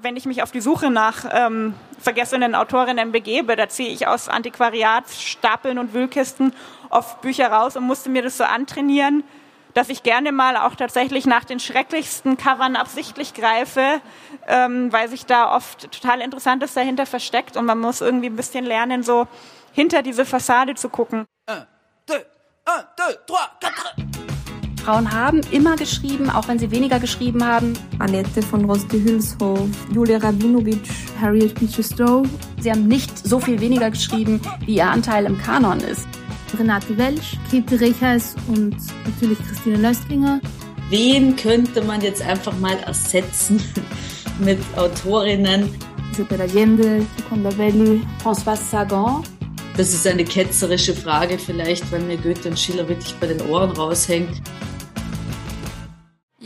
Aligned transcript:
Wenn 0.00 0.16
ich 0.16 0.26
mich 0.26 0.42
auf 0.42 0.52
die 0.52 0.60
Suche 0.60 0.90
nach 0.90 1.24
ähm, 1.30 1.74
vergessenen 1.98 2.54
Autorinnen 2.54 3.10
begebe, 3.10 3.56
da 3.56 3.68
ziehe 3.68 3.88
ich 3.88 4.06
aus 4.06 4.28
Antiquariatsstapeln 4.28 5.78
und 5.78 5.92
Wühlkisten 5.92 6.54
oft 6.90 7.20
Bücher 7.20 7.50
raus 7.50 7.76
und 7.76 7.84
musste 7.84 8.08
mir 8.08 8.22
das 8.22 8.36
so 8.36 8.44
antrainieren, 8.44 9.24
dass 9.74 9.88
ich 9.88 10.02
gerne 10.02 10.30
mal 10.30 10.56
auch 10.56 10.76
tatsächlich 10.76 11.26
nach 11.26 11.44
den 11.44 11.58
schrecklichsten 11.58 12.36
Covern 12.36 12.76
absichtlich 12.76 13.34
greife, 13.34 14.00
ähm, 14.46 14.92
weil 14.92 15.08
sich 15.08 15.26
da 15.26 15.54
oft 15.54 15.90
total 15.90 16.20
Interessantes 16.20 16.74
dahinter 16.74 17.06
versteckt 17.06 17.56
und 17.56 17.64
man 17.64 17.78
muss 17.78 18.00
irgendwie 18.00 18.28
ein 18.28 18.36
bisschen 18.36 18.64
lernen, 18.64 19.02
so 19.02 19.26
hinter 19.72 20.02
diese 20.02 20.24
Fassade 20.24 20.74
zu 20.74 20.90
gucken. 20.90 21.26
Un, 21.50 21.66
deux, 22.06 22.24
un, 22.66 22.84
deux, 22.96 23.18
trois, 23.26 23.50
quatre. 23.60 24.37
Frauen 24.88 25.12
haben 25.12 25.42
immer 25.50 25.76
geschrieben, 25.76 26.30
auch 26.30 26.48
wenn 26.48 26.58
sie 26.58 26.70
weniger 26.70 26.98
geschrieben 26.98 27.44
haben. 27.44 27.74
Annette 27.98 28.40
von 28.40 28.64
Roste-Hülshoff, 28.64 29.68
Julia 29.92 30.16
Rabinowitsch, 30.16 30.88
Harriet 31.20 31.60
Beecher 31.60 31.82
Stowe. 31.82 32.26
Sie 32.58 32.70
haben 32.70 32.88
nicht 32.88 33.18
so 33.18 33.38
viel 33.38 33.60
weniger 33.60 33.90
geschrieben, 33.90 34.40
wie 34.64 34.76
ihr 34.76 34.86
Anteil 34.86 35.26
im 35.26 35.36
Kanon 35.36 35.78
ist. 35.80 36.08
Renate 36.58 36.96
Welsch, 36.96 37.36
Käthe 37.50 37.78
Rechers 37.78 38.34
und 38.46 38.76
natürlich 39.04 39.38
Christine 39.46 39.76
Löstlinger. 39.76 40.40
Wen 40.88 41.36
könnte 41.36 41.82
man 41.82 42.00
jetzt 42.00 42.22
einfach 42.22 42.58
mal 42.58 42.78
ersetzen 42.86 43.62
mit 44.38 44.58
Autorinnen? 44.74 45.68
Isabella 46.12 46.44
Allende, 46.44 47.04
Seconda 47.14 47.50
Belli, 47.50 48.00
François 48.24 48.56
Sagan. 48.56 49.22
Das 49.76 49.92
ist 49.92 50.06
eine 50.06 50.24
ketzerische 50.24 50.94
Frage 50.94 51.38
vielleicht, 51.38 51.92
weil 51.92 52.00
mir 52.00 52.16
Goethe 52.16 52.48
und 52.48 52.58
Schiller 52.58 52.88
wirklich 52.88 53.14
bei 53.20 53.26
den 53.26 53.42
Ohren 53.42 53.72
raushängt. 53.72 54.40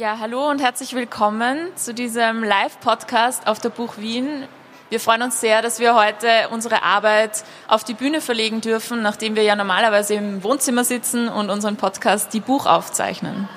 Ja, 0.02 0.18
hallo 0.18 0.50
und 0.50 0.60
herzlich 0.60 0.94
willkommen 0.94 1.68
zu 1.76 1.94
diesem 1.94 2.42
Live-Podcast 2.42 3.46
auf 3.46 3.60
der 3.60 3.68
Buch 3.68 3.98
Wien. 3.98 4.48
Wir 4.90 4.98
freuen 4.98 5.22
uns 5.22 5.40
sehr, 5.40 5.62
dass 5.62 5.78
wir 5.78 5.94
heute 5.94 6.26
unsere 6.50 6.82
Arbeit 6.82 7.44
auf 7.68 7.84
die 7.84 7.94
Bühne 7.94 8.20
verlegen 8.20 8.60
dürfen, 8.60 9.00
nachdem 9.00 9.36
wir 9.36 9.44
ja 9.44 9.54
normalerweise 9.54 10.14
im 10.14 10.42
Wohnzimmer 10.42 10.82
sitzen 10.82 11.28
und 11.28 11.50
unseren 11.50 11.76
Podcast 11.76 12.34
Die 12.34 12.40
Buch 12.40 12.66
aufzeichnen. 12.66 13.48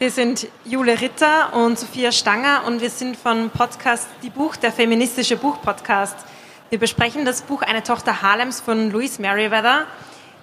Wir 0.00 0.10
sind 0.10 0.48
Jule 0.64 1.00
Ritter 1.00 1.54
und 1.54 1.78
Sophia 1.78 2.10
Stanger 2.10 2.64
und 2.66 2.80
wir 2.80 2.90
sind 2.90 3.16
von 3.16 3.50
Podcast 3.50 4.08
Die 4.24 4.30
Buch, 4.30 4.56
der 4.56 4.72
feministische 4.72 5.36
Buchpodcast. 5.36 6.16
Wir 6.70 6.80
besprechen 6.80 7.24
das 7.24 7.42
Buch 7.42 7.62
Eine 7.62 7.84
Tochter 7.84 8.22
Harlems 8.22 8.60
von 8.60 8.90
Louise 8.90 9.22
Merriweather 9.22 9.86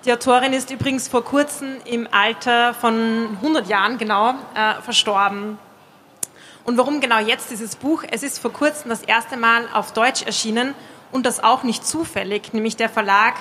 die 0.08 0.14
Autorin 0.14 0.54
ist 0.54 0.72
übrigens 0.72 1.10
vor 1.10 1.24
kurzem 1.26 1.76
im 1.84 2.08
Alter 2.10 2.74
von 2.74 3.38
100 3.42 3.68
Jahren 3.68 3.98
genau 3.98 4.30
äh, 4.56 4.82
verstorben. 4.82 5.60
Und 6.64 6.78
warum 6.78 7.02
genau 7.02 7.20
jetzt 7.20 7.52
dieses 7.52 7.76
Buch? 7.76 8.04
Es 8.10 8.24
ist 8.24 8.40
vor 8.40 8.54
kurzem 8.54 8.90
das 8.90 9.04
erste 9.04 9.36
Mal 9.36 9.68
auf 9.74 9.92
Deutsch 9.92 10.24
erschienen 10.24 10.74
und 11.12 11.26
das 11.26 11.44
auch 11.44 11.64
nicht 11.64 11.86
zufällig, 11.86 12.54
nämlich 12.54 12.78
der 12.78 12.88
Verlag 12.88 13.36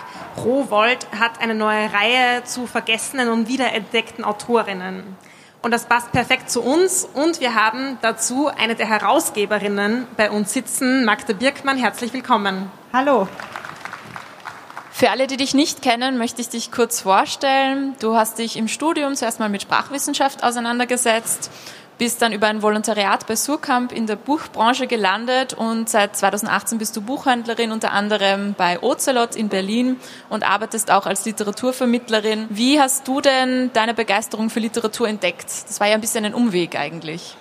Rowold 0.45 1.07
hat 1.17 1.41
eine 1.41 1.55
neue 1.55 1.93
Reihe 1.93 2.43
zu 2.43 2.67
vergessenen 2.67 3.29
und 3.29 3.47
wiederentdeckten 3.47 4.25
Autorinnen. 4.25 5.05
Und 5.63 5.71
das 5.71 5.85
passt 5.85 6.11
perfekt 6.11 6.51
zu 6.51 6.63
uns 6.63 7.09
und 7.15 7.41
wir 7.41 7.55
haben 7.55 7.99
dazu 8.03 8.49
eine 8.49 8.75
der 8.75 8.89
Herausgeberinnen 8.89 10.09
bei 10.17 10.33
uns 10.33 10.53
sitzen, 10.53 11.05
Magda 11.05 11.33
Birkmann. 11.33 11.79
Herzlich 11.79 12.13
willkommen. 12.13 12.71
Hallo. 12.93 13.29
Für 14.99 15.11
alle, 15.11 15.27
die 15.27 15.37
dich 15.37 15.53
nicht 15.53 15.83
kennen, 15.83 16.17
möchte 16.17 16.41
ich 16.41 16.49
dich 16.49 16.73
kurz 16.73 17.03
vorstellen. 17.03 17.95
Du 18.01 18.17
hast 18.17 18.39
dich 18.39 18.57
im 18.57 18.67
Studium 18.67 19.15
zuerst 19.15 19.41
mal 19.41 19.51
mit 19.51 19.61
Sprachwissenschaft 19.61 20.43
auseinandergesetzt, 20.43 21.51
bist 21.99 22.23
dann 22.23 22.33
über 22.33 22.47
ein 22.47 22.63
Volontariat 22.63 23.27
bei 23.27 23.37
Surkamp 23.37 23.93
in 23.93 24.07
der 24.07 24.17
Buchbranche 24.17 24.87
gelandet 24.87 25.53
und 25.53 25.91
seit 25.91 26.17
2018 26.17 26.79
bist 26.79 26.97
du 26.97 27.03
Buchhändlerin 27.03 27.73
unter 27.73 27.93
anderem 27.93 28.55
bei 28.57 28.83
Ocelot 28.83 29.37
in 29.37 29.51
Berlin 29.51 30.01
und 30.31 30.49
arbeitest 30.49 30.91
auch 30.91 31.05
als 31.05 31.27
Literaturvermittlerin. 31.27 32.47
Wie 32.49 32.81
hast 32.81 33.07
du 33.07 33.21
denn 33.21 33.71
deine 33.75 33.93
Begeisterung 33.93 34.49
für 34.49 34.61
Literatur 34.61 35.09
entdeckt? 35.09 35.45
Das 35.69 35.79
war 35.79 35.89
ja 35.89 35.95
ein 35.97 36.01
bisschen 36.01 36.25
ein 36.25 36.33
Umweg 36.33 36.75
eigentlich. 36.75 37.37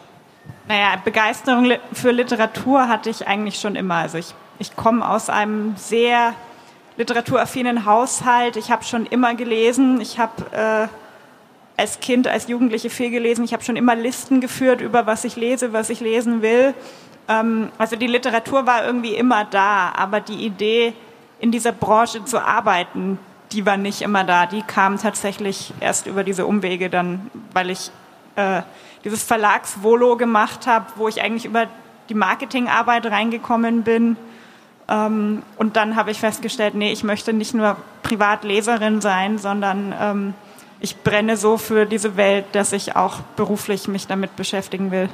Naja, 0.67 0.97
Begeisterung 1.05 1.71
für 1.93 2.11
Literatur 2.11 2.89
hatte 2.89 3.09
ich 3.09 3.25
eigentlich 3.25 3.61
schon 3.61 3.77
immer. 3.77 3.95
Also 3.95 4.17
ich, 4.17 4.35
ich 4.59 4.75
komme 4.75 5.09
aus 5.09 5.29
einem 5.29 5.77
sehr 5.77 6.33
literaturaffinen 6.97 7.85
Haushalt. 7.85 8.55
Ich 8.55 8.71
habe 8.71 8.83
schon 8.83 9.05
immer 9.05 9.35
gelesen. 9.35 9.99
Ich 10.01 10.19
habe 10.19 10.43
äh, 10.51 10.87
als 11.77 11.99
Kind, 11.99 12.27
als 12.27 12.47
Jugendliche 12.47 12.89
viel 12.89 13.11
gelesen. 13.11 13.43
Ich 13.43 13.53
habe 13.53 13.63
schon 13.63 13.75
immer 13.75 13.95
Listen 13.95 14.41
geführt 14.41 14.81
über 14.81 15.05
was 15.05 15.23
ich 15.23 15.35
lese, 15.35 15.73
was 15.73 15.89
ich 15.89 15.99
lesen 15.99 16.41
will. 16.41 16.73
Ähm, 17.27 17.69
also 17.77 17.95
die 17.95 18.07
Literatur 18.07 18.65
war 18.65 18.85
irgendwie 18.85 19.15
immer 19.15 19.45
da, 19.45 19.91
aber 19.95 20.21
die 20.21 20.45
Idee, 20.45 20.93
in 21.39 21.51
dieser 21.51 21.73
Branche 21.73 22.23
zu 22.23 22.39
arbeiten, 22.39 23.19
die 23.51 23.65
war 23.65 23.77
nicht 23.77 24.01
immer 24.01 24.23
da. 24.23 24.45
Die 24.45 24.61
kam 24.61 24.97
tatsächlich 24.97 25.73
erst 25.79 26.07
über 26.07 26.23
diese 26.23 26.45
Umwege 26.45 26.89
dann, 26.89 27.29
weil 27.53 27.69
ich 27.69 27.91
äh, 28.35 28.61
dieses 29.03 29.23
Verlagsvolo 29.23 30.15
gemacht 30.17 30.65
habe, 30.65 30.85
wo 30.95 31.07
ich 31.07 31.21
eigentlich 31.21 31.45
über 31.45 31.67
die 32.09 32.13
Marketingarbeit 32.13 33.05
reingekommen 33.07 33.83
bin 33.83 34.15
ähm, 34.87 35.43
und 35.57 35.75
dann 35.75 35.95
habe 35.95 36.11
ich 36.11 36.19
festgestellt, 36.19 36.75
nee, 36.75 36.91
ich 36.91 37.03
möchte 37.03 37.33
nicht 37.33 37.53
nur 37.53 37.77
Privatleserin 38.03 39.01
sein, 39.01 39.37
sondern 39.37 39.93
ähm, 39.99 40.33
ich 40.79 40.97
brenne 40.97 41.37
so 41.37 41.57
für 41.57 41.85
diese 41.85 42.17
Welt, 42.17 42.45
dass 42.51 42.71
ich 42.73 42.95
auch 42.95 43.21
beruflich 43.35 43.87
mich 43.87 44.07
damit 44.07 44.35
beschäftigen 44.35 44.91
will. 44.91 45.09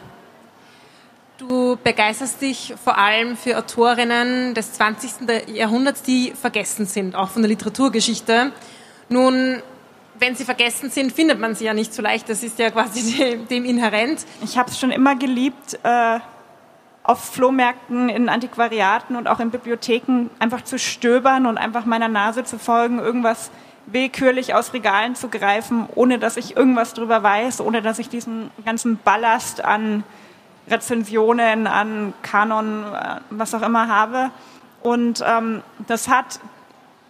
Du 1.38 1.78
begeisterst 1.84 2.42
dich 2.42 2.76
vor 2.84 2.98
allem 2.98 3.36
für 3.36 3.58
Autorinnen 3.58 4.54
des 4.54 4.74
20. 4.74 5.48
Jahrhunderts, 5.56 6.04
die 6.04 6.34
vergessen 6.40 6.86
sind, 6.86 7.16
auch 7.16 7.30
von 7.30 7.42
der 7.42 7.50
Literaturgeschichte. 7.50 8.52
Nun, 9.10 9.62
wenn 10.20 10.36
sie 10.36 10.46
vergessen 10.46 10.92
sind, 10.92 11.12
findet 11.12 11.40
man 11.40 11.56
sie 11.56 11.66
ja 11.66 11.74
nicht 11.74 11.94
so 11.94 12.02
leicht. 12.02 12.30
Das 12.30 12.44
ist 12.44 12.60
ja 12.60 12.70
quasi 12.70 13.40
dem 13.50 13.66
inhärent. 13.66 14.26
Ich 14.44 14.58
habe 14.58 14.70
es 14.70 14.80
schon 14.80 14.92
immer 14.92 15.16
geliebt, 15.16 15.80
äh, 15.82 16.20
auf 17.04 17.20
Flohmärkten, 17.24 18.10
in 18.10 18.30
Antiquariaten 18.30 19.16
und 19.16 19.28
auch 19.28 19.40
in 19.40 19.50
Bibliotheken 19.50 20.30
einfach 20.40 20.64
zu 20.64 20.78
stöbern 20.78 21.46
und 21.46 21.58
einfach 21.58 21.86
meiner 21.86 22.08
Nase 22.08 22.44
zu 22.44 22.60
folgen, 22.60 23.00
irgendwas 23.00 23.52
willkürlich 23.88 24.54
aus 24.54 24.74
Regalen 24.74 25.16
zu 25.16 25.28
greifen, 25.28 25.88
ohne 25.96 26.20
dass 26.20 26.38
ich 26.38 26.56
irgendwas 26.56 26.94
drüber 26.94 27.24
weiß, 27.24 27.62
ohne 27.62 27.82
dass 27.82 28.00
ich 28.00 28.10
diesen 28.10 28.52
ganzen 28.64 28.98
Ballast 28.98 29.64
an 29.64 30.04
Rezensionen, 30.68 31.68
an 31.68 32.14
Kanon, 32.22 32.84
äh, 32.94 33.16
was 33.32 33.56
auch 33.56 33.64
immer 33.64 33.88
habe. 33.88 34.30
Und 34.82 35.24
ähm, 35.28 35.64
das 35.88 36.08
hat 36.08 36.40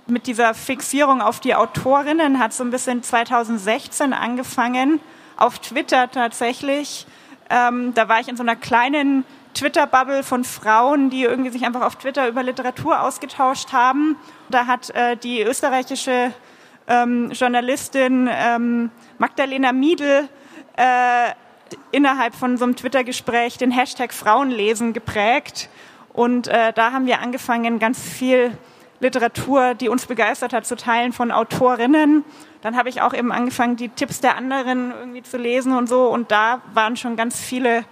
mit 0.07 0.27
dieser 0.27 0.53
Fixierung 0.53 1.21
auf 1.21 1.39
die 1.39 1.55
Autorinnen 1.55 2.39
hat 2.39 2.53
so 2.53 2.63
ein 2.63 2.71
bisschen 2.71 3.03
2016 3.03 4.13
angefangen, 4.13 4.99
auf 5.37 5.59
Twitter 5.59 6.09
tatsächlich. 6.11 7.05
Ähm, 7.49 7.93
da 7.93 8.09
war 8.09 8.19
ich 8.19 8.27
in 8.27 8.37
so 8.37 8.43
einer 8.43 8.55
kleinen 8.55 9.25
Twitter-Bubble 9.53 10.23
von 10.23 10.43
Frauen, 10.43 11.09
die 11.09 11.23
irgendwie 11.23 11.49
sich 11.49 11.65
einfach 11.65 11.81
auf 11.81 11.95
Twitter 11.95 12.27
über 12.27 12.43
Literatur 12.43 13.01
ausgetauscht 13.01 13.73
haben. 13.73 14.17
Da 14.49 14.67
hat 14.67 14.89
äh, 14.91 15.17
die 15.17 15.41
österreichische 15.41 16.33
ähm, 16.87 17.31
Journalistin 17.31 18.29
ähm, 18.31 18.91
Magdalena 19.17 19.71
Miedl 19.71 20.27
äh, 20.77 21.31
innerhalb 21.91 22.35
von 22.35 22.57
so 22.57 22.65
einem 22.65 22.75
Twitter-Gespräch 22.75 23.57
den 23.57 23.71
Hashtag 23.71 24.13
Frauenlesen 24.13 24.93
geprägt. 24.93 25.69
Und 26.13 26.47
äh, 26.47 26.73
da 26.73 26.91
haben 26.91 27.05
wir 27.05 27.19
angefangen, 27.21 27.79
ganz 27.79 28.01
viel 28.01 28.57
Literatur, 28.99 29.73
die 29.73 29.89
uns 29.89 30.05
begeistert 30.05 30.53
hat, 30.53 30.65
zu 30.65 30.75
teilen 30.75 31.13
von 31.13 31.31
Autorinnen. 31.31 32.23
Dann 32.61 32.77
habe 32.77 32.89
ich 32.89 33.01
auch 33.01 33.13
eben 33.13 33.31
angefangen, 33.31 33.75
die 33.75 33.89
Tipps 33.89 34.21
der 34.21 34.35
anderen 34.35 34.91
irgendwie 34.91 35.23
zu 35.23 35.37
lesen 35.37 35.73
und 35.73 35.87
so. 35.89 36.07
Und 36.07 36.31
da 36.31 36.61
waren 36.73 36.95
schon 36.95 37.15
ganz 37.15 37.39
viele 37.39 37.83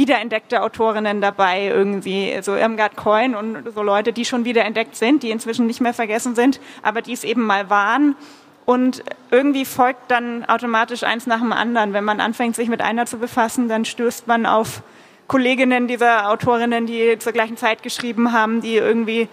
wiederentdeckte 0.00 0.62
Autorinnen 0.62 1.20
dabei, 1.20 1.66
irgendwie, 1.66 2.38
so 2.40 2.54
Irmgard 2.56 2.96
Coin 2.96 3.34
und 3.34 3.74
so 3.74 3.82
Leute, 3.82 4.14
die 4.14 4.24
schon 4.24 4.46
wiederentdeckt 4.46 4.96
sind, 4.96 5.22
die 5.22 5.30
inzwischen 5.30 5.66
nicht 5.66 5.82
mehr 5.82 5.92
vergessen 5.92 6.34
sind, 6.34 6.58
aber 6.82 7.02
die 7.02 7.12
es 7.12 7.22
eben 7.22 7.42
mal 7.42 7.68
waren. 7.68 8.16
Und 8.64 9.02
irgendwie 9.30 9.66
folgt 9.66 10.10
dann 10.10 10.46
automatisch 10.46 11.02
eins 11.02 11.26
nach 11.26 11.40
dem 11.40 11.52
anderen. 11.52 11.92
Wenn 11.92 12.04
man 12.04 12.20
anfängt, 12.20 12.56
sich 12.56 12.70
mit 12.70 12.80
einer 12.80 13.04
zu 13.04 13.18
befassen, 13.18 13.68
dann 13.68 13.84
stößt 13.84 14.26
man 14.26 14.46
auf 14.46 14.82
Kolleginnen 15.26 15.86
dieser 15.86 16.30
Autorinnen, 16.30 16.86
die 16.86 17.18
zur 17.18 17.32
gleichen 17.32 17.58
Zeit 17.58 17.82
geschrieben 17.82 18.32
haben, 18.32 18.62
die 18.62 18.76
irgendwie 18.76 19.28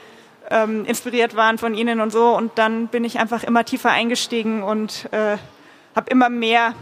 ähm, 0.52 0.84
inspiriert 0.84 1.38
waren 1.38 1.58
von 1.58 1.76
ihnen 1.76 2.02
und 2.02 2.12
so. 2.12 2.36
Und 2.36 2.52
dann 2.56 2.88
bin 2.88 3.06
ich 3.06 3.20
einfach 3.20 3.44
immer 3.46 3.64
tiefer 3.64 3.92
eingestiegen 3.92 4.64
und 4.64 5.08
äh, 5.12 5.38
habe 5.96 6.10
immer 6.10 6.28
mehr 6.28 6.74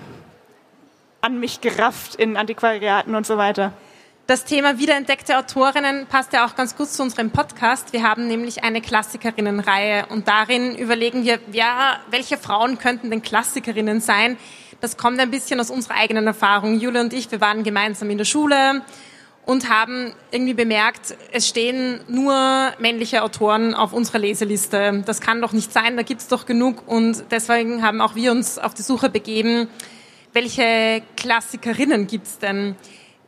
an 1.26 1.40
mich 1.40 1.60
gerafft 1.60 2.14
in 2.16 2.38
Antiquariaten 2.38 3.16
und 3.16 3.26
so 3.26 3.36
weiter. 3.36 3.74
Das 4.28 4.46
Thema 4.46 4.78
wiederentdeckte 4.78 5.38
Autorinnen 5.38 6.06
passt 6.06 6.34
ja 6.34 6.46
auch 6.46 6.56
ganz 6.56 6.76
gut 6.76 6.88
zu 6.88 7.02
unserem 7.02 7.32
Podcast. 7.32 7.94
Wir 7.94 8.04
haben 8.04 8.28
nämlich 8.28 8.64
eine 8.64 8.80
Klassikerinnenreihe 8.80 10.06
und 10.10 10.28
darin 10.28 10.76
überlegen 10.76 11.24
wir, 11.24 11.40
wer, 11.48 12.00
welche 12.12 12.38
Frauen 12.38 12.78
könnten 12.78 13.10
denn 13.10 13.24
Klassikerinnen 13.24 14.02
sein. 14.02 14.38
Das 14.82 14.98
kommt 14.98 15.20
ein 15.20 15.32
bisschen 15.32 15.60
aus 15.60 15.72
unserer 15.72 15.96
eigenen 15.96 16.28
Erfahrung. 16.28 16.80
Jule 16.80 17.02
und 17.02 17.12
ich, 17.12 17.32
wir 17.32 17.42
waren 17.42 17.64
gemeinsam 17.64 18.10
in 18.12 18.20
der 18.20 18.26
Schule 18.26 18.84
und 19.48 19.70
haben 19.70 20.14
irgendwie 20.30 20.54
bemerkt, 20.54 21.16
es 21.32 21.48
stehen 21.48 22.02
nur 22.08 22.72
männliche 22.78 23.24
Autoren 23.24 23.74
auf 23.74 23.94
unserer 23.94 24.20
Leseliste. 24.20 25.04
Das 25.08 25.22
kann 25.22 25.42
doch 25.42 25.54
nicht 25.54 25.74
sein, 25.74 25.98
da 25.98 26.04
gibt's 26.04 26.28
doch 26.28 26.46
genug. 26.46 26.84
Und 26.88 27.26
deswegen 27.32 27.82
haben 27.84 28.02
auch 28.02 28.14
wir 28.14 28.32
uns 28.32 28.60
auf 28.60 28.76
die 28.76 28.84
Suche 28.84 29.10
begeben, 29.10 29.70
welche 30.36 31.02
Klassikerinnen 31.16 32.08
gibt's 32.08 32.38
denn? 32.38 32.76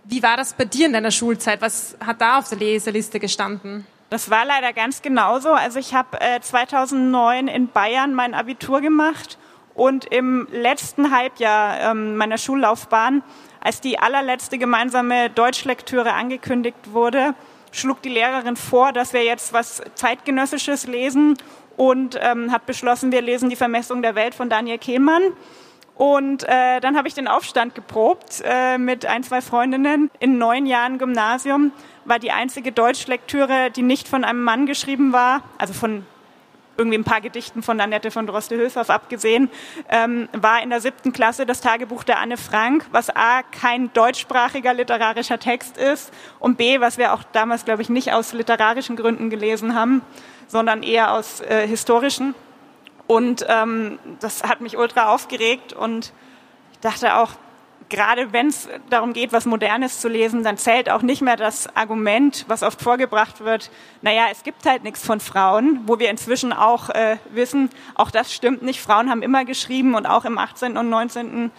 Wie 0.04 0.21
war 0.21 0.38
das 0.38 0.54
bei 0.54 0.65
dir 0.65 0.86
in 0.86 0.94
deiner 0.94 1.12
Schulzeit? 1.12 1.62
Was 1.62 1.98
hat 2.06 2.21
da 2.21 2.38
auf 2.38 2.50
der 2.50 2.59
Leseliste 2.59 3.19
gestanden? 3.19 3.88
Das 4.09 4.30
war 4.30 4.45
leider 4.45 4.74
ganz 4.74 5.01
genauso. 5.01 5.50
Also 5.50 5.80
ich 5.80 5.94
habe 5.94 6.19
äh, 6.21 6.39
2009 6.39 7.48
in 7.48 7.69
Bayern 7.69 8.13
mein 8.13 8.33
Abitur 8.33 8.81
gemacht 8.81 9.38
und 9.74 10.06
im 10.06 10.48
letzten 10.51 11.12
Halbjahr 11.15 11.92
ähm, 11.92 12.18
meiner 12.18 12.38
Schullaufbahn, 12.38 13.24
als 13.62 13.81
die 13.81 14.00
allerletzte 14.00 14.57
gemeinsame 14.57 15.30
Deutschlektüre 15.30 16.13
angekündigt 16.13 16.92
wurde, 16.92 17.36
schlug 17.71 18.01
die 18.01 18.09
Lehrerin 18.09 18.56
vor, 18.56 18.92
dass 18.92 19.13
wir 19.13 19.24
jetzt 19.24 19.54
was 19.54 19.81
zeitgenössisches 19.95 20.88
lesen 20.88 21.38
und 21.75 22.18
ähm, 22.21 22.51
hat 22.51 22.65
beschlossen, 22.65 23.12
wir 23.12 23.21
lesen 23.21 23.50
die 23.50 23.56
Vermessung 23.56 24.01
der 24.01 24.15
Welt 24.15 24.36
von 24.36 24.50
Daniel 24.50 24.77
Kehlmann. 24.77 25.24
Und 25.97 26.44
äh, 26.44 26.79
dann 26.79 26.95
habe 26.95 27.07
ich 27.07 27.15
den 27.15 27.27
Aufstand 27.27 27.73
geprobt 27.73 28.44
äh, 28.45 28.77
mit 28.77 29.07
ein, 29.07 29.23
zwei 29.23 29.41
Freundinnen 29.41 30.11
in 30.19 30.38
neun 30.38 30.67
Jahren 30.67 30.99
Gymnasium. 30.99 31.71
War 32.05 32.19
die 32.19 32.31
einzige 32.31 32.71
Deutschlektüre, 32.71 33.71
die 33.71 33.81
nicht 33.81 34.07
von 34.07 34.23
einem 34.23 34.44
Mann 34.44 34.67
geschrieben 34.67 35.11
war, 35.11 35.41
also 35.57 35.73
von 35.73 36.05
irgendwie 36.77 36.99
ein 36.99 37.03
paar 37.03 37.21
Gedichten 37.21 37.63
von 37.63 37.81
Annette 37.81 38.11
von 38.11 38.27
Droste-Hülshoff 38.27 38.91
abgesehen, 38.91 39.49
ähm, 39.89 40.29
war 40.33 40.61
in 40.61 40.69
der 40.69 40.81
siebten 40.81 41.11
Klasse 41.11 41.47
das 41.47 41.61
Tagebuch 41.61 42.03
der 42.03 42.19
Anne 42.19 42.38
Frank, 42.38 42.85
was 42.91 43.09
A, 43.09 43.41
kein 43.41 43.91
deutschsprachiger 43.94 44.75
literarischer 44.75 45.39
Text 45.39 45.77
ist 45.77 46.13
und 46.39 46.57
B, 46.57 46.79
was 46.79 46.99
wir 46.99 47.13
auch 47.13 47.23
damals, 47.31 47.65
glaube 47.65 47.81
ich, 47.81 47.89
nicht 47.89 48.13
aus 48.13 48.33
literarischen 48.33 48.95
Gründen 48.95 49.31
gelesen 49.31 49.73
haben, 49.73 50.03
sondern 50.47 50.83
eher 50.83 51.13
aus 51.13 51.41
äh, 51.41 51.67
historischen. 51.67 52.35
Und 53.07 53.45
ähm, 53.48 54.00
das 54.19 54.44
hat 54.44 54.62
mich 54.62 54.77
ultra 54.77 55.13
aufgeregt 55.13 55.74
und 55.74 56.12
ich 56.74 56.80
dachte 56.80 57.15
auch, 57.15 57.31
gerade 57.89 58.33
wenn 58.33 58.48
es 58.48 58.68
darum 58.89 59.13
geht, 59.13 59.31
was 59.31 59.45
Modernes 59.45 60.01
zu 60.01 60.09
lesen, 60.09 60.44
dann 60.44 60.57
zählt 60.57 60.89
auch 60.89 61.01
nicht 61.01 61.21
mehr 61.21 61.38
das 61.38 61.74
Argument, 61.75 62.45
was 62.48 62.63
oft 62.63 62.81
vorgebracht 62.81 63.44
wird, 63.44 63.71
naja, 64.01 64.25
es 64.31 64.44
gibt 64.44 64.65
halt 64.65 64.83
nichts 64.83 65.06
von 65.06 65.19
Frauen, 65.19 65.81
wo 65.86 66.00
wir 66.00 66.09
inzwischen 66.09 66.54
auch 66.54 66.89
äh, 66.89 67.18
wissen, 67.31 67.69
auch 67.95 68.12
das 68.12 68.33
stimmt 68.33 68.62
nicht. 68.62 68.81
Frauen 68.81 69.09
haben 69.09 69.21
immer 69.21 69.45
geschrieben 69.45 69.95
und 69.95 70.06
auch 70.06 70.25
im 70.25 70.38
18. 70.38 70.77
und 70.77 70.89
19. 70.89 71.51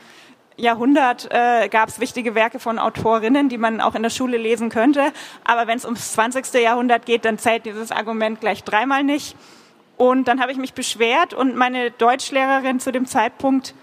Jahrhundert 0.57 1.29
äh, 1.31 1.69
gab 1.69 1.89
es 1.89 2.01
wichtige 2.01 2.35
Werke 2.35 2.59
von 2.59 2.79
Autorinnen, 2.79 3.49
die 3.49 3.59
man 3.59 3.81
auch 3.81 3.95
in 3.95 4.03
der 4.03 4.11
Schule 4.11 4.37
lesen 4.37 4.71
könnte. 4.71 5.13
Aber 5.45 5.69
wenn 5.69 5.79
es 5.79 5.85
ums 5.85 6.13
20. 6.13 6.53
Jahrhundert 6.55 7.07
geht, 7.07 7.25
dann 7.25 7.39
zählt 7.39 7.65
dieses 7.65 7.93
Argument 7.93 8.41
gleich 8.41 8.65
dreimal 8.65 9.05
nicht. 9.05 9.37
Und 9.99 10.29
dann 10.29 10.41
habe 10.41 10.53
ich 10.53 10.59
mich 10.59 10.75
beschwert 10.75 11.35
und 11.35 11.57
meine 11.57 11.91
Deutschlehrerin 11.91 12.79
zu 12.79 12.93
dem 12.93 13.05
Zeitpunkt 13.05 13.75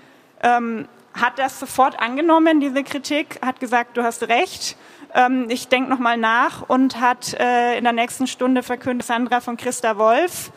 ähm, 0.42 0.88
hat 1.14 1.38
das 1.38 1.60
sofort 1.60 2.00
angenommen, 2.00 2.62
diese 2.62 2.84
Kritik, 2.84 3.40
hat 3.46 3.60
gesagt, 3.60 3.98
du 3.98 4.04
hast 4.04 4.24
recht. 4.24 4.78
Ähm, 5.14 5.48
ich 5.50 5.68
denke 5.68 5.90
nochmal 5.90 6.16
nach 6.16 6.70
und 6.70 7.02
hat 7.02 7.34
äh, 7.34 7.78
in 7.78 7.84
der 7.84 7.92
nächsten 7.92 8.28
Stunde 8.28 8.64
verkündet 8.64 9.06
Sandra 9.06 9.42
von 9.42 9.58
Christa 9.58 9.98
Wolf, 9.98 10.52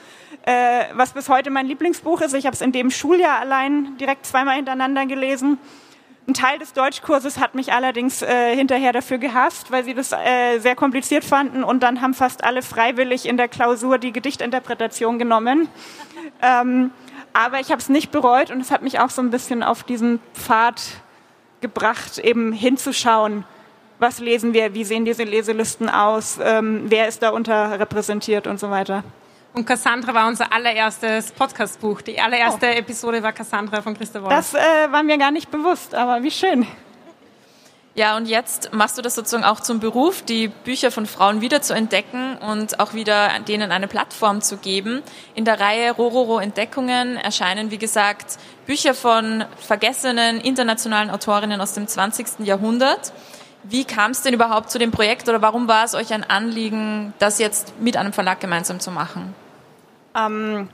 äh, 0.47 0.85
was 0.95 1.13
bis 1.13 1.29
heute 1.29 1.51
mein 1.51 1.67
Lieblingsbuch 1.67 2.21
ist. 2.21 2.35
Ich 2.35 2.47
habe 2.47 2.55
es 2.55 2.61
in 2.61 2.71
dem 2.71 2.93
Schuljahr 2.93 3.41
allein 3.41 3.97
direkt 3.99 4.27
zweimal 4.27 4.55
hintereinander 4.55 5.07
gelesen. 5.07 5.59
Ein 6.29 6.35
Teil 6.35 6.59
des 6.59 6.75
Deutschkurses 6.75 7.39
hat 7.39 7.55
mich 7.55 7.73
allerdings 7.73 8.21
äh, 8.21 8.55
hinterher 8.55 8.93
dafür 8.93 9.17
gehasst, 9.17 9.73
weil 9.73 9.83
sie 9.83 9.95
das 9.95 10.13
äh, 10.13 10.59
sehr 10.59 10.77
kompliziert 10.77 11.25
fanden 11.25 11.65
und 11.65 11.83
dann 11.83 12.03
haben 12.03 12.13
fast 12.13 12.45
alle 12.45 12.61
freiwillig 12.61 13.25
in 13.25 13.39
der 13.39 13.49
Klausur 13.49 13.97
die 13.97 14.13
Gedichtinterpretation 14.13 15.19
genommen. 15.19 15.69
Ähm, 16.43 16.91
aber 17.33 17.61
ich 17.61 17.71
habe 17.71 17.81
es 17.81 17.89
nicht 17.89 18.11
bereut 18.11 18.51
und 18.51 18.61
es 18.61 18.71
hat 18.71 18.83
mich 18.83 19.01
auch 19.01 19.09
so 19.09 19.23
ein 19.23 19.31
bisschen 19.31 19.63
auf 19.63 19.85
diesen 19.85 20.21
Pfad 20.35 20.83
gebracht, 21.63 22.19
eben 22.19 22.53
hinzuschauen, 22.53 23.45
was 23.99 24.19
lesen 24.19 24.53
wir, 24.53 24.75
wie 24.75 24.85
sehen 24.85 25.07
diese 25.07 25.25
Leselisten 25.25 25.89
aus, 25.89 26.39
ähm, 26.43 26.83
wer 26.89 27.09
ist 27.09 27.23
da 27.23 27.31
unterrepräsentiert 27.31 28.47
und 28.47 28.61
so 28.61 28.69
weiter. 28.69 29.03
Und 29.55 29.67
Cassandra 29.67 30.15
war 30.15 30.29
unser 30.29 30.53
allererstes 30.53 31.33
Podcastbuch. 31.33 32.03
Die 32.03 32.21
allererste 32.21 32.67
oh. 32.67 32.79
Episode 32.79 33.23
war 33.23 33.33
Cassandra 33.33 33.83
von 33.83 33.97
Christa 33.97 34.21
Wolf. 34.23 34.31
Das 34.31 34.55
äh, 34.55 34.59
war 34.91 35.03
mir 35.03 35.19
gar 35.19 35.31
nicht 35.31 35.51
bewusst, 35.51 35.95
aber 35.95 36.23
wie 36.23 36.31
schön. 36.31 36.67
Ja, 37.99 38.17
und 38.17 38.27
jetzt 38.27 38.73
machst 38.73 38.97
du 38.97 39.03
das 39.03 39.17
sozusagen 39.17 39.43
auch 39.43 39.59
zum 39.59 39.81
Beruf, 39.81 40.23
die 40.23 40.47
Bücher 40.47 40.93
von 40.93 41.05
Frauen 41.05 41.41
wieder 41.41 41.63
zu 41.63 41.75
entdecken 41.75 42.37
und 42.37 42.79
auch 42.79 42.95
wieder 42.95 43.41
denen 43.49 43.73
eine 43.73 43.89
Plattform 43.89 44.41
zu 44.41 44.57
geben. 44.59 45.03
In 45.35 45.45
der 45.45 45.59
Reihe 45.59 45.91
Rororo 45.91 46.39
Entdeckungen 46.39 47.17
erscheinen, 47.17 47.73
wie 47.73 47.79
gesagt, 47.79 48.39
Bücher 48.67 48.95
von 48.95 49.45
vergessenen 49.59 50.41
internationalen 50.41 51.11
Autorinnen 51.11 51.61
aus 51.61 51.73
dem 51.73 51.89
20. 51.89 52.47
Jahrhundert. 52.47 53.13
Wie 53.65 53.85
kam 53.85 54.13
es 54.13 54.23
denn 54.23 54.35
überhaupt 54.35 54.71
zu 54.71 54.79
dem 54.79 54.91
Projekt 54.91 55.29
oder 55.29 55.43
warum 55.43 55.69
war 55.69 55.85
es 55.85 55.95
euch 55.95 56.13
ein 56.13 56.25
Anliegen, 56.25 57.13
das 57.19 57.39
jetzt 57.39 57.81
mit 57.81 57.97
einem 57.97 58.13
Verlag 58.13 58.41
gemeinsam 58.41 58.81
zu 58.81 58.91
machen? 58.91 59.35
Ähm, 60.15 60.69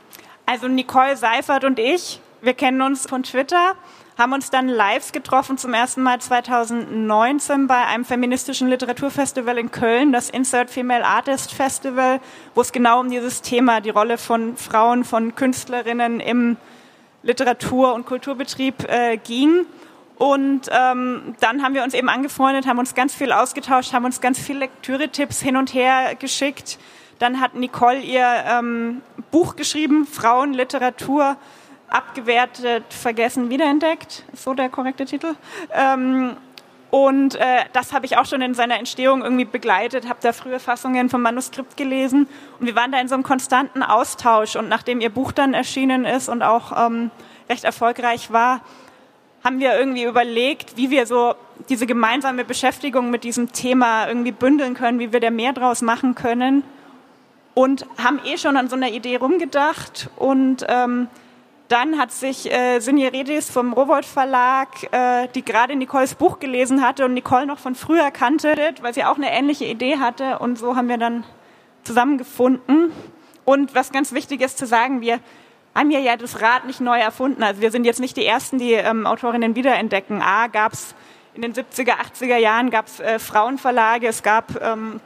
also 0.47 0.69
Nicole 0.69 1.17
Seifert 1.17 1.65
und 1.65 1.79
ich, 1.79 2.21
wir 2.43 2.55
kennen 2.55 2.83
uns 2.83 3.07
von 3.07 3.23
Twitter, 3.23 3.75
haben 4.17 4.33
uns 4.33 4.51
dann 4.51 4.69
live 4.69 5.11
getroffen 5.13 5.59
zum 5.59 5.75
ersten 5.75 6.03
Mal 6.03 6.21
2019 6.21 7.67
bei 7.67 7.87
einem 7.87 8.05
feministischen 8.05 8.69
Literaturfestival 8.69 9.59
in 9.59 9.71
Köln, 9.71 10.13
das 10.13 10.31
Insert 10.31 10.71
Female 10.71 11.05
Artist 11.05 11.53
Festival, 11.53 12.21
wo 12.55 12.61
es 12.61 12.71
genau 12.71 13.01
um 13.01 13.11
dieses 13.11 13.43
Thema, 13.43 13.81
die 13.81 13.91
Rolle 13.91 14.19
von 14.19 14.57
Frauen, 14.57 15.05
von 15.05 15.35
Künstlerinnen 15.35 16.21
im 16.21 16.57
Literatur- 17.23 17.95
und 17.95 18.07
Kulturbetrieb 18.07 18.89
äh, 18.89 19.17
ging. 19.17 19.67
Und 20.17 20.71
ähm, 20.71 21.35
dann 21.41 21.63
haben 21.63 21.75
wir 21.75 21.83
uns 21.83 21.95
eben 21.95 22.09
angefreundet, 22.09 22.67
haben 22.67 22.79
uns 22.79 22.95
ganz 22.95 23.15
viel 23.15 23.33
ausgetauscht, 23.33 23.93
haben 23.93 24.05
uns 24.05 24.21
ganz 24.21 24.39
viele 24.39 24.61
Lektüre-Tipps 24.61 25.41
hin 25.41 25.57
und 25.57 25.75
her 25.75 26.15
geschickt. 26.15 26.79
Dann 27.19 27.41
hat 27.41 27.55
Nicole 27.55 28.01
ihr 28.01 28.27
ähm, 28.47 29.03
Buch 29.31 29.57
geschrieben, 29.57 30.07
Frauenliteratur, 30.07 31.37
abgewertet, 31.89 32.85
vergessen, 32.91 33.51
wiederentdeckt, 33.51 34.25
so 34.35 34.55
der 34.55 34.69
korrekte 34.69 35.05
Titel. 35.05 35.35
Ähm, 35.73 36.37
und 36.91 37.35
äh, 37.35 37.65
das 37.73 37.93
habe 37.93 38.07
ich 38.07 38.19
auch 38.19 38.27
schon 38.27 38.41
in 38.41 38.55
seiner 38.55 38.79
Entstehung 38.79 39.23
irgendwie 39.23 39.45
begleitet, 39.45 40.09
habe 40.09 40.21
da 40.23 40.33
frühe 40.33 40.61
Fassungen 40.61 41.11
vom 41.11 41.23
Manuskript 41.23 41.77
gelesen 41.77 42.29
und 42.61 42.67
wir 42.67 42.77
waren 42.77 42.93
da 42.93 43.01
in 43.01 43.09
so 43.09 43.15
einem 43.15 43.25
konstanten 43.25 43.83
Austausch. 43.83 44.55
Und 44.55 44.69
nachdem 44.69 45.01
ihr 45.01 45.11
Buch 45.11 45.33
dann 45.33 45.55
erschienen 45.55 46.05
ist 46.05 46.29
und 46.29 46.43
auch 46.43 46.87
ähm, 46.87 47.11
recht 47.49 47.65
erfolgreich 47.65 48.31
war, 48.31 48.61
haben 49.45 49.61
wir 49.61 49.79
irgendwie 49.79 50.05
überlegt, 50.05 50.79
wie 50.79 50.91
wir 50.91 51.07
so 51.07 51.35
diese 51.69 51.87
gemeinsame 51.87 52.45
Beschäftigung 52.47 53.11
mit 53.11 53.25
diesem 53.25 53.53
Thema 53.53 54.09
irgendwie 54.09 54.33
bündeln 54.33 54.73
können, 54.73 54.99
wie 54.99 55.13
wir 55.13 55.21
da 55.21 55.31
mehr 55.31 55.53
draus 55.53 55.83
machen 55.83 56.15
können. 56.15 56.65
Und 57.53 57.87
haben 58.03 58.21
eh 58.25 58.39
schon 58.39 58.57
an 58.57 58.69
so 58.69 58.75
einer 58.75 58.89
Idee 58.89 59.17
rumgedacht. 59.17 60.09
Und 60.17 60.65
ähm, 60.67 61.09
dann 61.69 61.99
hat 61.99 62.11
sich 62.11 62.51
äh, 62.51 62.81
Sinje 62.81 63.13
Redis 63.13 63.51
vom 63.51 63.75
Rowold 63.75 64.07
Verlag, 64.07 64.69
äh, 64.93 65.29
die 65.35 65.45
gerade 65.45 65.77
Nicoles 65.77 66.15
Buch 66.15 66.39
gelesen 66.39 66.83
hatte 66.83 67.05
und 67.05 67.13
Nicole 67.13 67.47
noch 67.47 67.59
von 67.59 67.75
früher 67.75 68.11
kannte, 68.11 68.55
weil 68.81 68.95
sie 68.95 69.05
auch 69.05 69.17
eine 69.17 69.31
ähnliche 69.31 69.67
Idee 69.67 69.99
hatte. 69.99 70.39
Und 70.39 70.59
so 70.59 70.75
haben 70.75 70.89
wir 70.89 70.99
dann 70.99 71.23
zusammengefunden. 71.85 72.93
Und 73.45 73.75
was 73.75 73.93
ganz 73.93 74.15
wichtig 74.15 74.41
ist 74.41 74.57
zu 74.57 74.67
sagen, 74.67 75.03
wir 75.03 75.21
haben 75.75 75.91
hier 75.91 76.01
ja 76.01 76.17
das 76.17 76.41
Rad 76.41 76.67
nicht 76.67 76.81
neu 76.81 76.99
erfunden. 76.99 77.43
Also 77.43 77.61
wir 77.61 77.71
sind 77.71 77.85
jetzt 77.85 78.01
nicht 78.01 78.17
die 78.17 78.25
Ersten, 78.25 78.59
die 78.59 78.73
ähm, 78.73 79.07
Autorinnen 79.07 79.57
wiederentdecken. 79.57 80.23
A, 80.23 80.47
gab 80.47 80.73
es 80.73 80.95
in 81.35 81.43
den 81.43 81.53
70er, 81.53 81.95
80er 81.95 82.37
Jahren 82.37 82.71
gab 82.71 82.87
es 82.87 83.01
äh, 83.01 83.19
Frauenverlage, 83.19 84.07
es 84.07 84.23
gab 84.23 84.63
ähm, 84.63 85.01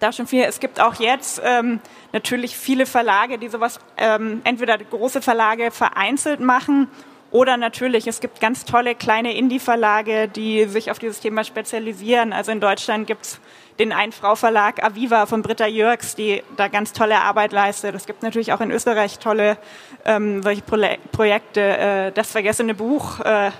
da 0.00 0.12
schon 0.12 0.26
viel. 0.26 0.42
Es 0.42 0.58
gibt 0.58 0.80
auch 0.80 0.96
jetzt 0.96 1.40
ähm, 1.44 1.80
natürlich 2.12 2.56
viele 2.56 2.86
Verlage, 2.86 3.38
die 3.38 3.48
sowas, 3.48 3.78
ähm, 3.96 4.40
entweder 4.44 4.76
große 4.78 5.22
Verlage 5.22 5.70
vereinzelt 5.70 6.40
machen 6.40 6.88
oder 7.30 7.56
natürlich, 7.56 8.08
es 8.08 8.20
gibt 8.20 8.40
ganz 8.40 8.64
tolle 8.64 8.96
kleine 8.96 9.36
Indie-Verlage, 9.36 10.26
die 10.26 10.64
sich 10.64 10.90
auf 10.90 10.98
dieses 10.98 11.20
Thema 11.20 11.44
spezialisieren. 11.44 12.32
Also 12.32 12.50
in 12.50 12.60
Deutschland 12.60 13.06
gibt's 13.06 13.40
den 13.80 13.92
Ein-Frau-Verlag 13.92 14.84
Aviva 14.84 15.24
von 15.24 15.40
Britta 15.40 15.66
Jörgs, 15.66 16.14
die 16.14 16.42
da 16.58 16.68
ganz 16.68 16.92
tolle 16.92 17.18
Arbeit 17.22 17.52
leistet. 17.52 17.94
Es 17.94 18.04
gibt 18.04 18.22
natürlich 18.22 18.52
auch 18.52 18.60
in 18.60 18.70
Österreich 18.70 19.18
tolle 19.18 19.56
ähm, 20.04 20.42
solche 20.42 20.60
Pro 20.60 20.76
Projekte. 21.12 21.60
Äh, 21.60 22.12
das 22.12 22.30
vergessene 22.30 22.74
Buch, 22.74 23.20
äh, 23.20 23.50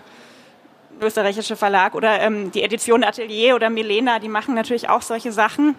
österreichische 1.01 1.57
Verlag 1.57 1.95
oder 1.95 2.21
ähm, 2.21 2.53
die 2.53 2.63
Edition 2.63 3.03
Atelier 3.03 3.55
oder 3.55 3.71
Milena, 3.71 4.19
die 4.19 4.29
machen 4.29 4.55
natürlich 4.55 4.91
auch 4.91 5.01
solche 5.01 5.33
Sachen. 5.33 5.75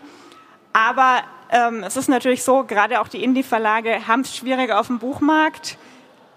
Aber 0.74 1.22
ähm, 1.52 1.84
es 1.84 1.96
ist 1.96 2.10
natürlich 2.10 2.42
so, 2.42 2.64
gerade 2.64 3.00
auch 3.00 3.10
die 3.10 3.24
Indie-Verlage 3.24 4.08
haben 4.08 4.22
es 4.22 4.36
schwieriger 4.36 4.80
auf 4.80 4.88
dem 4.88 4.98
Buchmarkt 4.98 5.78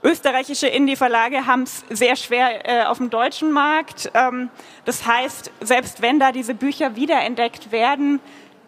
österreichische 0.05 0.67
Indie-Verlage 0.67 1.47
haben 1.47 1.63
es 1.63 1.83
sehr 1.89 2.15
schwer 2.15 2.69
äh, 2.69 2.85
auf 2.85 2.99
dem 2.99 3.09
deutschen 3.09 3.51
Markt. 3.51 4.11
Ähm, 4.15 4.51
das 4.85 5.07
heißt, 5.07 5.51
selbst 5.61 6.03
wenn 6.03 6.21
da 6.21 6.31
diese 6.31 6.55
Bücher 6.55 6.95
wiederentdeckt 6.95 7.73
werden, 7.73 8.21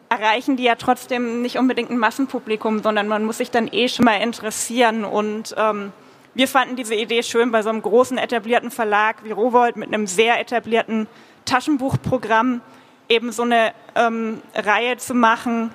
erreichen 0.09 0.57
die 0.57 0.63
ja 0.63 0.77
trotzdem 0.77 1.43
nicht 1.43 1.59
unbedingt 1.59 1.91
ein 1.91 1.99
Massenpublikum, 1.99 2.83
sondern 2.83 3.07
man 3.07 3.25
muss 3.25 3.39
sich 3.39 3.51
dann 3.51 3.69
eh 3.71 3.89
schon 3.89 4.07
mal 4.07 4.17
interessieren. 4.17 5.05
Und 5.05 5.55
ähm, 5.59 5.93
wir 6.35 6.49
fanden 6.49 6.75
diese 6.75 6.95
Idee 6.95 7.23
schön 7.23 7.51
bei 7.51 7.63
so 7.63 7.69
einem 7.69 7.83
großen 7.83 8.17
etablierten 8.17 8.71
Verlag 8.71 9.23
wie 9.25 9.33
Rowold 9.33 9.77
mit 9.77 9.89
einem 9.89 10.07
sehr 10.07 10.41
etablierten 10.41 11.07
Taschenbuchprogramm 11.45 12.63
eben 13.09 13.31
so 13.31 13.43
eine 13.43 13.73
ähm, 13.95 14.41
Reihe 14.55 14.97
zu 14.97 15.15
machen, 15.15 15.71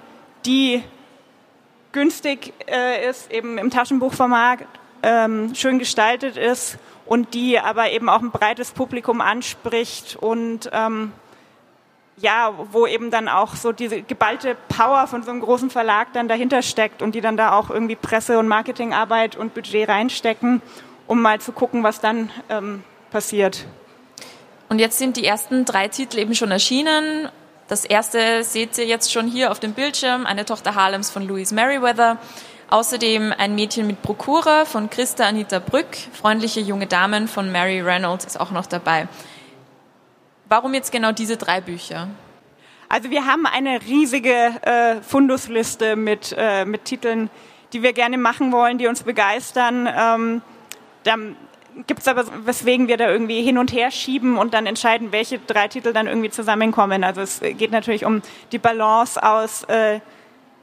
die 0.46 0.84
günstig 1.91 2.53
äh, 2.68 3.08
ist, 3.10 3.32
eben 3.32 3.58
im 3.58 3.70
Taschenbuchformat 3.70 4.60
ähm, 5.03 5.55
schön 5.55 5.79
gestaltet 5.79 6.38
ist 6.38 6.77
und 7.05 7.34
die 7.34 7.60
aber 7.60 7.91
eben 7.91 8.10
auch 8.10 8.22
ein 8.22 8.31
breites 8.31 8.72
Publikum 8.72 9.22
anspricht 9.22 10.15
und 10.15 10.70
ähm, 10.72 11.12
ja, 12.17 12.53
wo 12.72 12.86
eben 12.86 13.10
dann 13.10 13.27
auch 13.27 13.55
so 13.55 13.72
diese 13.72 14.01
geballte 14.01 14.55
Power 14.70 15.08
von 15.08 15.24
so 15.24 15.31
einem 15.31 15.41
großen 15.41 15.70
Verlag 15.70 16.13
dann 16.13 16.27
dahinter 16.27 16.62
steckt 16.62 17.01
und 17.01 17.15
die 17.15 17.22
dann 17.22 17.38
da 17.38 17.53
auch 17.53 17.70
irgendwie 17.70 17.96
Presse- 17.96 18.38
und 18.38 18.48
Marketingarbeit 18.48 19.36
und 19.36 19.53
Budget 19.53 19.89
reinstecken, 19.89 20.62
um 21.08 21.22
mal 21.22 21.41
zu 21.41 21.51
gucken, 21.51 21.84
was 21.84 22.00
dann 22.00 22.29
ähm, 22.50 22.84
passiert. 23.10 23.65
Und 24.70 24.79
jetzt 24.79 25.00
sind 25.00 25.17
die 25.17 25.25
ersten 25.25 25.65
drei 25.65 25.88
Titel 25.88 26.20
eben 26.20 26.36
schon 26.36 26.51
erschienen. 26.51 27.29
Das 27.67 27.86
erste 27.86 28.43
seht 28.43 28.77
ihr 28.77 28.86
jetzt 28.86 29.12
schon 29.12 29.27
hier 29.27 29.51
auf 29.51 29.60
dem 29.60 29.74
Bildschirm, 29.74 30.25
eine 30.25 30.46
Tochter 30.46 30.75
Harlems 30.75 31.10
von 31.10 31.27
Louise 31.27 31.53
Merriweather. 31.53 32.17
Außerdem 32.71 33.33
ein 33.37 33.53
Mädchen 33.53 33.85
mit 33.85 34.01
Prokura 34.01 34.63
von 34.63 34.89
Christa 34.89 35.25
Anita 35.25 35.59
Brück. 35.59 35.87
Freundliche 36.13 36.61
junge 36.61 36.87
Damen 36.87 37.27
von 37.27 37.51
Mary 37.51 37.81
Reynolds 37.81 38.23
ist 38.23 38.39
auch 38.39 38.51
noch 38.51 38.65
dabei. 38.65 39.09
Warum 40.47 40.73
jetzt 40.73 40.89
genau 40.89 41.11
diese 41.11 41.35
drei 41.35 41.59
Bücher? 41.59 42.07
Also 42.87 43.09
wir 43.09 43.25
haben 43.25 43.45
eine 43.45 43.81
riesige 43.81 44.53
äh, 44.61 45.01
Fundusliste 45.01 45.97
mit, 45.97 46.33
äh, 46.37 46.63
mit 46.63 46.85
Titeln, 46.85 47.29
die 47.73 47.83
wir 47.83 47.91
gerne 47.91 48.17
machen 48.17 48.53
wollen, 48.53 48.77
die 48.77 48.87
uns 48.87 49.03
begeistern. 49.03 49.89
Ähm, 49.93 50.41
dann 51.03 51.35
gibt 51.87 51.99
es 51.99 52.07
aber, 52.07 52.23
weswegen 52.45 52.87
wir 52.87 52.95
da 52.95 53.09
irgendwie 53.09 53.41
hin 53.41 53.57
und 53.57 53.73
her 53.73 53.91
schieben 53.91 54.37
und 54.37 54.53
dann 54.53 54.65
entscheiden, 54.65 55.11
welche 55.11 55.39
drei 55.39 55.67
Titel 55.67 55.91
dann 55.91 56.07
irgendwie 56.07 56.29
zusammenkommen. 56.29 57.03
Also 57.03 57.19
es 57.19 57.41
geht 57.41 57.71
natürlich 57.71 58.05
um 58.05 58.21
die 58.53 58.59
Balance 58.59 59.21
aus 59.21 59.65
äh, 59.65 59.99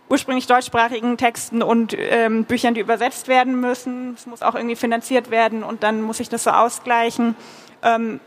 ursprünglich 0.08 0.46
deutschsprachigen 0.46 1.16
Texten 1.16 1.62
und 1.62 1.94
ähm, 1.96 2.44
Büchern, 2.44 2.74
die 2.74 2.80
übersetzt 2.80 3.28
werden 3.28 3.60
müssen. 3.60 4.14
Es 4.14 4.26
muss 4.26 4.42
auch 4.42 4.54
irgendwie 4.54 4.76
finanziert 4.76 5.30
werden 5.30 5.62
und 5.62 5.82
dann 5.82 6.02
muss 6.02 6.20
ich 6.20 6.28
das 6.28 6.44
so 6.44 6.50
ausgleichen. 6.50 7.36
Ähm, 7.82 8.20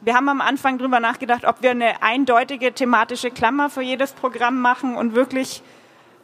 wir 0.00 0.14
haben 0.14 0.28
am 0.28 0.40
Anfang 0.40 0.78
darüber 0.78 1.00
nachgedacht, 1.00 1.44
ob 1.44 1.62
wir 1.62 1.72
eine 1.72 2.02
eindeutige 2.02 2.72
thematische 2.72 3.30
Klammer 3.30 3.68
für 3.68 3.82
jedes 3.82 4.12
Programm 4.12 4.60
machen 4.60 4.96
und 4.96 5.14
wirklich 5.14 5.62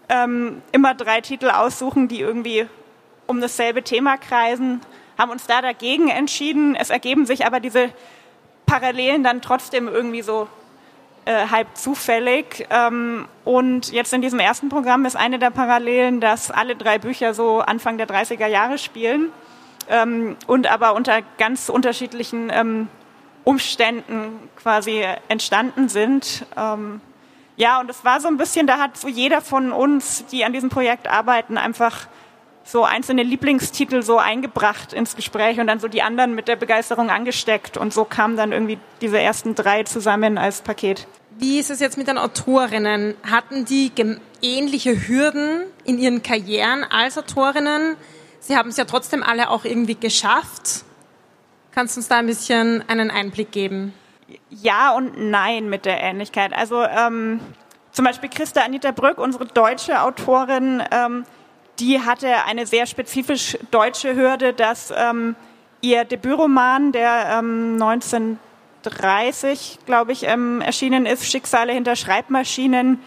ähm, 0.09 0.63
immer 0.73 0.95
drei 0.95 1.21
Titel 1.21 1.51
aussuchen, 1.51 2.09
die 2.09 2.21
irgendwie 2.21 2.67
um 3.27 3.41
dasselbe 3.41 3.83
Thema 3.83 4.17
kreisen. 4.17 4.81
Haben 5.19 5.31
uns 5.31 5.47
da 5.47 5.61
dagegen 5.61 6.09
entschieden. 6.09 6.77
Es 6.77 6.91
ergeben 6.91 7.27
sich 7.27 7.47
aber 7.47 7.61
diese 7.61 7.91
Parallelen 8.67 9.23
dann 9.25 9.43
trotzdem 9.43 9.89
irgendwie 9.89 10.23
so 10.23 10.49
äh, 11.25 11.49
halb 11.51 11.69
zufällig. 11.77 12.67
Ähm, 12.71 13.27
und 13.45 13.93
jetzt 13.93 14.13
in 14.13 14.23
diesem 14.23 14.39
ersten 14.39 14.69
Programm 14.69 15.05
ist 15.05 15.17
eine 15.17 15.39
der 15.39 15.51
Parallelen, 15.51 16.21
dass 16.21 16.51
alle 16.51 16.77
drei 16.77 16.99
Bücher 16.99 17.35
so 17.35 17.61
Anfang 17.61 17.99
der 17.99 18.09
30er 18.09 18.47
Jahre 18.47 18.79
spielen 18.79 19.33
ähm, 19.89 20.37
und 20.47 20.67
aber 20.67 20.95
unter 20.95 21.21
ganz 21.39 21.69
unterschiedlichen 21.69 22.51
ähm, 22.53 22.89
Umständen 23.45 24.49
quasi 24.57 25.05
entstanden 25.29 25.89
sind. 25.89 26.47
Ähm, 26.57 27.01
ja, 27.57 27.81
und 27.81 27.89
es 27.89 28.05
war 28.05 28.21
so 28.21 28.29
ein 28.29 28.37
bisschen, 28.37 28.67
da 28.67 28.79
hat 28.79 28.97
so 28.97 29.07
jeder 29.07 29.41
von 29.41 29.73
uns, 29.73 30.25
die 30.27 30.45
an 30.45 30.53
diesem 30.53 30.71
Projekt 30.71 31.07
arbeiten, 31.07 31.57
einfach 31.57 32.09
so 32.65 32.83
einzelne 32.85 33.23
Lieblingstitel 33.23 34.03
so 34.03 34.19
eingebracht 34.19 34.93
ins 34.93 35.17
Gespräch 35.17 35.61
und 35.61 35.67
dann 35.67 35.81
so 35.81 35.89
die 35.89 36.03
anderen 36.03 36.35
mit 36.35 36.49
der 36.49 36.57
Begeisterung 36.57 37.11
angesteckt. 37.11 37.77
Und 37.77 37.93
so 37.93 38.05
kamen 38.05 38.37
dann 38.37 38.53
irgendwie 38.53 38.79
diese 39.01 39.21
ersten 39.21 39.55
drei 39.55 39.83
zusammen 39.85 40.39
als 40.39 40.63
Paket. 40.63 41.07
Wie 41.39 41.59
ist 41.59 41.71
es 41.71 41.81
jetzt 41.81 41.99
mit 41.99 42.09
den 42.09 42.17
Autorinnen? 42.17 43.15
Hatten 43.29 43.65
die 43.65 43.93
ähnliche 44.41 45.09
Hürden 45.09 45.65
in 45.85 45.99
ihren 45.99 46.23
Karrieren 46.23 46.85
als 46.85 47.19
Autorinnen? 47.19 47.97
Sie 48.41 48.57
haben 48.57 48.71
es 48.71 48.77
ja 48.77 48.85
trotzdem 48.85 49.23
alle 49.23 49.51
auch 49.51 49.65
irgendwie 49.65 49.97
geschafft. 49.97 50.85
Kannst 51.73 51.97
du 51.97 52.01
uns 52.01 52.09
da 52.09 52.19
ein 52.19 52.27
bisschen 52.27 52.85
einen 52.89 53.11
Einblick 53.11 53.53
geben? 53.53 53.93
Ja 54.49 54.93
und 54.95 55.19
nein 55.19 55.69
mit 55.69 55.85
der 55.85 56.01
Ähnlichkeit. 56.01 56.53
Also 56.53 56.83
ähm, 56.83 57.41
zum 57.91 58.05
Beispiel 58.05 58.31
Christa 58.31 58.63
Anita 58.63 58.93
Brück, 58.93 59.19
unsere 59.19 59.47
deutsche 59.47 60.03
Autorin, 60.03 60.83
ähm, 60.91 61.25
die 61.79 62.01
hatte 62.01 62.45
eine 62.45 62.67
sehr 62.67 62.87
spezifisch 62.87 63.59
deutsche 63.71 64.15
Hürde, 64.15 64.53
dass 64.53 64.93
ähm, 64.97 65.37
ihr 65.81 66.05
Debütroman, 66.05 66.93
der 66.93 67.39
ähm, 67.39 67.79
1930, 67.81 69.81
glaube 69.87 70.13
ich, 70.13 70.25
ähm, 70.25 70.61
erschienen 70.61 71.07
ist, 71.07 71.31
Schicksale 71.31 71.73
hinter 71.73 71.97
Schreibmaschinen, 71.97 73.01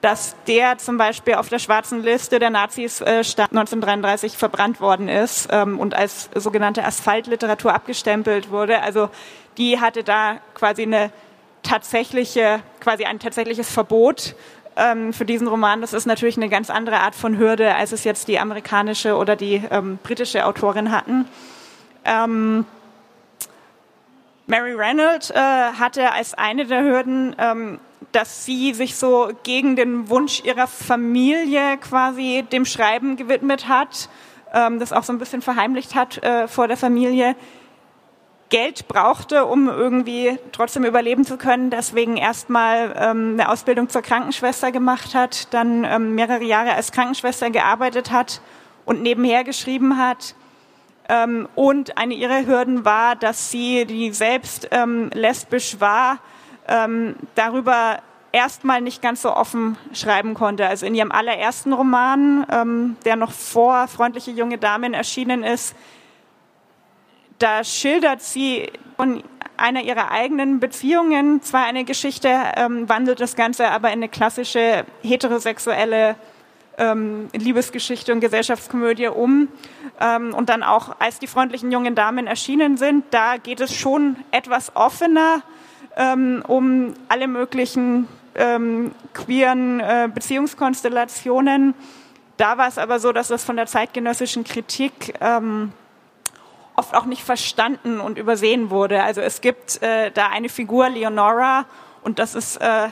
dass 0.00 0.34
der 0.46 0.78
zum 0.78 0.96
Beispiel 0.96 1.34
auf 1.34 1.48
der 1.48 1.58
schwarzen 1.58 2.02
Liste 2.02 2.38
der 2.38 2.50
Nazis 2.50 3.00
äh, 3.00 3.18
1933 3.18 4.36
verbrannt 4.36 4.80
worden 4.80 5.08
ist 5.08 5.48
ähm, 5.50 5.78
und 5.78 5.94
als 5.94 6.30
sogenannte 6.34 6.84
Asphaltliteratur 6.84 7.74
abgestempelt 7.74 8.50
wurde. 8.50 8.82
Also 8.82 9.10
die 9.58 9.80
hatte 9.80 10.02
da 10.02 10.38
quasi 10.54 10.82
eine 10.82 11.12
tatsächliche, 11.62 12.60
quasi 12.80 13.04
ein 13.04 13.18
tatsächliches 13.18 13.70
Verbot 13.70 14.34
ähm, 14.80 15.12
für 15.12 15.24
diesen 15.24 15.46
Roman. 15.46 15.80
Das 15.80 15.92
ist 15.92 16.06
natürlich 16.06 16.36
eine 16.36 16.48
ganz 16.48 16.70
andere 16.70 17.00
Art 17.00 17.14
von 17.14 17.38
Hürde, 17.38 17.74
als 17.74 17.92
es 17.92 18.04
jetzt 18.04 18.28
die 18.28 18.38
amerikanische 18.38 19.16
oder 19.16 19.36
die 19.36 19.62
ähm, 19.70 19.98
britische 20.02 20.46
Autorin 20.46 20.90
hatten. 20.90 21.26
Ähm, 22.04 22.64
Mary 24.46 24.72
Reynolds 24.72 25.30
äh, 25.30 25.34
hatte 25.34 26.12
als 26.12 26.34
eine 26.34 26.66
der 26.66 26.82
Hürden, 26.82 27.36
ähm, 27.38 27.78
dass 28.12 28.44
sie 28.44 28.72
sich 28.74 28.96
so 28.96 29.30
gegen 29.44 29.76
den 29.76 30.08
Wunsch 30.08 30.42
ihrer 30.42 30.66
Familie 30.66 31.76
quasi 31.78 32.44
dem 32.50 32.64
Schreiben 32.64 33.16
gewidmet 33.16 33.68
hat, 33.68 34.08
ähm, 34.52 34.80
das 34.80 34.92
auch 34.92 35.04
so 35.04 35.12
ein 35.12 35.18
bisschen 35.18 35.42
verheimlicht 35.42 35.94
hat 35.94 36.22
äh, 36.24 36.48
vor 36.48 36.66
der 36.66 36.76
Familie. 36.76 37.36
Geld 38.50 38.88
brauchte, 38.88 39.46
um 39.46 39.68
irgendwie 39.68 40.38
trotzdem 40.52 40.84
überleben 40.84 41.24
zu 41.24 41.38
können, 41.38 41.70
deswegen 41.70 42.16
erstmal 42.16 42.94
ähm, 42.98 43.34
eine 43.34 43.48
Ausbildung 43.48 43.88
zur 43.88 44.02
Krankenschwester 44.02 44.72
gemacht 44.72 45.14
hat, 45.14 45.52
dann 45.54 45.84
ähm, 45.84 46.14
mehrere 46.16 46.42
Jahre 46.42 46.74
als 46.74 46.92
Krankenschwester 46.92 47.50
gearbeitet 47.50 48.10
hat 48.10 48.42
und 48.84 49.02
nebenher 49.02 49.44
geschrieben 49.44 49.96
hat. 49.98 50.34
Ähm, 51.08 51.48
und 51.54 51.96
eine 51.96 52.14
ihrer 52.14 52.44
Hürden 52.44 52.84
war, 52.84 53.16
dass 53.16 53.50
sie, 53.50 53.84
die 53.86 54.12
selbst 54.12 54.68
ähm, 54.72 55.10
lesbisch 55.14 55.80
war, 55.80 56.18
ähm, 56.68 57.14
darüber 57.36 57.98
erstmal 58.32 58.80
nicht 58.80 59.00
ganz 59.02 59.22
so 59.22 59.34
offen 59.34 59.76
schreiben 59.92 60.34
konnte. 60.34 60.66
Also 60.66 60.86
in 60.86 60.94
ihrem 60.94 61.12
allerersten 61.12 61.72
Roman, 61.72 62.46
ähm, 62.50 62.96
der 63.04 63.16
noch 63.16 63.32
vor 63.32 63.88
Freundliche 63.88 64.32
junge 64.32 64.58
Damen 64.58 64.94
erschienen 64.94 65.42
ist, 65.42 65.74
da 67.40 67.64
schildert 67.64 68.22
sie 68.22 68.70
von 68.96 69.22
einer 69.56 69.82
ihrer 69.82 70.10
eigenen 70.10 70.60
Beziehungen 70.60 71.42
zwar 71.42 71.64
eine 71.64 71.84
Geschichte, 71.84 72.28
ähm, 72.56 72.88
wandelt 72.88 73.20
das 73.20 73.34
Ganze 73.34 73.68
aber 73.68 73.88
in 73.88 73.94
eine 73.94 74.08
klassische 74.08 74.84
heterosexuelle 75.02 76.16
ähm, 76.78 77.28
Liebesgeschichte 77.34 78.12
und 78.12 78.20
Gesellschaftskomödie 78.20 79.08
um. 79.08 79.48
Ähm, 80.00 80.34
und 80.34 80.48
dann 80.48 80.62
auch, 80.62 80.96
als 80.98 81.18
die 81.18 81.26
freundlichen 81.26 81.72
jungen 81.72 81.94
Damen 81.94 82.26
erschienen 82.26 82.76
sind, 82.76 83.04
da 83.10 83.36
geht 83.36 83.60
es 83.60 83.74
schon 83.74 84.16
etwas 84.30 84.74
offener 84.76 85.42
ähm, 85.96 86.42
um 86.46 86.94
alle 87.08 87.26
möglichen 87.26 88.06
ähm, 88.34 88.92
queeren 89.12 89.80
äh, 89.80 90.08
Beziehungskonstellationen. 90.12 91.74
Da 92.36 92.56
war 92.56 92.68
es 92.68 92.78
aber 92.78 92.98
so, 92.98 93.12
dass 93.12 93.28
das 93.28 93.44
von 93.44 93.56
der 93.56 93.66
zeitgenössischen 93.66 94.44
Kritik 94.44 95.14
ähm, 95.20 95.72
oft 96.76 96.94
auch 96.94 97.04
nicht 97.04 97.22
verstanden 97.22 98.00
und 98.00 98.18
übersehen 98.18 98.70
wurde. 98.70 99.02
Also 99.02 99.20
es 99.20 99.40
gibt 99.40 99.82
äh, 99.82 100.10
da 100.10 100.28
eine 100.28 100.48
Figur, 100.48 100.88
Leonora, 100.88 101.66
und 102.02 102.18
das 102.18 102.34
ist 102.34 102.56
äh, 102.56 102.88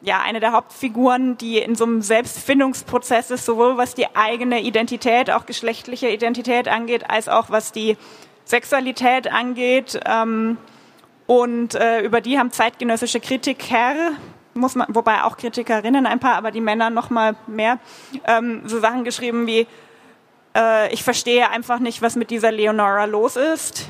ja 0.00 0.20
eine 0.22 0.40
der 0.40 0.52
Hauptfiguren, 0.52 1.36
die 1.36 1.58
in 1.58 1.74
so 1.74 1.84
einem 1.84 2.02
Selbstfindungsprozess 2.02 3.30
ist, 3.30 3.44
sowohl 3.44 3.76
was 3.76 3.94
die 3.94 4.14
eigene 4.14 4.60
Identität, 4.60 5.30
auch 5.30 5.46
geschlechtliche 5.46 6.08
Identität 6.08 6.68
angeht, 6.68 7.10
als 7.10 7.28
auch 7.28 7.50
was 7.50 7.72
die 7.72 7.96
Sexualität 8.44 9.30
angeht. 9.32 10.00
Ähm, 10.06 10.58
und 11.26 11.74
äh, 11.74 12.00
über 12.00 12.20
die 12.20 12.38
haben 12.38 12.50
zeitgenössische 12.52 13.20
Kritiker, 13.20 14.12
muss 14.52 14.74
man, 14.74 14.86
wobei 14.90 15.24
auch 15.24 15.36
Kritikerinnen 15.36 16.06
ein 16.06 16.20
paar, 16.20 16.36
aber 16.36 16.50
die 16.50 16.60
Männer 16.60 16.90
noch 16.90 17.10
mal 17.10 17.34
mehr, 17.46 17.78
ähm, 18.26 18.62
so 18.66 18.78
Sachen 18.78 19.04
geschrieben 19.04 19.46
wie 19.46 19.66
äh, 20.56 20.92
ich 20.92 21.02
verstehe 21.02 21.50
einfach 21.50 21.78
nicht, 21.78 22.02
was 22.02 22.16
mit 22.16 22.30
dieser 22.30 22.52
Leonora 22.52 23.04
los 23.04 23.36
ist. 23.36 23.88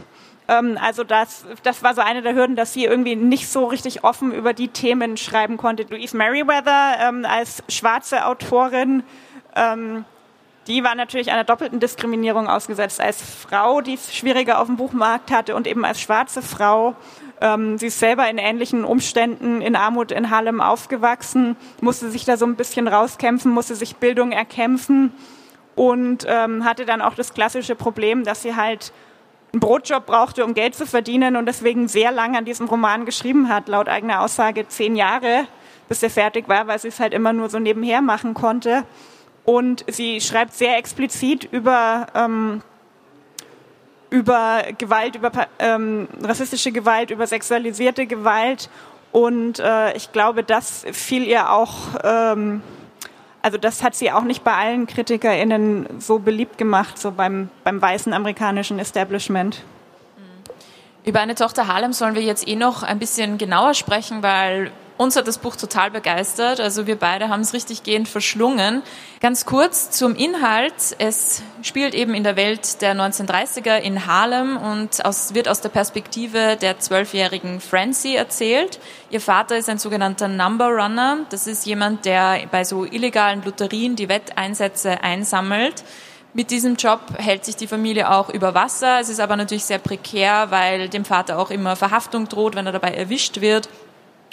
Ähm, 0.48 0.78
also 0.80 1.04
das, 1.04 1.44
das 1.62 1.82
war 1.82 1.94
so 1.94 2.00
eine 2.00 2.22
der 2.22 2.34
Hürden, 2.34 2.56
dass 2.56 2.72
sie 2.72 2.84
irgendwie 2.84 3.16
nicht 3.16 3.48
so 3.48 3.66
richtig 3.66 4.04
offen 4.04 4.32
über 4.32 4.52
die 4.52 4.68
Themen 4.68 5.16
schreiben 5.16 5.56
konnte. 5.56 5.86
Louise 5.88 6.16
Merriweather 6.16 6.96
ähm, 7.00 7.24
als 7.24 7.62
schwarze 7.68 8.26
Autorin, 8.26 9.02
ähm, 9.56 10.04
die 10.66 10.82
war 10.82 10.94
natürlich 10.94 11.30
einer 11.30 11.44
doppelten 11.44 11.78
Diskriminierung 11.78 12.48
ausgesetzt. 12.48 12.98
Als 12.98 13.20
Frau, 13.20 13.82
die 13.82 13.94
es 13.94 14.14
schwieriger 14.14 14.60
auf 14.60 14.66
dem 14.66 14.76
Buchmarkt 14.76 15.30
hatte 15.30 15.54
und 15.54 15.66
eben 15.66 15.84
als 15.84 16.00
schwarze 16.00 16.40
Frau. 16.40 16.96
Ähm, 17.42 17.76
sie 17.76 17.88
ist 17.88 17.98
selber 17.98 18.28
in 18.30 18.38
ähnlichen 18.38 18.84
Umständen 18.84 19.60
in 19.60 19.76
Armut 19.76 20.10
in 20.10 20.30
Harlem 20.30 20.62
aufgewachsen, 20.62 21.56
musste 21.82 22.10
sich 22.10 22.24
da 22.24 22.38
so 22.38 22.46
ein 22.46 22.56
bisschen 22.56 22.88
rauskämpfen, 22.88 23.52
musste 23.52 23.74
sich 23.74 23.96
Bildung 23.96 24.32
erkämpfen 24.32 25.12
und 25.74 26.24
ähm, 26.28 26.64
hatte 26.64 26.84
dann 26.84 27.02
auch 27.02 27.14
das 27.14 27.34
klassische 27.34 27.74
Problem, 27.74 28.24
dass 28.24 28.42
sie 28.42 28.54
halt 28.54 28.92
einen 29.52 29.60
Brotjob 29.60 30.06
brauchte, 30.06 30.44
um 30.44 30.54
Geld 30.54 30.74
zu 30.74 30.86
verdienen 30.86 31.36
und 31.36 31.46
deswegen 31.46 31.88
sehr 31.88 32.12
lange 32.12 32.38
an 32.38 32.44
diesem 32.44 32.66
Roman 32.66 33.04
geschrieben 33.04 33.48
hat, 33.48 33.68
laut 33.68 33.88
eigener 33.88 34.20
Aussage 34.20 34.66
zehn 34.68 34.96
Jahre, 34.96 35.46
bis 35.88 36.02
er 36.02 36.10
fertig 36.10 36.48
war, 36.48 36.66
weil 36.66 36.78
sie 36.78 36.88
es 36.88 37.00
halt 37.00 37.14
immer 37.14 37.32
nur 37.32 37.48
so 37.48 37.58
nebenher 37.58 38.02
machen 38.02 38.34
konnte. 38.34 38.84
Und 39.44 39.84
sie 39.88 40.20
schreibt 40.20 40.54
sehr 40.54 40.76
explizit 40.78 41.44
über, 41.44 42.06
ähm, 42.14 42.62
über 44.10 44.62
Gewalt, 44.78 45.16
über 45.16 45.30
ähm, 45.58 46.08
rassistische 46.22 46.72
Gewalt, 46.72 47.10
über 47.10 47.26
sexualisierte 47.26 48.06
Gewalt. 48.06 48.70
Und 49.12 49.60
äh, 49.60 49.94
ich 49.96 50.12
glaube, 50.12 50.42
das 50.42 50.84
fiel 50.92 51.24
ihr 51.24 51.50
auch 51.50 51.74
ähm, 52.02 52.62
also 53.44 53.58
das 53.58 53.82
hat 53.82 53.94
sie 53.94 54.10
auch 54.10 54.22
nicht 54.22 54.42
bei 54.42 54.54
allen 54.54 54.86
KritikerInnen 54.86 56.00
so 56.00 56.18
beliebt 56.18 56.56
gemacht, 56.56 56.98
so 56.98 57.10
beim, 57.12 57.50
beim 57.62 57.80
weißen 57.80 58.14
amerikanischen 58.14 58.78
Establishment. 58.78 59.62
Über 61.04 61.20
eine 61.20 61.34
Tochter 61.34 61.68
Harlem 61.68 61.92
sollen 61.92 62.14
wir 62.14 62.22
jetzt 62.22 62.48
eh 62.48 62.56
noch 62.56 62.82
ein 62.82 62.98
bisschen 62.98 63.36
genauer 63.36 63.74
sprechen, 63.74 64.22
weil 64.22 64.72
uns 64.96 65.16
hat 65.16 65.26
das 65.26 65.38
Buch 65.38 65.56
total 65.56 65.90
begeistert. 65.90 66.60
Also 66.60 66.86
wir 66.86 66.96
beide 66.96 67.28
haben 67.28 67.40
es 67.40 67.52
richtig 67.52 67.82
gehend 67.82 68.08
verschlungen. 68.08 68.82
Ganz 69.20 69.44
kurz 69.44 69.90
zum 69.90 70.14
Inhalt. 70.14 70.74
Es 70.98 71.42
spielt 71.62 71.94
eben 71.94 72.14
in 72.14 72.22
der 72.22 72.36
Welt 72.36 72.80
der 72.80 72.94
1930er 72.94 73.76
in 73.78 74.06
Harlem 74.06 74.56
und 74.56 75.04
aus, 75.04 75.34
wird 75.34 75.48
aus 75.48 75.60
der 75.60 75.70
Perspektive 75.70 76.56
der 76.56 76.78
zwölfjährigen 76.78 77.60
Francie 77.60 78.14
erzählt. 78.14 78.78
Ihr 79.10 79.20
Vater 79.20 79.56
ist 79.56 79.68
ein 79.68 79.78
sogenannter 79.78 80.28
Number 80.28 80.68
Runner. 80.68 81.18
Das 81.30 81.48
ist 81.48 81.66
jemand, 81.66 82.04
der 82.04 82.46
bei 82.52 82.62
so 82.62 82.84
illegalen 82.84 83.42
Lotterien 83.42 83.96
die 83.96 84.08
Wetteinsätze 84.08 85.02
einsammelt. 85.02 85.82
Mit 86.34 86.50
diesem 86.50 86.76
Job 86.76 87.00
hält 87.16 87.44
sich 87.44 87.56
die 87.56 87.68
Familie 87.68 88.10
auch 88.10 88.28
über 88.28 88.54
Wasser. 88.54 89.00
Es 89.00 89.08
ist 89.08 89.20
aber 89.20 89.36
natürlich 89.36 89.64
sehr 89.64 89.78
prekär, 89.78 90.50
weil 90.50 90.88
dem 90.88 91.04
Vater 91.04 91.38
auch 91.38 91.50
immer 91.50 91.76
Verhaftung 91.76 92.28
droht, 92.28 92.54
wenn 92.54 92.66
er 92.66 92.72
dabei 92.72 92.92
erwischt 92.92 93.40
wird. 93.40 93.68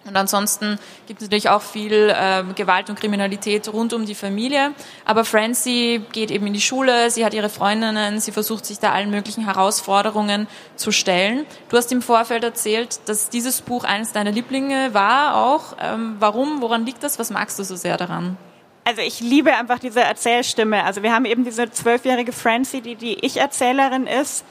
Und 0.05 0.15
ansonsten 0.17 0.79
gibt 1.05 1.21
es 1.21 1.27
natürlich 1.27 1.49
auch 1.49 1.61
viel 1.61 2.13
ähm, 2.15 2.55
Gewalt 2.55 2.89
und 2.89 2.99
Kriminalität 2.99 3.71
rund 3.71 3.93
um 3.93 4.05
die 4.05 4.15
Familie. 4.15 4.71
Aber 5.05 5.25
Francie 5.25 6.01
geht 6.11 6.31
eben 6.31 6.47
in 6.47 6.53
die 6.53 6.61
Schule, 6.61 7.11
sie 7.11 7.23
hat 7.23 7.33
ihre 7.33 7.49
Freundinnen, 7.49 8.19
sie 8.19 8.31
versucht 8.31 8.65
sich 8.65 8.79
da 8.79 8.91
allen 8.93 9.11
möglichen 9.11 9.45
Herausforderungen 9.45 10.47
zu 10.75 10.91
stellen. 10.91 11.45
Du 11.69 11.77
hast 11.77 11.91
im 11.91 12.01
Vorfeld 12.01 12.43
erzählt, 12.43 12.99
dass 13.05 13.29
dieses 13.29 13.61
Buch 13.61 13.83
eines 13.83 14.11
deiner 14.11 14.31
Lieblinge 14.31 14.93
war 14.93 15.35
auch. 15.35 15.77
Ähm, 15.79 16.15
warum? 16.19 16.61
Woran 16.61 16.85
liegt 16.85 17.03
das? 17.03 17.19
Was 17.19 17.29
magst 17.29 17.59
du 17.59 17.63
so 17.63 17.75
sehr 17.75 17.97
daran? 17.97 18.37
Also 18.83 19.01
ich 19.01 19.19
liebe 19.19 19.53
einfach 19.55 19.77
diese 19.77 20.01
Erzählstimme. 20.01 20.83
Also 20.83 21.03
wir 21.03 21.13
haben 21.13 21.25
eben 21.25 21.43
diese 21.43 21.69
zwölfjährige 21.69 22.31
Francie, 22.31 22.81
die 22.81 22.95
die 22.95 23.23
Ich-Erzählerin 23.23 24.07
ist. 24.07 24.43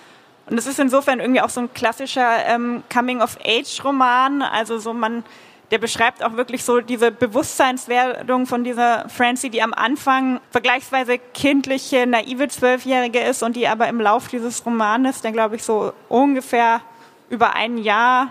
Und 0.51 0.59
es 0.59 0.67
ist 0.67 0.81
insofern 0.81 1.21
irgendwie 1.21 1.41
auch 1.41 1.49
so 1.49 1.61
ein 1.61 1.73
klassischer 1.73 2.45
ähm, 2.47 2.83
Coming-of-Age-Roman. 2.93 4.43
Also 4.43 4.79
so 4.79 4.93
man, 4.93 5.23
der 5.71 5.79
beschreibt 5.79 6.25
auch 6.25 6.33
wirklich 6.33 6.65
so 6.65 6.81
diese 6.81 7.13
Bewusstseinswerdung 7.13 8.47
von 8.47 8.65
dieser 8.65 9.09
Francie, 9.09 9.49
die 9.49 9.63
am 9.63 9.73
Anfang 9.73 10.41
vergleichsweise 10.51 11.19
kindliche, 11.19 12.05
naive 12.05 12.49
Zwölfjährige 12.49 13.21
ist 13.21 13.45
und 13.45 13.55
die 13.55 13.69
aber 13.69 13.87
im 13.87 14.01
Lauf 14.01 14.27
dieses 14.27 14.67
Romanes, 14.67 15.23
der 15.23 15.31
glaube 15.31 15.55
ich 15.55 15.63
so 15.63 15.93
ungefähr 16.09 16.81
über 17.29 17.55
ein 17.55 17.79
Jahr 17.79 18.29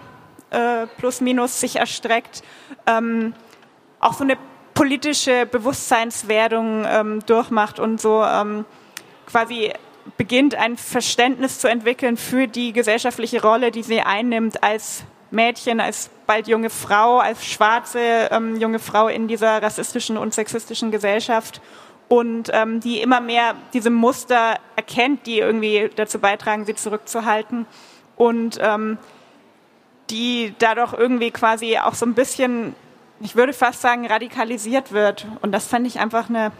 äh, 0.50 0.88
plus 0.98 1.22
minus 1.22 1.62
sich 1.62 1.78
erstreckt, 1.78 2.44
ähm, 2.86 3.34
auch 4.02 4.14
so 4.14 4.26
eine 4.26 4.38
politische 4.74 5.46
Bewusstseinswerdung 5.46 6.84
ähm, 6.86 7.20
durchmacht 7.26 7.80
und 7.80 8.02
so 8.02 8.24
ähm, 8.26 8.66
quasi 9.26 9.72
beginnt 10.18 10.56
ein 10.56 10.78
Verständnis 10.78 11.60
zu 11.60 11.68
entwickeln 11.68 12.18
für 12.18 12.48
die 12.48 12.74
gesellschaftliche 12.74 13.42
Rolle, 13.42 13.72
die 13.72 13.84
sie 13.84 14.02
einnimmt 14.02 14.64
als 14.64 15.04
Mädchen, 15.32 15.80
als 15.80 16.10
bald 16.26 16.48
junge 16.48 16.70
Frau, 16.70 17.20
als 17.20 17.46
schwarze 17.46 18.30
ähm, 18.32 18.60
junge 18.60 18.80
Frau 18.80 19.08
in 19.08 19.28
dieser 19.28 19.62
rassistischen 19.62 20.18
und 20.18 20.34
sexistischen 20.34 20.92
Gesellschaft 20.92 21.62
und 22.08 22.50
ähm, 22.52 22.80
die 22.80 23.02
immer 23.02 23.22
mehr 23.22 23.56
diese 23.74 23.92
Muster 23.92 24.58
erkennt, 24.76 25.26
die 25.28 25.40
irgendwie 25.40 25.90
dazu 25.96 26.20
beitragen, 26.20 26.66
sie 26.66 26.76
zurückzuhalten 26.76 27.68
und 28.16 28.60
ähm, 28.62 28.98
die 30.10 30.54
dadurch 30.58 30.94
irgendwie 30.94 31.32
quasi 31.32 31.78
auch 31.78 31.94
so 31.94 32.06
ein 32.06 32.16
bisschen, 32.16 32.76
ich 33.22 33.36
würde 33.36 33.54
fast 33.54 33.82
sagen, 33.82 34.08
radikalisiert 34.08 34.92
wird. 34.92 35.28
Und 35.42 35.52
das 35.52 35.68
fand 35.68 35.86
ich 35.86 36.00
einfach 36.00 36.30
eine 36.30 36.52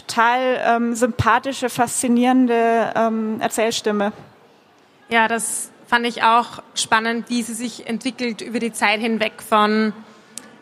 total 0.00 0.60
ähm, 0.64 0.94
sympathische, 0.94 1.68
faszinierende 1.68 2.92
ähm, 2.94 3.40
Erzählstimme. 3.40 4.12
Ja, 5.08 5.28
das 5.28 5.70
fand 5.86 6.06
ich 6.06 6.22
auch 6.22 6.62
spannend, 6.74 7.28
wie 7.28 7.42
sie 7.42 7.54
sich 7.54 7.86
entwickelt 7.86 8.40
über 8.40 8.58
die 8.58 8.72
Zeit 8.72 9.00
hinweg 9.00 9.42
von 9.42 9.92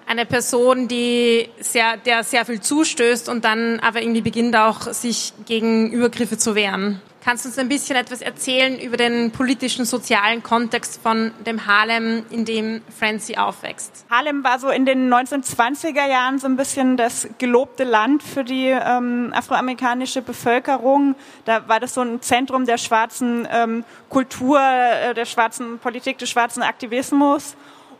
einer 0.06 0.24
Person, 0.24 0.86
die 0.86 1.48
sehr, 1.60 1.96
der 1.96 2.24
sehr 2.24 2.44
viel 2.44 2.60
zustößt 2.60 3.28
und 3.28 3.44
dann 3.44 3.80
aber 3.80 4.02
irgendwie 4.02 4.20
beginnt 4.20 4.54
auch 4.56 4.92
sich 4.92 5.32
gegen 5.46 5.90
Übergriffe 5.90 6.36
zu 6.36 6.54
wehren. 6.54 7.00
Kannst 7.24 7.46
du 7.46 7.48
uns 7.48 7.58
ein 7.58 7.70
bisschen 7.70 7.96
etwas 7.96 8.20
erzählen 8.20 8.78
über 8.78 8.98
den 8.98 9.30
politischen, 9.30 9.86
sozialen 9.86 10.42
Kontext 10.42 11.00
von 11.02 11.32
dem 11.46 11.66
Harlem, 11.66 12.26
in 12.28 12.44
dem 12.44 12.82
Francie 12.98 13.38
aufwächst? 13.38 14.04
Harlem 14.10 14.44
war 14.44 14.58
so 14.58 14.68
in 14.68 14.84
den 14.84 15.10
1920er 15.10 16.06
Jahren 16.06 16.38
so 16.38 16.46
ein 16.46 16.56
bisschen 16.58 16.98
das 16.98 17.26
gelobte 17.38 17.84
Land 17.84 18.22
für 18.22 18.44
die 18.44 18.66
ähm, 18.66 19.32
afroamerikanische 19.34 20.20
Bevölkerung. 20.20 21.14
Da 21.46 21.66
war 21.66 21.80
das 21.80 21.94
so 21.94 22.02
ein 22.02 22.20
Zentrum 22.20 22.66
der 22.66 22.76
schwarzen 22.76 23.48
ähm, 23.50 23.84
Kultur, 24.10 24.60
äh, 24.60 25.14
der 25.14 25.24
schwarzen 25.24 25.78
Politik, 25.78 26.18
des 26.18 26.28
schwarzen 26.28 26.62
Aktivismus. 26.62 27.56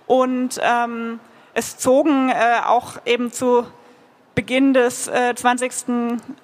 Und 0.07 0.61
ähm, 0.63 1.19
es 1.55 1.79
zogen 1.79 2.29
äh, 2.29 2.61
auch 2.67 2.99
eben 3.07 3.33
zu 3.33 3.67
Beginn 4.35 4.75
des 4.75 5.09
äh, 5.09 5.35
20. 5.35 5.73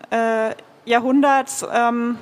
Äh, 0.09 0.55
Jahrhunderts 0.87 1.67
ähm, 1.71 2.17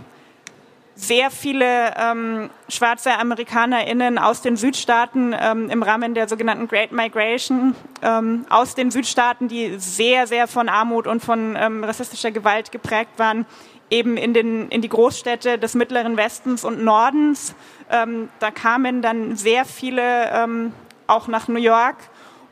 sehr 0.98 1.30
viele 1.30 1.94
ähm, 1.96 2.50
schwarze 2.68 3.16
AmerikanerInnen 3.16 4.18
aus 4.18 4.42
den 4.42 4.56
Südstaaten 4.56 5.32
ähm, 5.38 5.70
im 5.70 5.84
Rahmen 5.84 6.14
der 6.14 6.28
sogenannten 6.28 6.66
Great 6.66 6.90
Migration 6.90 7.76
ähm, 8.02 8.44
aus 8.50 8.74
den 8.74 8.90
Südstaaten, 8.90 9.46
die 9.46 9.78
sehr, 9.78 10.26
sehr 10.26 10.48
von 10.48 10.68
Armut 10.68 11.06
und 11.06 11.22
von 11.22 11.54
ähm, 11.56 11.84
rassistischer 11.84 12.32
Gewalt 12.32 12.72
geprägt 12.72 13.12
waren, 13.16 13.46
eben 13.90 14.16
in, 14.16 14.34
den, 14.34 14.68
in 14.70 14.82
die 14.82 14.88
Großstädte 14.88 15.56
des 15.56 15.74
mittleren 15.74 16.16
Westens 16.16 16.64
und 16.64 16.82
Nordens. 16.82 17.54
Ähm, 17.90 18.28
da 18.40 18.50
kamen 18.50 19.00
dann 19.00 19.36
sehr 19.36 19.64
viele 19.64 20.30
ähm, 20.32 20.72
auch 21.06 21.28
nach 21.28 21.46
New 21.46 21.60
York. 21.60 21.96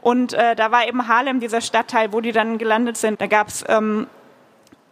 Und 0.02 0.35
äh, 0.35 0.54
da 0.54 0.70
war 0.70 0.87
eben 0.87 1.09
Harlem 1.09 1.40
dieser 1.40 1.61
Stadtteil, 1.61 2.12
wo 2.12 2.20
die 2.20 2.30
dann 2.30 2.59
gelandet 2.59 2.96
sind. 2.96 3.20
Da 3.20 3.26
gab 3.26 3.48
es 3.48 3.64
ähm, 3.66 4.06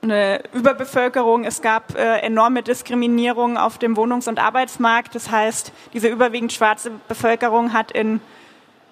eine 0.04 0.42
Überbevölkerung, 0.52 1.44
es 1.44 1.60
gab 1.62 1.96
äh, 1.96 2.18
enorme 2.18 2.62
Diskriminierung 2.62 3.56
auf 3.56 3.78
dem 3.78 3.96
Wohnungs- 3.96 4.28
und 4.28 4.38
Arbeitsmarkt. 4.38 5.14
Das 5.14 5.30
heißt, 5.30 5.72
diese 5.92 6.08
überwiegend 6.08 6.52
schwarze 6.52 6.92
Bevölkerung 7.08 7.72
hat 7.72 7.90
in 7.90 8.20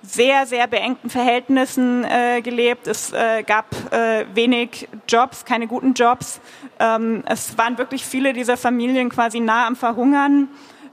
sehr, 0.03 0.47
sehr 0.47 0.67
beengten 0.67 1.11
Verhältnissen 1.11 2.05
äh, 2.05 2.43
gelebt. 2.43 2.89
Es 2.89 3.13
äh, 3.13 3.45
gab 3.45 3.67
äh, 3.93 4.27
wenig 4.35 4.89
Jobs, 5.09 5.45
keine 5.45 5.69
guten 5.69 5.95
Jobs. 5.95 6.41
Ähm, 6.81 7.23
es 7.27 7.57
waren 7.57 7.79
wirklich 7.79 8.05
viele 8.05 8.33
dieser 8.33 8.57
Familien 8.57 9.11
quasi 9.11 9.39
nah 9.39 9.67
am 9.67 9.77
Verhungern. 9.77 10.49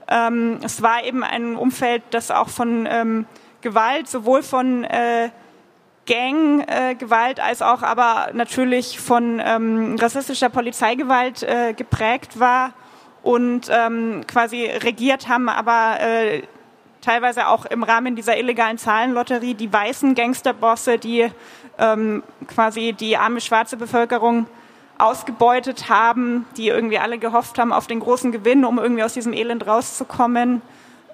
Ähm, 0.08 0.58
es 0.62 0.80
war 0.82 1.04
eben 1.04 1.24
ein 1.24 1.56
Umfeld, 1.56 2.02
das 2.10 2.30
auch 2.30 2.48
von 2.48 2.86
ähm, 2.90 3.26
Gewalt, 3.60 4.08
sowohl 4.08 4.42
von 4.42 4.84
äh, 4.84 5.30
Ganggewalt 6.10 7.38
äh, 7.38 7.42
als 7.42 7.62
auch 7.62 7.82
aber 7.82 8.30
natürlich 8.32 8.98
von 8.98 9.40
ähm, 9.44 9.96
rassistischer 10.00 10.48
Polizeigewalt 10.48 11.44
äh, 11.44 11.72
geprägt 11.72 12.40
war 12.40 12.72
und 13.22 13.68
ähm, 13.70 14.22
quasi 14.26 14.64
regiert 14.64 15.28
haben, 15.28 15.48
aber 15.48 16.00
äh, 16.00 16.42
teilweise 17.00 17.46
auch 17.46 17.64
im 17.64 17.84
Rahmen 17.84 18.16
dieser 18.16 18.36
illegalen 18.36 18.76
Zahlenlotterie 18.76 19.54
die 19.54 19.72
weißen 19.72 20.16
Gangsterbosse, 20.16 20.98
die 20.98 21.30
ähm, 21.78 22.24
quasi 22.48 22.92
die 22.92 23.16
arme 23.16 23.40
schwarze 23.40 23.76
Bevölkerung 23.76 24.46
ausgebeutet 24.98 25.88
haben, 25.88 26.44
die 26.56 26.68
irgendwie 26.68 26.98
alle 26.98 27.18
gehofft 27.18 27.58
haben 27.58 27.72
auf 27.72 27.86
den 27.86 28.00
großen 28.00 28.32
Gewinn, 28.32 28.64
um 28.64 28.78
irgendwie 28.78 29.04
aus 29.04 29.14
diesem 29.14 29.32
Elend 29.32 29.66
rauszukommen. 29.66 30.60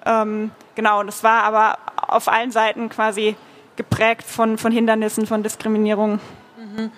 Ähm, 0.05 0.51
genau, 0.75 1.01
und 1.01 1.07
es 1.07 1.23
war 1.23 1.43
aber 1.43 1.77
auf 2.07 2.27
allen 2.27 2.51
Seiten 2.51 2.89
quasi 2.89 3.35
geprägt 3.77 4.23
von, 4.23 4.57
von 4.57 4.71
Hindernissen, 4.71 5.25
von 5.25 5.43
Diskriminierung. 5.43 6.19
Mhm. 6.57 6.91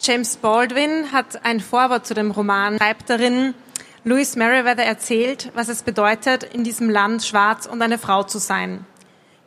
James 0.00 0.36
Baldwin 0.36 1.12
hat 1.12 1.44
ein 1.44 1.60
Vorwort 1.60 2.06
zu 2.06 2.14
dem 2.14 2.30
Roman, 2.30 2.78
schreibt 2.78 3.10
darin, 3.10 3.54
Louis 4.04 4.36
Merriweather 4.36 4.84
erzählt, 4.84 5.50
was 5.54 5.68
es 5.68 5.82
bedeutet, 5.82 6.44
in 6.44 6.62
diesem 6.64 6.88
Land 6.88 7.24
schwarz 7.24 7.66
und 7.66 7.82
eine 7.82 7.98
Frau 7.98 8.22
zu 8.22 8.38
sein. 8.38 8.86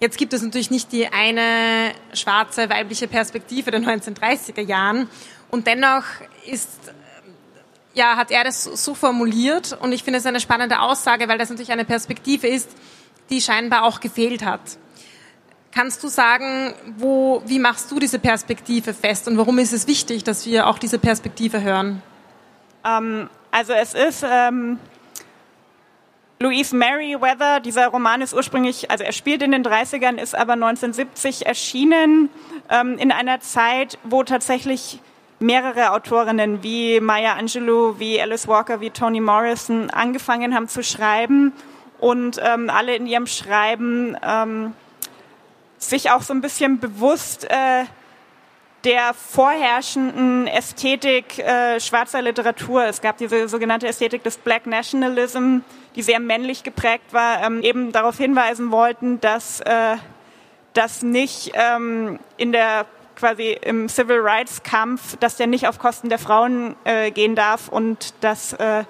Jetzt 0.02 0.18
gibt 0.18 0.34
es 0.34 0.42
natürlich 0.42 0.70
nicht 0.70 0.92
die 0.92 1.08
eine 1.08 1.92
schwarze 2.14 2.70
weibliche 2.70 3.08
Perspektive 3.08 3.72
der 3.72 3.82
1930er 3.82 4.62
Jahren 4.62 5.10
und 5.50 5.68
dennoch 5.68 6.04
ist 6.46 6.70
ja, 7.94 8.16
hat 8.16 8.32
er 8.32 8.44
das 8.44 8.64
so 8.64 8.94
formuliert 8.94 9.78
und 9.82 9.92
ich 9.92 10.04
finde 10.04 10.20
es 10.20 10.26
eine 10.26 10.40
spannende 10.40 10.80
Aussage, 10.80 11.28
weil 11.28 11.38
das 11.38 11.50
natürlich 11.50 11.72
eine 11.72 11.86
Perspektive 11.86 12.48
ist, 12.48 12.70
die 13.30 13.42
scheinbar 13.42 13.84
auch 13.84 14.00
gefehlt 14.00 14.46
hat. 14.46 14.62
Kannst 15.72 16.04
du 16.04 16.08
sagen, 16.08 16.74
wo, 16.98 17.44
wie 17.46 17.60
machst 17.60 17.92
du 17.92 18.00
diese 18.00 18.20
Perspektive 18.20 18.94
fest 18.94 19.28
und 19.28 19.38
warum 19.38 19.60
ist 19.60 19.72
es 19.72 19.88
wichtig, 19.88 20.24
dass 20.24 20.46
wir 20.46 20.68
auch 20.68 20.80
diese 20.80 20.98
Perspektive 20.98 21.62
hören? 21.62 22.02
Ähm, 22.84 23.30
also 23.52 23.74
es 23.74 23.94
ist 23.94 24.26
ähm, 24.28 24.80
Louise 26.40 26.76
Merriweather, 26.76 27.60
dieser 27.60 27.88
Roman 27.88 28.22
ist 28.22 28.34
ursprünglich, 28.34 28.90
also 28.90 29.04
er 29.04 29.12
spielt 29.12 29.44
in 29.44 29.52
den 29.52 29.64
30ern, 29.64 30.18
ist 30.18 30.36
aber 30.36 30.54
1970 30.54 31.46
erschienen, 31.46 32.30
ähm, 32.70 32.98
in 32.98 33.12
einer 33.12 33.40
Zeit, 33.42 34.00
wo 34.06 34.24
tatsächlich 34.24 35.02
mehrere 35.40 35.92
Autorinnen 35.92 36.64
wie 36.64 37.00
Maya 37.00 37.34
Angelou, 37.34 37.96
wie 38.00 38.22
Alice 38.22 38.48
Walker, 38.48 38.82
wie 38.82 38.90
Toni 38.90 39.20
Morrison 39.20 39.90
angefangen 39.90 40.56
haben 40.56 40.68
zu 40.68 40.82
schreiben 40.82 41.54
und 42.00 42.40
ähm, 42.42 42.70
alle 42.70 42.96
in 42.96 43.06
ihrem 43.06 43.28
Schreiben 43.28 44.18
ähm, 44.24 44.74
sich 45.80 46.12
auch 46.12 46.22
so 46.22 46.34
ein 46.34 46.42
bisschen 46.42 46.80
bewusst 46.80 47.46
äh, 47.50 47.86
der 48.84 49.14
vorherrschenden 49.14 50.48
Ästhetik 50.48 51.40
äh, 51.40 51.80
schwarzer 51.80 52.22
Literatur. 52.22 52.86
Es 52.86 53.02
gab 53.02 53.18
diese 53.18 53.50
sogenannte 53.50 53.88
Ästhetik 53.88 54.24
des 54.24 54.38
Black 54.38 54.68
Nationalism, 54.68 55.60
die 55.96 56.02
sehr 56.02 56.20
männlich 56.20 56.64
geprägt 56.64 57.12
war, 57.12 57.44
ähm, 57.44 57.62
eben 57.62 57.92
darauf 57.92 58.18
hinweisen 58.18 58.72
wollten, 58.72 59.20
dass 59.20 59.60
äh, 59.62 59.98
das 60.74 61.02
nicht 61.02 61.52
ähm, 61.56 62.20
in 62.38 62.52
der 62.52 62.86
quasi 63.18 63.58
im 63.62 63.90
Civil 63.90 64.20
Rights 64.20 64.64
Kampf, 64.64 65.18
dass 65.18 65.36
der 65.36 65.48
nicht 65.48 65.68
auf 65.68 65.78
Kosten 65.78 66.08
der 66.08 66.20
Frauen 66.20 66.76
äh, 66.86 67.12
gehen 67.12 67.36
darf 67.36 67.68
und 67.68 68.14
dass 68.22 68.54
äh, 68.54 68.86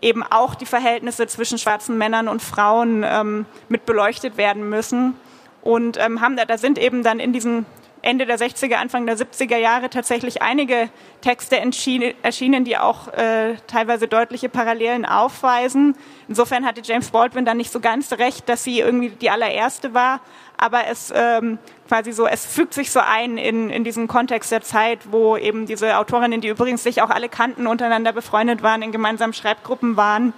eben 0.00 0.22
auch 0.22 0.54
die 0.54 0.66
Verhältnisse 0.66 1.26
zwischen 1.26 1.58
schwarzen 1.58 1.98
Männern 1.98 2.28
und 2.28 2.40
Frauen 2.40 3.04
ähm, 3.04 3.46
mit 3.68 3.84
beleuchtet 3.84 4.36
werden 4.36 4.68
müssen. 4.68 5.16
Und 5.64 5.96
ähm, 5.98 6.20
haben 6.20 6.36
da, 6.36 6.44
da 6.44 6.58
sind 6.58 6.78
eben 6.78 7.02
dann 7.02 7.18
in 7.18 7.32
diesen 7.32 7.64
Ende 8.02 8.26
der 8.26 8.38
60er, 8.38 8.74
Anfang 8.74 9.06
der 9.06 9.16
70er 9.16 9.56
Jahre 9.56 9.88
tatsächlich 9.88 10.42
einige 10.42 10.90
Texte 11.22 11.56
erschienen, 11.56 12.64
die 12.64 12.76
auch 12.76 13.08
äh, 13.08 13.54
teilweise 13.66 14.06
deutliche 14.06 14.50
Parallelen 14.50 15.06
aufweisen. 15.06 15.96
Insofern 16.28 16.66
hatte 16.66 16.82
James 16.84 17.10
Baldwin 17.10 17.46
dann 17.46 17.56
nicht 17.56 17.72
so 17.72 17.80
ganz 17.80 18.12
recht, 18.12 18.46
dass 18.50 18.62
sie 18.62 18.80
irgendwie 18.80 19.08
die 19.08 19.30
allererste 19.30 19.94
war, 19.94 20.20
aber 20.58 20.86
es 20.86 21.10
ähm, 21.16 21.56
quasi 21.88 22.12
so, 22.12 22.26
es 22.26 22.44
fügt 22.44 22.74
sich 22.74 22.90
so 22.90 23.00
ein 23.00 23.38
in, 23.38 23.70
in 23.70 23.84
diesen 23.84 24.06
Kontext 24.06 24.52
der 24.52 24.60
Zeit, 24.60 25.10
wo 25.10 25.38
eben 25.38 25.64
diese 25.64 25.96
Autorinnen, 25.96 26.42
die 26.42 26.48
übrigens 26.48 26.82
sich 26.82 27.00
auch 27.00 27.10
alle 27.10 27.30
kannten, 27.30 27.66
untereinander 27.66 28.12
befreundet 28.12 28.62
waren, 28.62 28.82
in 28.82 28.92
gemeinsamen 28.92 29.32
Schreibgruppen 29.32 29.96
waren. 29.96 30.34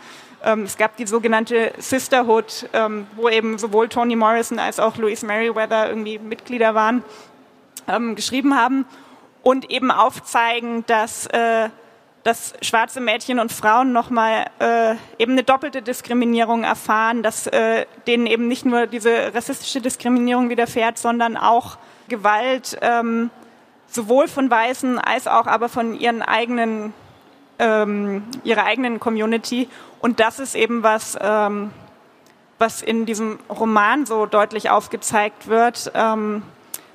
Ähm, 0.47 0.63
es 0.63 0.77
gab 0.77 0.97
die 0.97 1.07
sogenannte 1.07 1.73
Sisterhood, 1.79 2.69
ähm, 2.73 3.09
wo 3.17 3.29
eben 3.29 3.59
sowohl 3.59 3.89
Toni 3.89 4.15
Morrison 4.15 4.61
als 4.61 4.79
auch 4.79 4.97
Louise 4.97 5.27
Merriweather 5.27 5.89
irgendwie 5.89 6.21
Mitglieder 6.21 6.75
waren, 6.75 7.03
ähm, 7.89 8.15
geschrieben 8.15 8.57
haben 8.57 8.87
und 9.43 9.71
eben 9.71 9.91
aufzeigen, 9.91 10.87
dass 10.87 11.27
äh, 11.27 11.69
dass 12.23 12.55
schwarze 12.61 13.01
Mädchen 13.01 13.39
und 13.39 13.53
Frauen 13.53 13.93
nochmal 13.93 14.47
äh, 14.59 14.97
eben 15.17 15.33
eine 15.33 15.45
doppelte 15.45 15.81
Diskriminierung 15.81 16.65
erfahren, 16.65 17.23
dass 17.23 17.47
äh, 17.47 17.87
denen 18.09 18.27
eben 18.27 18.49
nicht 18.49 18.67
nur 18.67 18.89
diese 18.89 19.33
rassistische 19.33 19.81
Diskriminierung 19.81 20.49
widerfährt, 20.49 20.99
sondern 20.99 21.37
auch 21.37 21.79
Gewalt 22.09 22.79
ähm, 22.83 23.31
sowohl 23.87 24.27
von 24.27 24.51
Weißen 24.51 24.99
als 24.99 25.29
auch 25.29 25.47
aber 25.47 25.69
von 25.69 25.95
ihren 25.95 26.21
eigenen 26.21 26.93
ähm, 27.59 28.25
ihrer 28.45 28.65
eigenen 28.65 29.01
Community. 29.01 29.69
Und 30.01 30.21
das 30.21 30.39
ist 30.39 30.55
eben 30.55 30.83
was, 30.83 31.17
ähm, 31.21 31.71
was 32.59 32.83
in 32.83 33.07
diesem 33.07 33.39
Roman 33.49 34.07
so 34.07 34.27
deutlich 34.27 34.71
aufgezeigt 34.71 35.49
wird, 35.49 35.91
ähm, 35.95 36.43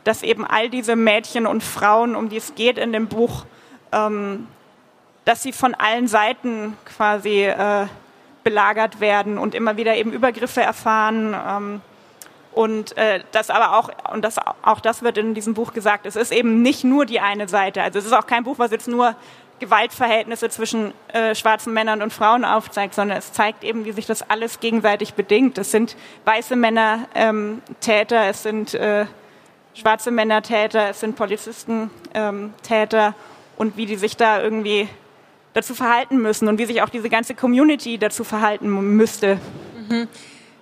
dass 0.03 0.23
eben 0.23 0.45
all 0.45 0.69
diese 0.69 0.95
Mädchen 0.95 1.45
und 1.45 1.63
Frauen, 1.63 2.15
um 2.15 2.29
die 2.29 2.37
es 2.37 2.55
geht 2.55 2.77
in 2.77 2.91
dem 2.93 3.07
Buch, 3.07 3.45
ähm, 3.91 4.47
dass 5.25 5.43
sie 5.43 5.53
von 5.53 5.75
allen 5.75 6.07
Seiten 6.07 6.75
quasi 6.85 7.43
äh, 7.45 7.85
belagert 8.43 8.99
werden 8.99 9.37
und 9.37 9.53
immer 9.53 9.77
wieder 9.77 9.95
eben 9.95 10.11
Übergriffe 10.11 10.61
erfahren. 10.61 11.35
Ähm, 11.47 11.81
und 12.53 12.97
äh, 12.97 13.23
das 13.31 13.49
aber 13.49 13.77
auch, 13.77 13.89
und 14.11 14.23
das, 14.25 14.35
auch 14.61 14.81
das 14.81 15.03
wird 15.03 15.17
in 15.17 15.33
diesem 15.33 15.53
Buch 15.53 15.73
gesagt, 15.73 16.05
es 16.05 16.15
ist 16.15 16.33
eben 16.33 16.61
nicht 16.61 16.83
nur 16.83 17.05
die 17.05 17.19
eine 17.19 17.47
Seite. 17.47 17.81
Also 17.81 17.99
es 17.99 18.05
ist 18.05 18.13
auch 18.13 18.27
kein 18.27 18.43
Buch, 18.43 18.59
was 18.59 18.71
jetzt 18.71 18.87
nur 18.87 19.15
Gewaltverhältnisse 19.61 20.49
zwischen 20.49 20.93
äh, 21.13 21.35
schwarzen 21.35 21.71
Männern 21.71 22.01
und 22.01 22.11
Frauen 22.11 22.43
aufzeigt, 22.43 22.95
sondern 22.95 23.17
es 23.17 23.31
zeigt 23.31 23.63
eben, 23.63 23.85
wie 23.85 23.93
sich 23.93 24.07
das 24.07 24.29
alles 24.29 24.59
gegenseitig 24.59 25.13
bedingt. 25.13 25.57
Es 25.57 25.71
sind 25.71 25.95
weiße 26.25 26.57
Männer 26.57 27.07
ähm, 27.15 27.61
Täter, 27.79 28.25
es 28.25 28.43
sind 28.43 28.73
äh, 28.73 29.05
schwarze 29.73 30.11
Männer 30.11 30.41
Täter, 30.41 30.89
es 30.89 30.99
sind 30.99 31.15
Polizisten 31.15 31.91
ähm, 32.13 32.53
Täter 32.63 33.13
und 33.55 33.77
wie 33.77 33.85
die 33.85 33.95
sich 33.95 34.17
da 34.17 34.41
irgendwie 34.41 34.89
dazu 35.53 35.75
verhalten 35.75 36.21
müssen 36.21 36.47
und 36.47 36.57
wie 36.57 36.65
sich 36.65 36.81
auch 36.81 36.89
diese 36.89 37.09
ganze 37.09 37.35
Community 37.35 37.97
dazu 37.97 38.23
verhalten 38.23 38.67
müsste. 38.97 39.39
Mhm. 39.89 40.07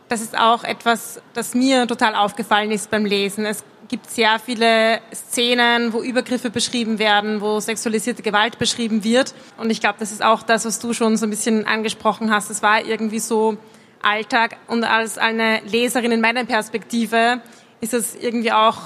Das 0.09 0.21
ist 0.21 0.38
auch 0.38 0.63
etwas, 0.63 1.21
das 1.33 1.55
mir 1.55 1.88
total 1.88 2.15
aufgefallen 2.15 2.71
ist 2.71 2.91
beim 2.91 3.05
Lesen. 3.05 3.45
Es 3.45 3.63
gibt 3.89 4.10
sehr 4.10 4.39
viele 4.39 5.02
Szenen, 5.13 5.91
wo 5.91 6.02
Übergriffe 6.02 6.49
beschrieben 6.49 6.99
werden, 6.99 7.41
wo 7.41 7.60
sexualisierte 7.60 8.21
Gewalt 8.21 8.60
beschrieben 8.60 9.04
wird. 9.04 9.34
Und 9.58 9.69
ich 9.71 9.82
glaube, 9.82 9.97
das 9.99 10.12
ist 10.12 10.23
auch 10.23 10.43
das, 10.43 10.65
was 10.65 10.80
du 10.80 10.93
schon 10.93 11.17
so 11.17 11.25
ein 11.25 11.32
bisschen 11.32 11.65
angesprochen 11.65 12.32
hast. 12.32 12.49
Es 12.49 12.62
war 12.62 12.86
irgendwie 12.86 13.19
so 13.19 13.58
Alltag. 14.02 14.58
Und 14.67 14.84
als 14.84 15.17
eine 15.17 15.62
Leserin 15.65 16.12
in 16.12 16.21
meiner 16.21 16.45
Perspektive 16.45 17.41
ist 17.82 17.93
es 17.93 18.15
irgendwie 18.15 18.52
auch 18.52 18.78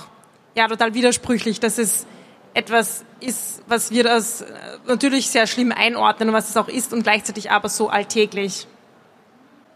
ja, 0.55 0.67
total 0.67 0.93
widersprüchlich, 0.93 1.59
dass 1.59 1.77
es 1.77 2.05
etwas 2.53 3.03
ist, 3.19 3.63
was 3.67 3.91
wir 3.91 4.09
als 4.11 4.41
äh, 4.41 4.45
natürlich 4.87 5.29
sehr 5.29 5.47
schlimm 5.47 5.71
einordnen 5.71 6.29
und 6.29 6.35
was 6.35 6.49
es 6.49 6.57
auch 6.57 6.67
ist 6.67 6.93
und 6.93 7.03
gleichzeitig 7.03 7.51
aber 7.51 7.69
so 7.69 7.89
alltäglich. 7.89 8.67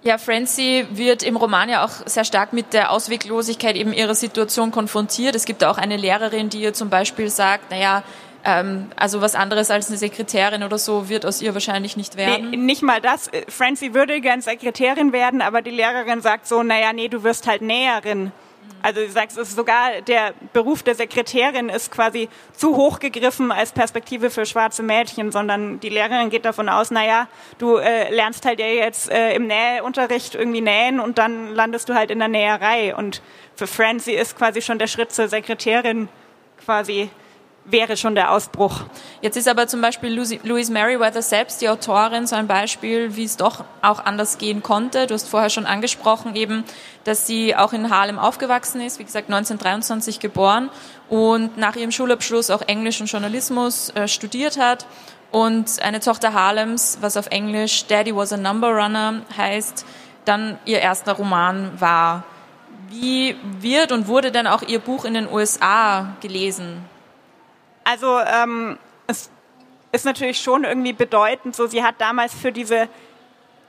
Ja, 0.07 0.17
Francie 0.17 0.85
wird 0.89 1.21
im 1.21 1.35
Roman 1.35 1.67
ja 1.67 1.83
auch 1.83 1.91
sehr 2.05 2.23
stark 2.23 2.53
mit 2.53 2.71
der 2.71 2.91
Ausweglosigkeit 2.91 3.75
eben 3.75 3.91
ihrer 3.91 4.15
Situation 4.15 4.71
konfrontiert. 4.71 5.35
Es 5.35 5.43
gibt 5.43 5.65
auch 5.65 5.77
eine 5.77 5.97
Lehrerin, 5.97 6.47
die 6.47 6.61
ihr 6.61 6.73
zum 6.73 6.89
Beispiel 6.89 7.29
sagt, 7.29 7.71
naja, 7.71 8.03
ähm, 8.45 8.89
also 8.95 9.19
was 9.19 9.35
anderes 9.35 9.69
als 9.69 9.89
eine 9.89 9.97
Sekretärin 9.97 10.63
oder 10.63 10.77
so 10.77 11.09
wird 11.09 11.25
aus 11.25 11.41
ihr 11.41 11.53
wahrscheinlich 11.53 11.97
nicht 11.97 12.15
werden. 12.15 12.51
Nee, 12.51 12.55
nicht 12.55 12.83
mal 12.83 13.01
das. 13.01 13.29
Francie 13.49 13.93
würde 13.93 14.21
gern 14.21 14.39
Sekretärin 14.39 15.11
werden, 15.11 15.41
aber 15.41 15.61
die 15.61 15.71
Lehrerin 15.71 16.21
sagt 16.21 16.47
so, 16.47 16.63
naja, 16.63 16.93
nee, 16.93 17.09
du 17.09 17.25
wirst 17.25 17.45
halt 17.45 17.61
Näherin. 17.61 18.31
Also 18.81 19.01
du 19.01 19.09
sagst, 19.09 19.37
es 19.37 19.49
ist 19.49 19.55
sogar 19.55 20.01
der 20.01 20.33
Beruf 20.53 20.83
der 20.83 20.95
Sekretärin 20.95 21.69
ist 21.69 21.91
quasi 21.91 22.29
zu 22.53 22.75
hoch 22.75 22.99
gegriffen 22.99 23.51
als 23.51 23.71
Perspektive 23.71 24.29
für 24.29 24.45
schwarze 24.45 24.83
Mädchen, 24.83 25.31
sondern 25.31 25.79
die 25.79 25.89
Lehrerin 25.89 26.29
geht 26.29 26.45
davon 26.45 26.69
aus, 26.69 26.91
naja, 26.91 27.27
du 27.57 27.77
äh, 27.77 28.13
lernst 28.13 28.45
halt 28.45 28.59
ja 28.59 28.67
jetzt 28.67 29.09
äh, 29.09 29.33
im 29.33 29.47
Nähunterricht 29.47 30.35
irgendwie 30.35 30.61
nähen 30.61 30.99
und 30.99 31.17
dann 31.17 31.53
landest 31.53 31.89
du 31.89 31.95
halt 31.95 32.11
in 32.11 32.19
der 32.19 32.27
Näherei. 32.27 32.95
Und 32.95 33.21
für 33.55 33.67
Francie 33.67 34.13
ist 34.13 34.37
quasi 34.37 34.61
schon 34.61 34.79
der 34.79 34.87
Schritt 34.87 35.11
zur 35.11 35.27
Sekretärin 35.27 36.09
quasi 36.63 37.09
wäre 37.69 37.97
schon 37.97 38.15
der 38.15 38.31
Ausbruch. 38.31 38.81
Jetzt 39.21 39.35
ist 39.35 39.47
aber 39.47 39.67
zum 39.67 39.81
Beispiel 39.81 40.13
Louise 40.13 40.71
Merriweather 40.71 41.21
selbst, 41.21 41.61
die 41.61 41.69
Autorin, 41.69 42.25
so 42.25 42.35
ein 42.35 42.47
Beispiel, 42.47 43.15
wie 43.15 43.25
es 43.25 43.37
doch 43.37 43.65
auch 43.81 44.03
anders 44.03 44.37
gehen 44.37 44.63
konnte. 44.63 45.05
Du 45.05 45.13
hast 45.13 45.27
vorher 45.27 45.49
schon 45.49 45.65
angesprochen 45.65 46.35
eben, 46.35 46.63
dass 47.03 47.27
sie 47.27 47.55
auch 47.55 47.73
in 47.73 47.89
Harlem 47.89 48.19
aufgewachsen 48.19 48.81
ist, 48.81 48.99
wie 48.99 49.03
gesagt 49.03 49.27
1923 49.29 50.19
geboren 50.19 50.69
und 51.09 51.57
nach 51.57 51.75
ihrem 51.75 51.91
Schulabschluss 51.91 52.49
auch 52.49 52.61
Englisch 52.61 53.01
und 53.01 53.11
Journalismus 53.11 53.89
äh, 53.91 54.07
studiert 54.07 54.57
hat 54.57 54.85
und 55.31 55.81
eine 55.81 55.99
Tochter 55.99 56.33
Harlems, 56.33 56.99
was 57.01 57.17
auf 57.17 57.27
Englisch 57.27 57.85
Daddy 57.87 58.15
was 58.15 58.31
a 58.31 58.37
Number 58.37 58.69
Runner 58.69 59.21
heißt, 59.37 59.85
dann 60.23 60.57
ihr 60.65 60.79
erster 60.79 61.13
Roman 61.13 61.71
war. 61.79 62.23
Wie 62.89 63.35
wird 63.59 63.91
und 63.91 64.07
wurde 64.07 64.31
denn 64.31 64.47
auch 64.47 64.61
Ihr 64.61 64.79
Buch 64.79 65.03
in 65.03 65.13
den 65.13 65.29
USA 65.29 66.13
gelesen? 66.21 66.85
Also 67.89 68.19
ähm, 68.19 68.77
es 69.07 69.29
ist 69.93 70.03
natürlich 70.03 70.41
schon 70.41 70.65
irgendwie 70.65 70.91
bedeutend. 70.91 71.55
So, 71.55 71.67
sie 71.67 71.83
hat 71.83 71.95
damals 71.99 72.33
für 72.33 72.51
diese 72.51 72.89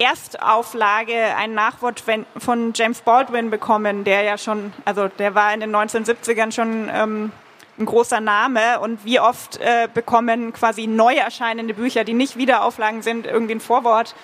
Erstauflage 0.00 1.36
ein 1.36 1.54
Nachwort 1.54 2.02
von 2.36 2.72
James 2.74 3.00
Baldwin 3.02 3.50
bekommen, 3.50 4.02
der 4.02 4.22
ja 4.22 4.36
schon, 4.36 4.72
also 4.84 5.06
der 5.06 5.36
war 5.36 5.54
in 5.54 5.60
den 5.60 5.74
1970ern 5.74 6.50
schon 6.50 6.90
ähm, 6.92 7.30
ein 7.78 7.86
großer 7.86 8.20
Name. 8.20 8.80
Und 8.80 9.04
wie 9.04 9.20
oft 9.20 9.58
äh, 9.58 9.86
bekommen 9.94 10.52
quasi 10.52 10.88
neu 10.88 11.14
erscheinende 11.14 11.74
Bücher, 11.74 12.02
die 12.02 12.14
nicht 12.14 12.36
Wiederauflagen 12.36 13.02
sind, 13.02 13.24
irgendwie 13.24 13.54
ein 13.54 13.60
Vorwort? 13.60 14.16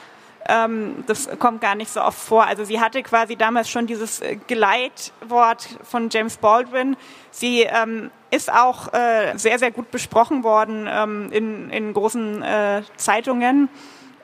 Ähm, 0.48 1.04
das 1.07 1.28
kommt 1.38 1.61
gar 1.61 1.74
nicht 1.74 1.90
so 1.90 2.02
oft 2.02 2.18
vor. 2.18 2.44
Also 2.44 2.64
sie 2.64 2.80
hatte 2.80 3.02
quasi 3.02 3.37
damals 3.37 3.70
schon 3.70 3.87
dieses 3.87 4.20
äh, 4.20 4.37
Geleitwort 4.46 5.78
von 5.83 6.11
James 6.11 6.37
Baldwin. 6.37 6.96
Sie 7.30 7.62
ähm, 7.62 8.11
ist 8.30 8.52
auch 8.52 8.92
äh, 8.92 9.37
sehr, 9.37 9.59
sehr 9.59 9.70
gut 9.70 9.90
besprochen 9.90 10.44
worden 10.44 10.87
ähm, 10.90 11.33
in, 11.33 11.70
in 11.70 11.94
großen 11.94 12.42
äh, 12.42 12.83
Zeitungen. 12.96 13.68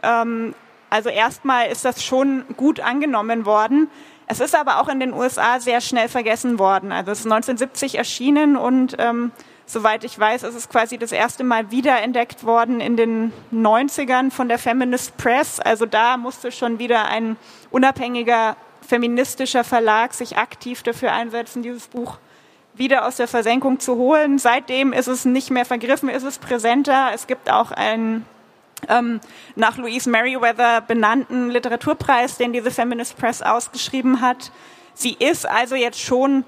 Ähm, 0.02 0.54
also 0.90 1.08
erstmal 1.08 1.68
ist 1.68 1.84
das 1.84 2.04
schon 2.04 2.44
gut 2.56 2.80
angenommen 2.80 3.46
worden. 3.46 3.88
Es 4.26 4.40
ist 4.40 4.54
aber 4.54 4.80
auch 4.80 4.88
in 4.88 5.00
den 5.00 5.12
USA 5.12 5.58
sehr 5.58 5.80
schnell 5.80 6.08
vergessen 6.08 6.58
worden. 6.58 6.92
Also 6.92 7.12
es 7.12 7.20
ist 7.20 7.26
1970 7.26 7.96
erschienen 7.96 8.56
und 8.56 8.96
ähm, 8.98 9.32
soweit 9.72 10.04
ich 10.04 10.18
weiß, 10.18 10.42
ist 10.42 10.54
es 10.54 10.68
quasi 10.68 10.98
das 10.98 11.12
erste 11.12 11.44
Mal 11.44 11.70
wiederentdeckt 11.70 12.44
worden 12.44 12.80
in 12.80 12.96
den 12.96 13.32
90ern 13.52 14.30
von 14.30 14.48
der 14.48 14.58
Feminist 14.58 15.16
Press. 15.16 15.60
Also 15.60 15.86
da 15.86 16.16
musste 16.16 16.52
schon 16.52 16.78
wieder 16.78 17.06
ein 17.06 17.36
unabhängiger 17.70 18.56
feministischer 18.86 19.64
Verlag 19.64 20.14
sich 20.14 20.36
aktiv 20.36 20.82
dafür 20.82 21.12
einsetzen, 21.12 21.62
dieses 21.62 21.86
Buch 21.86 22.18
wieder 22.74 23.06
aus 23.06 23.16
der 23.16 23.28
Versenkung 23.28 23.78
zu 23.78 23.96
holen. 23.96 24.38
Seitdem 24.38 24.92
ist 24.92 25.06
es 25.06 25.24
nicht 25.24 25.50
mehr 25.50 25.64
vergriffen, 25.64 26.08
ist 26.08 26.24
es 26.24 26.38
präsenter. 26.38 27.10
Es 27.14 27.26
gibt 27.26 27.50
auch 27.50 27.70
einen 27.70 28.26
ähm, 28.88 29.20
nach 29.56 29.76
Louise 29.76 30.08
Merriweather 30.08 30.80
benannten 30.80 31.50
Literaturpreis, 31.50 32.38
den 32.38 32.52
diese 32.52 32.70
Feminist 32.70 33.16
Press 33.16 33.42
ausgeschrieben 33.42 34.20
hat. 34.20 34.50
Sie 34.94 35.14
ist 35.18 35.48
also 35.48 35.74
jetzt 35.74 36.00
schon 36.00 36.44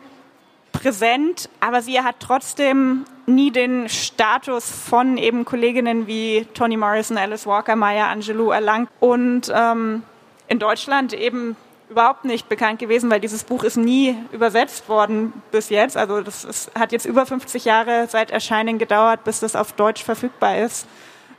präsent, 0.73 1.49
aber 1.61 1.83
sie 1.83 2.01
hat 2.01 2.17
trotzdem 2.19 3.05
nie 3.27 3.51
den 3.51 3.89
Status 3.89 4.71
von 4.71 5.17
eben 5.17 5.45
Kolleginnen 5.45 6.07
wie 6.07 6.47
Toni 6.55 6.77
Morrison, 6.77 7.17
Alice 7.17 7.47
Walker, 7.47 7.77
Maya 7.77 8.11
Angelou 8.11 8.51
erlangt 8.51 8.91
und 9.01 9.53
ähm, 9.55 10.03
in 10.49 10.59
Deutschland 10.59 11.13
eben 11.13 11.57
überhaupt 11.93 12.25
nicht 12.25 12.49
bekannt 12.49 12.79
gewesen, 12.79 13.11
weil 13.11 13.21
dieses 13.21 13.45
Buch 13.45 13.65
ist 13.65 13.77
nie 13.77 14.17
übersetzt 14.33 14.89
worden 14.89 15.33
bis 15.51 15.69
jetzt. 15.69 15.97
Also 15.97 16.23
das 16.23 16.45
ist, 16.45 16.71
hat 16.75 16.91
jetzt 16.91 17.05
über 17.05 17.27
50 17.27 17.65
Jahre 17.65 18.07
seit 18.09 18.31
Erscheinen 18.31 18.79
gedauert, 18.79 19.25
bis 19.25 19.41
das 19.41 19.55
auf 19.55 19.73
Deutsch 19.73 20.03
verfügbar 20.03 20.59
ist. 20.59 20.87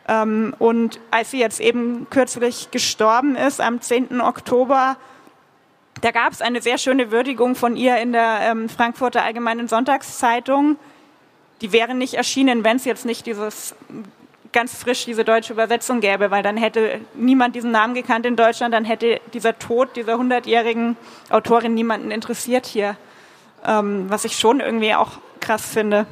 Ähm, 0.08 0.54
und 0.60 1.00
als 1.12 1.32
sie 1.32 1.40
jetzt 1.40 1.60
eben 1.60 2.08
kürzlich 2.10 2.72
gestorben 2.72 3.36
ist, 3.36 3.62
am 3.62 3.82
10. 3.82 4.22
Oktober, 4.22 4.98
da 6.02 6.12
gab 6.12 6.34
es 6.34 6.42
eine 6.42 6.62
sehr 6.62 6.78
schöne 6.78 7.12
Würdigung 7.12 7.56
von 7.56 7.76
ihr 7.76 7.98
in 7.98 8.12
der 8.12 8.40
ähm, 8.42 8.70
Frankfurter 8.70 9.24
Allgemeinen 9.24 9.68
Sonntagszeitung. 9.68 10.78
Die 11.64 11.72
wäre 11.72 11.96
nicht 11.96 12.14
erschienen, 12.14 12.64
wenn 12.64 12.78
es 12.78 12.86
jetzt 12.86 13.06
nicht 13.06 13.26
dieses 13.26 13.74
ganz 14.52 14.76
frisch 14.76 15.06
diese 15.06 15.26
deutsche 15.26 15.52
Übersetzung 15.52 16.00
gäbe, 16.00 16.30
weil 16.30 16.44
dann 16.44 16.58
hätte 16.58 17.02
niemand 17.16 17.56
diesen 17.56 17.72
Namen 17.72 17.96
gekannt 17.96 18.26
in 18.26 18.36
Deutschland, 18.36 18.74
dann 18.74 18.86
hätte 18.86 19.20
dieser 19.34 19.58
Tod 19.58 19.96
dieser 19.96 20.18
hundertjährigen 20.18 20.96
Autorin 21.30 21.74
niemanden 21.74 22.12
interessiert 22.12 22.66
hier, 22.66 22.96
ähm, 23.66 24.06
was 24.10 24.26
ich 24.26 24.38
schon 24.38 24.60
irgendwie 24.60 24.94
auch 24.94 25.12
krass 25.40 25.66
finde. 25.66 26.06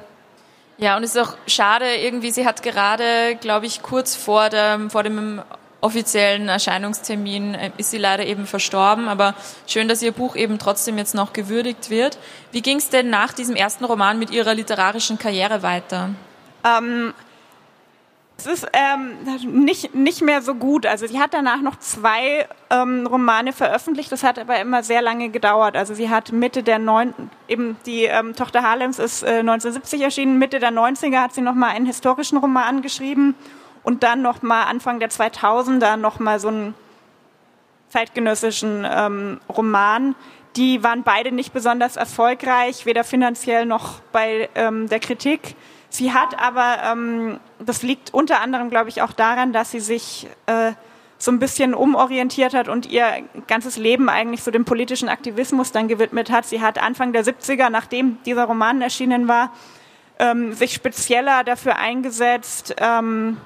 Ja, 0.77 0.97
und 0.97 1.03
es 1.03 1.15
ist 1.15 1.21
auch 1.21 1.37
schade, 1.45 1.95
irgendwie, 1.97 2.31
sie 2.31 2.47
hat 2.47 2.63
gerade, 2.63 3.35
glaube 3.39 3.67
ich, 3.67 3.83
kurz 3.83 4.15
vor, 4.15 4.49
der, 4.49 4.79
vor 4.89 5.03
dem 5.03 5.41
offiziellen 5.81 6.47
Erscheinungstermin 6.47 7.55
äh, 7.55 7.71
ist 7.77 7.91
sie 7.91 7.97
leider 7.97 8.25
eben 8.25 8.45
verstorben, 8.45 9.07
aber 9.07 9.35
schön, 9.67 9.87
dass 9.87 10.01
ihr 10.01 10.11
Buch 10.11 10.35
eben 10.35 10.59
trotzdem 10.59 10.97
jetzt 10.97 11.15
noch 11.15 11.33
gewürdigt 11.33 11.89
wird. 11.89 12.17
Wie 12.51 12.61
ging 12.61 12.77
es 12.77 12.89
denn 12.89 13.09
nach 13.09 13.33
diesem 13.33 13.55
ersten 13.55 13.83
Roman 13.85 14.19
mit 14.19 14.31
ihrer 14.31 14.53
literarischen 14.53 15.17
Karriere 15.17 15.63
weiter? 15.63 16.11
Ähm, 16.63 17.13
es 18.37 18.47
ist 18.47 18.67
ähm, 18.73 19.63
nicht, 19.63 19.93
nicht 19.93 20.21
mehr 20.21 20.41
so 20.41 20.55
gut. 20.55 20.85
Also 20.85 21.05
sie 21.05 21.19
hat 21.19 21.33
danach 21.33 21.61
noch 21.61 21.77
zwei 21.77 22.47
ähm, 22.69 23.05
Romane 23.05 23.53
veröffentlicht, 23.53 24.11
das 24.11 24.23
hat 24.23 24.39
aber 24.39 24.59
immer 24.59 24.81
sehr 24.83 25.01
lange 25.01 25.29
gedauert. 25.29 25.75
Also 25.75 25.93
sie 25.93 26.09
hat 26.09 26.31
Mitte 26.31 26.63
der 26.63 26.79
neun, 26.79 27.13
eben 27.47 27.77
die 27.85 28.05
ähm, 28.05 28.35
Tochter 28.35 28.63
Harlems 28.63 28.97
ist 28.97 29.23
äh, 29.23 29.39
1970 29.39 30.01
erschienen, 30.01 30.39
Mitte 30.39 30.59
der 30.59 30.71
90er 30.71 31.21
hat 31.21 31.33
sie 31.33 31.41
nochmal 31.41 31.71
einen 31.71 31.85
historischen 31.85 32.37
Roman 32.37 32.81
geschrieben 32.81 33.35
und 33.83 34.03
dann 34.03 34.21
nochmal 34.21 34.65
Anfang 34.65 34.99
der 34.99 35.09
2000er 35.09 35.97
nochmal 35.97 36.39
so 36.39 36.49
einen 36.49 36.75
zeitgenössischen 37.89 38.87
ähm, 38.89 39.39
Roman. 39.49 40.15
Die 40.55 40.83
waren 40.83 41.03
beide 41.03 41.31
nicht 41.31 41.53
besonders 41.53 41.95
erfolgreich, 41.95 42.85
weder 42.85 43.03
finanziell 43.03 43.65
noch 43.65 43.99
bei 44.11 44.49
ähm, 44.55 44.89
der 44.89 44.99
Kritik. 44.99 45.55
Sie 45.89 46.13
hat 46.13 46.39
aber, 46.39 46.77
ähm, 46.89 47.39
das 47.59 47.83
liegt 47.83 48.13
unter 48.13 48.41
anderem, 48.41 48.69
glaube 48.69 48.89
ich, 48.89 49.01
auch 49.01 49.13
daran, 49.13 49.53
dass 49.53 49.71
sie 49.71 49.79
sich 49.79 50.27
äh, 50.45 50.71
so 51.17 51.31
ein 51.31 51.39
bisschen 51.39 51.73
umorientiert 51.73 52.53
hat 52.53 52.67
und 52.67 52.89
ihr 52.89 53.05
ganzes 53.47 53.77
Leben 53.77 54.09
eigentlich 54.09 54.41
so 54.41 54.51
dem 54.51 54.65
politischen 54.65 55.09
Aktivismus 55.09 55.71
dann 55.71 55.87
gewidmet 55.87 56.31
hat. 56.31 56.45
Sie 56.45 56.61
hat 56.61 56.81
Anfang 56.81 57.13
der 57.13 57.23
70er, 57.23 57.69
nachdem 57.69 58.17
dieser 58.23 58.45
Roman 58.45 58.81
erschienen 58.81 59.27
war, 59.27 59.51
ähm, 60.17 60.53
sich 60.53 60.73
spezieller 60.73 61.43
dafür 61.43 61.77
eingesetzt, 61.77 62.75
ähm, 62.77 63.37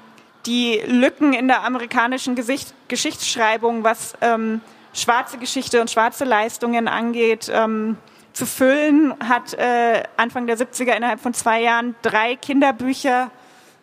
die 0.45 0.81
Lücken 0.86 1.34
in 1.34 1.47
der 1.47 1.63
amerikanischen 1.63 2.36
Gesicht 2.36 2.73
Geschichtsschreibung, 2.88 3.84
was 3.84 4.13
ähm, 4.21 4.62
schwarze 4.93 5.38
Geschichte 5.38 5.81
und 5.81 5.91
schwarze 5.91 6.23
Leistungen 6.23 6.88
angeht, 6.88 7.51
ähm, 7.53 7.97
zu 8.34 8.45
füllen, 8.45 9.13
hat 9.27 9.53
äh, 9.53 10.03
Anfang 10.17 10.45
der 10.45 10.58
70er 10.58 10.95
innerhalb 10.95 11.19
von 11.19 11.34
zwei 11.34 11.62
Jahren 11.62 11.95
drei 12.01 12.36
Kinderbücher 12.36 13.31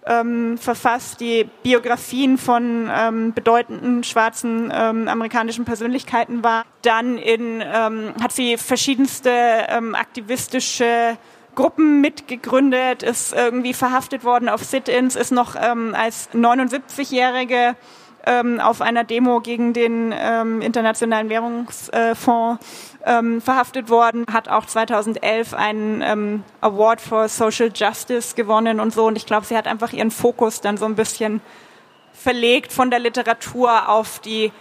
ähm, 0.05 0.59
verfasst, 0.59 1.20
die 1.20 1.48
Biografien 1.62 2.37
von 2.37 2.90
ähm, 2.92 3.33
bedeutenden 3.33 4.05
schwarzen 4.05 4.72
ähm, 4.75 5.09
amerikanischen 5.09 5.64
Persönlichkeiten 5.64 6.42
war. 6.42 6.64
Dann 6.83 7.18
in, 7.18 7.62
ähm, 7.62 8.12
hat 8.20 8.33
sie 8.33 8.57
verschiedenste 8.57 9.31
ähm, 9.68 9.94
aktivistische 9.94 11.16
Gruppen 11.54 12.00
mitgegründet, 12.00 13.02
ist 13.02 13.32
irgendwie 13.32 13.74
verhaftet 13.74 14.24
worden 14.24 14.48
auf 14.48 14.62
Sit-ins, 14.62 15.16
ist 15.16 15.32
noch 15.32 15.54
ähm, 15.56 15.94
als 15.96 16.30
79-Jährige 16.32 17.76
ähm, 18.24 18.60
auf 18.60 18.80
einer 18.80 19.04
Demo 19.04 19.40
gegen 19.40 19.72
den 19.72 20.14
ähm, 20.16 20.62
Internationalen 20.62 21.28
Währungsfonds 21.28 22.64
ähm, 23.04 23.40
verhaftet 23.40 23.90
worden, 23.90 24.26
hat 24.32 24.48
auch 24.48 24.66
2011 24.66 25.54
einen 25.54 26.02
ähm, 26.02 26.44
Award 26.60 27.00
for 27.00 27.28
Social 27.28 27.70
Justice 27.74 28.34
gewonnen 28.34 28.80
und 28.80 28.92
so. 28.92 29.06
Und 29.06 29.16
ich 29.16 29.26
glaube, 29.26 29.46
sie 29.46 29.56
hat 29.56 29.66
einfach 29.66 29.92
ihren 29.92 30.10
Fokus 30.10 30.60
dann 30.60 30.76
so 30.76 30.84
ein 30.84 30.94
bisschen 30.94 31.40
verlegt 32.12 32.72
von 32.72 32.90
der 32.90 33.00
Literatur 33.00 33.88
auf 33.88 34.20
die 34.20 34.52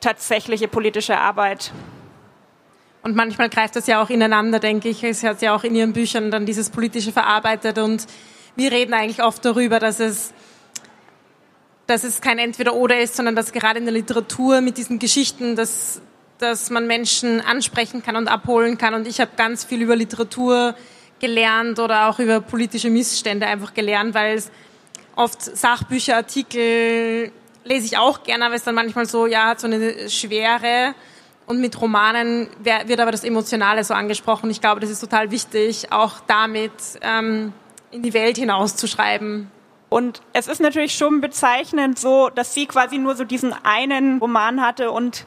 tatsächliche 0.00 0.68
politische 0.68 1.18
Arbeit. 1.18 1.72
Und 3.06 3.14
manchmal 3.14 3.48
greift 3.48 3.76
das 3.76 3.86
ja 3.86 4.02
auch 4.02 4.10
ineinander, 4.10 4.58
denke 4.58 4.88
ich. 4.88 5.04
Es 5.04 5.22
hat 5.22 5.40
ja 5.40 5.54
auch 5.54 5.62
in 5.62 5.76
ihren 5.76 5.92
Büchern 5.92 6.32
dann 6.32 6.44
dieses 6.44 6.70
Politische 6.70 7.12
verarbeitet 7.12 7.78
und 7.78 8.04
wir 8.56 8.72
reden 8.72 8.94
eigentlich 8.94 9.22
oft 9.22 9.44
darüber, 9.44 9.78
dass 9.78 10.00
es 10.00 10.34
dass 11.86 12.02
es 12.02 12.20
kein 12.20 12.40
Entweder-Oder 12.40 12.98
ist, 12.98 13.14
sondern 13.14 13.36
dass 13.36 13.52
gerade 13.52 13.78
in 13.78 13.84
der 13.84 13.94
Literatur 13.94 14.60
mit 14.60 14.76
diesen 14.76 14.98
Geschichten, 14.98 15.54
dass, 15.54 16.00
dass 16.38 16.68
man 16.70 16.88
Menschen 16.88 17.40
ansprechen 17.40 18.02
kann 18.02 18.16
und 18.16 18.26
abholen 18.26 18.76
kann. 18.76 18.92
Und 18.92 19.06
ich 19.06 19.20
habe 19.20 19.30
ganz 19.36 19.62
viel 19.62 19.82
über 19.82 19.94
Literatur 19.94 20.74
gelernt 21.20 21.78
oder 21.78 22.08
auch 22.08 22.18
über 22.18 22.40
politische 22.40 22.90
Missstände 22.90 23.46
einfach 23.46 23.72
gelernt, 23.72 24.14
weil 24.14 24.36
es 24.36 24.50
oft 25.14 25.40
Sachbücher, 25.42 26.16
Artikel 26.16 27.30
lese 27.62 27.86
ich 27.86 27.98
auch 27.98 28.24
gerne, 28.24 28.46
aber 28.46 28.56
es 28.56 28.64
dann 28.64 28.74
manchmal 28.74 29.06
so, 29.06 29.26
ja, 29.28 29.50
hat 29.50 29.60
so 29.60 29.68
eine 29.68 30.10
Schwere. 30.10 30.96
Und 31.46 31.60
mit 31.60 31.80
Romanen 31.80 32.48
wird 32.58 32.98
aber 32.98 33.12
das 33.12 33.22
Emotionale 33.22 33.84
so 33.84 33.94
angesprochen. 33.94 34.50
Ich 34.50 34.60
glaube, 34.60 34.80
das 34.80 34.90
ist 34.90 35.00
total 35.00 35.30
wichtig, 35.30 35.92
auch 35.92 36.14
damit 36.26 36.72
ähm, 37.02 37.52
in 37.92 38.02
die 38.02 38.14
Welt 38.14 38.36
hinauszuschreiben. 38.36 39.50
Und 39.88 40.22
es 40.32 40.48
ist 40.48 40.60
natürlich 40.60 40.94
schon 40.96 41.20
bezeichnend 41.20 41.98
so, 41.98 42.30
dass 42.30 42.52
sie 42.52 42.66
quasi 42.66 42.98
nur 42.98 43.14
so 43.14 43.22
diesen 43.22 43.52
einen 43.52 44.18
Roman 44.18 44.60
hatte 44.60 44.90
und 44.90 45.24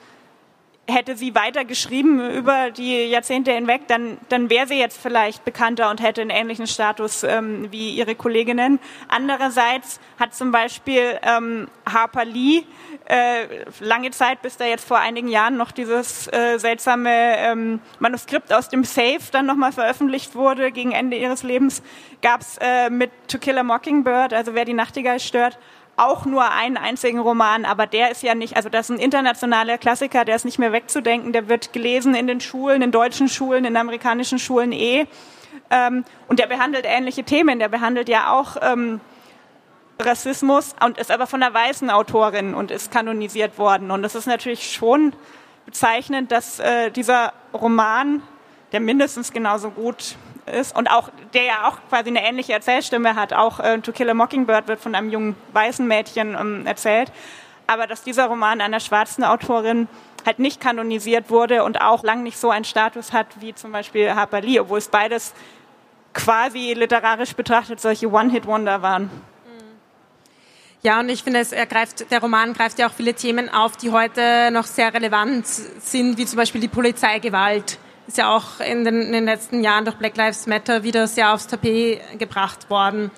hätte 0.90 1.16
sie 1.16 1.36
weiter 1.36 1.66
geschrieben 1.66 2.20
über 2.32 2.72
die 2.72 3.06
Jahrzehnte 3.06 3.52
hinweg, 3.52 3.82
dann, 3.88 4.18
dann 4.30 4.50
wäre 4.50 4.68
sie 4.68 4.76
jetzt 4.80 5.00
vielleicht 5.00 5.46
bekannter 5.46 5.90
und 5.90 6.02
hätte 6.02 6.22
einen 6.22 6.32
ähnlichen 6.32 6.68
Status 6.68 7.24
ähm, 7.24 7.68
wie 7.72 7.92
ihre 7.92 8.16
Kolleginnen. 8.16 8.80
Andererseits 9.08 10.00
hat 10.20 10.34
zum 10.34 10.52
Beispiel 10.52 11.20
ähm, 11.22 11.68
Harper 11.86 12.26
Lee 12.26 12.64
äh, 13.10 13.66
lange 13.80 14.12
Zeit, 14.12 14.42
bis 14.44 14.58
da 14.58 14.66
jetzt 14.66 14.88
vor 14.88 15.00
einigen 15.00 15.28
Jahren 15.28 15.58
noch 15.58 15.72
dieses 15.72 16.28
äh, 16.28 16.60
seltsame 16.60 17.10
ähm, 17.38 17.82
Manuskript 17.98 18.54
aus 18.54 18.70
dem 18.70 18.84
Safe 18.84 19.20
dann 19.32 19.48
nochmal 19.48 19.72
veröffentlicht 19.72 20.36
wurde, 20.36 20.72
gegen 20.72 20.92
Ende 20.92 21.18
ihres 21.18 21.42
Lebens, 21.42 21.82
gab 22.22 22.42
es 22.42 22.58
äh, 22.62 22.90
mit 22.92 23.10
To 23.28 23.40
Kill 23.40 23.58
a 23.58 23.64
Mockingbird, 23.64 24.34
also 24.34 24.54
wer 24.54 24.64
die 24.64 24.74
Nachtigall 24.74 25.20
stört, 25.20 25.58
auch 25.98 26.26
nur 26.26 26.52
einen 26.52 26.78
einzigen 26.78 27.20
Roman, 27.20 27.66
aber 27.66 27.88
der 27.88 28.12
ist 28.12 28.22
ja 28.22 28.36
nicht, 28.36 28.56
also 28.56 28.70
das 28.70 28.90
ist 28.90 28.98
ein 28.98 29.02
internationaler 29.02 29.80
Klassiker, 29.80 30.24
der 30.24 30.36
ist 30.36 30.46
nicht 30.46 30.60
mehr 30.60 30.72
wegzudenken, 30.72 31.34
der 31.34 31.50
wird 31.50 31.74
gelesen 31.74 32.14
in 32.14 32.28
den 32.28 32.40
Schulen, 32.40 32.84
in 32.84 32.92
deutschen 32.92 33.28
Schulen, 33.28 33.66
in 33.66 33.76
amerikanischen 33.76 34.38
Schulen 34.38 34.72
eh. 34.72 35.08
Ähm, 35.72 36.06
und 36.28 36.40
der 36.40 36.46
behandelt 36.46 36.86
ähnliche 36.88 37.24
Themen, 37.24 37.58
der 37.58 37.70
behandelt 37.70 38.08
ja 38.08 38.32
auch 38.32 38.56
ähm, 38.62 39.02
Rassismus 40.00 40.76
und 40.84 40.98
ist 40.98 41.12
aber 41.12 41.28
von 41.28 41.44
einer 41.44 41.54
weißen 41.54 41.90
Autorin 41.90 42.54
und 42.54 42.72
ist 42.72 42.92
kanonisiert 42.92 43.58
worden. 43.58 43.92
Und 43.92 44.02
das 44.02 44.16
ist 44.16 44.28
natürlich 44.28 44.72
schon 44.72 45.14
bezeichnend, 45.66 46.32
dass 46.32 46.60
äh, 46.60 46.90
dieser 46.90 47.34
Roman, 47.54 48.24
der 48.72 48.80
mindestens 48.80 49.34
genauso 49.34 49.72
gut 49.72 50.16
ist 50.46 50.76
und 50.76 50.90
auch 50.90 51.10
der 51.34 51.44
ja 51.44 51.68
auch 51.68 51.78
quasi 51.90 52.10
eine 52.10 52.24
ähnliche 52.24 52.54
Erzählstimme 52.54 53.16
hat. 53.16 53.34
Auch 53.34 53.60
äh, 53.60 53.80
To 53.80 53.92
Kill 53.92 54.10
a 54.10 54.14
Mockingbird 54.14 54.68
wird 54.68 54.80
von 54.80 54.96
einem 54.96 55.10
jungen 55.10 55.36
weißen 55.54 55.86
Mädchen 55.86 56.36
ähm, 56.40 56.66
erzählt. 56.66 57.12
Aber 57.68 57.86
dass 57.86 58.02
dieser 58.02 58.28
Roman 58.28 58.62
einer 58.62 58.80
schwarzen 58.80 59.24
Autorin 59.24 59.88
halt 60.26 60.40
nicht 60.40 60.60
kanonisiert 60.60 61.30
wurde 61.30 61.64
und 61.64 61.82
auch 61.82 62.04
lang 62.04 62.24
nicht 62.24 62.38
so 62.38 62.50
einen 62.50 62.66
Status 62.66 63.14
hat 63.14 63.28
wie 63.42 63.54
zum 63.54 63.72
Beispiel 63.72 64.16
Harper 64.16 64.42
Lee, 64.42 64.60
obwohl 64.60 64.80
es 64.80 64.88
beides 64.88 65.34
quasi 66.14 66.74
literarisch 66.74 67.36
betrachtet 67.36 67.80
solche 67.80 68.12
One-Hit-Wonder 68.12 68.82
waren. 68.82 69.12
Ja, 70.82 71.02
und 71.02 71.10
ich 71.10 71.24
finde, 71.24 71.40
es 71.40 71.52
ergreift, 71.52 72.10
der 72.10 72.22
Roman 72.22 72.54
greift 72.54 72.80
ja 72.80 72.88
auch 72.88 72.94
viele 72.94 73.14
Themen 73.14 73.50
auf, 73.50 73.76
die 73.76 73.92
heute 73.92 74.50
noch 74.52 74.66
sehr 74.66 74.94
relevant 74.94 75.46
sind, 75.46 76.18
wie 76.18 76.26
zum 76.26 76.38
Beispiel 76.38 76.62
die 76.62 76.70
Polizeigewalt 76.70 77.78
ist 78.10 78.18
ja 78.18 78.36
auch 78.36 78.60
in 78.60 78.84
den, 78.84 79.02
in 79.04 79.12
den 79.12 79.26
letzten 79.26 79.64
Jahren 79.64 79.86
durch 79.86 79.98
Black 79.98 80.18
Lives 80.18 80.48
Matter 80.48 80.82
wieder 80.82 81.08
sehr 81.08 81.32
aufs 81.32 81.46
Tapet 81.46 82.02
gebracht 82.18 82.70
worden. 82.72 83.12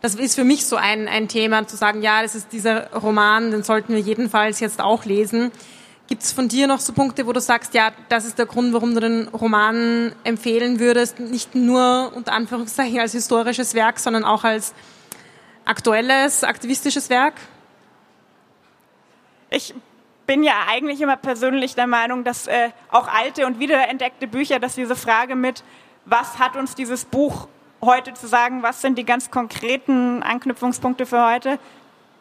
Das 0.00 0.14
ist 0.14 0.36
für 0.36 0.44
mich 0.44 0.64
so 0.64 0.76
ein, 0.76 1.06
ein 1.06 1.28
Thema, 1.28 1.66
zu 1.66 1.76
sagen, 1.76 2.00
ja, 2.00 2.22
das 2.22 2.34
ist 2.34 2.52
dieser 2.52 2.90
Roman, 2.92 3.50
den 3.50 3.62
sollten 3.62 3.92
wir 3.92 4.00
jedenfalls 4.00 4.60
jetzt 4.60 4.80
auch 4.80 5.04
lesen. 5.04 5.50
Gibt 6.06 6.22
es 6.22 6.32
von 6.32 6.48
dir 6.48 6.66
noch 6.66 6.80
so 6.80 6.94
Punkte, 6.94 7.26
wo 7.26 7.32
du 7.34 7.40
sagst, 7.40 7.74
ja, 7.74 7.90
das 8.08 8.24
ist 8.24 8.38
der 8.38 8.46
Grund, 8.46 8.72
warum 8.72 8.94
du 8.94 9.00
den 9.00 9.28
Roman 9.28 10.12
empfehlen 10.24 10.80
würdest, 10.80 11.20
nicht 11.20 11.54
nur 11.54 12.12
unter 12.14 12.32
Anführungszeichen 12.32 13.00
als 13.00 13.12
historisches 13.12 13.74
Werk, 13.74 13.98
sondern 13.98 14.24
auch 14.24 14.44
als 14.44 14.72
aktuelles, 15.68 16.44
aktivistisches 16.44 17.10
Werk? 17.10 17.34
Ich 19.50 19.74
bin 20.26 20.42
ja 20.42 20.54
eigentlich 20.68 21.00
immer 21.00 21.16
persönlich 21.16 21.74
der 21.74 21.86
Meinung, 21.86 22.24
dass 22.24 22.46
äh, 22.46 22.70
auch 22.90 23.08
alte 23.08 23.46
und 23.46 23.60
wiederentdeckte 23.60 24.26
Bücher, 24.26 24.58
dass 24.58 24.74
diese 24.74 24.96
Frage 24.96 25.34
mit, 25.34 25.62
was 26.04 26.38
hat 26.38 26.56
uns 26.56 26.74
dieses 26.74 27.04
Buch 27.04 27.48
heute 27.80 28.14
zu 28.14 28.26
sagen, 28.26 28.62
was 28.62 28.82
sind 28.82 28.98
die 28.98 29.04
ganz 29.04 29.30
konkreten 29.30 30.22
Anknüpfungspunkte 30.22 31.06
für 31.06 31.24
heute, 31.24 31.58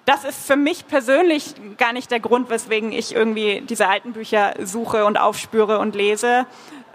das 0.06 0.24
ist 0.24 0.48
für 0.48 0.56
mich 0.56 0.88
persönlich 0.88 1.54
gar 1.78 1.92
nicht 1.92 2.12
der 2.12 2.22
Grund, 2.22 2.50
weswegen 2.50 2.94
ich 2.94 3.14
irgendwie 3.14 3.62
diese 3.68 3.90
alten 3.90 4.14
Bücher 4.14 4.54
suche 4.64 5.04
und 5.04 5.18
aufspüre 5.18 5.80
und 5.80 5.96
lese. 5.96 6.46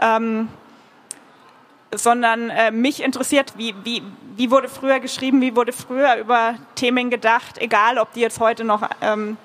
Ähm, 0.01 0.49
sondern 1.95 2.51
äh, 2.51 2.71
mich 2.71 3.03
interessiert, 3.03 3.55
wie, 3.57 3.75
wie, 3.85 4.03
wie 4.37 4.51
wurde 4.51 4.69
früher 4.69 5.01
geschrieben, 5.01 5.41
wie 5.41 5.55
wurde 5.55 5.73
früher 5.73 6.17
über 6.17 6.55
Themen 6.75 7.11
gedacht, 7.11 7.59
egal 7.59 7.99
ob 7.99 8.13
die 8.13 8.21
jetzt 8.21 8.41
heute 8.41 8.65
noch 8.65 8.89
ähm, 9.01 9.37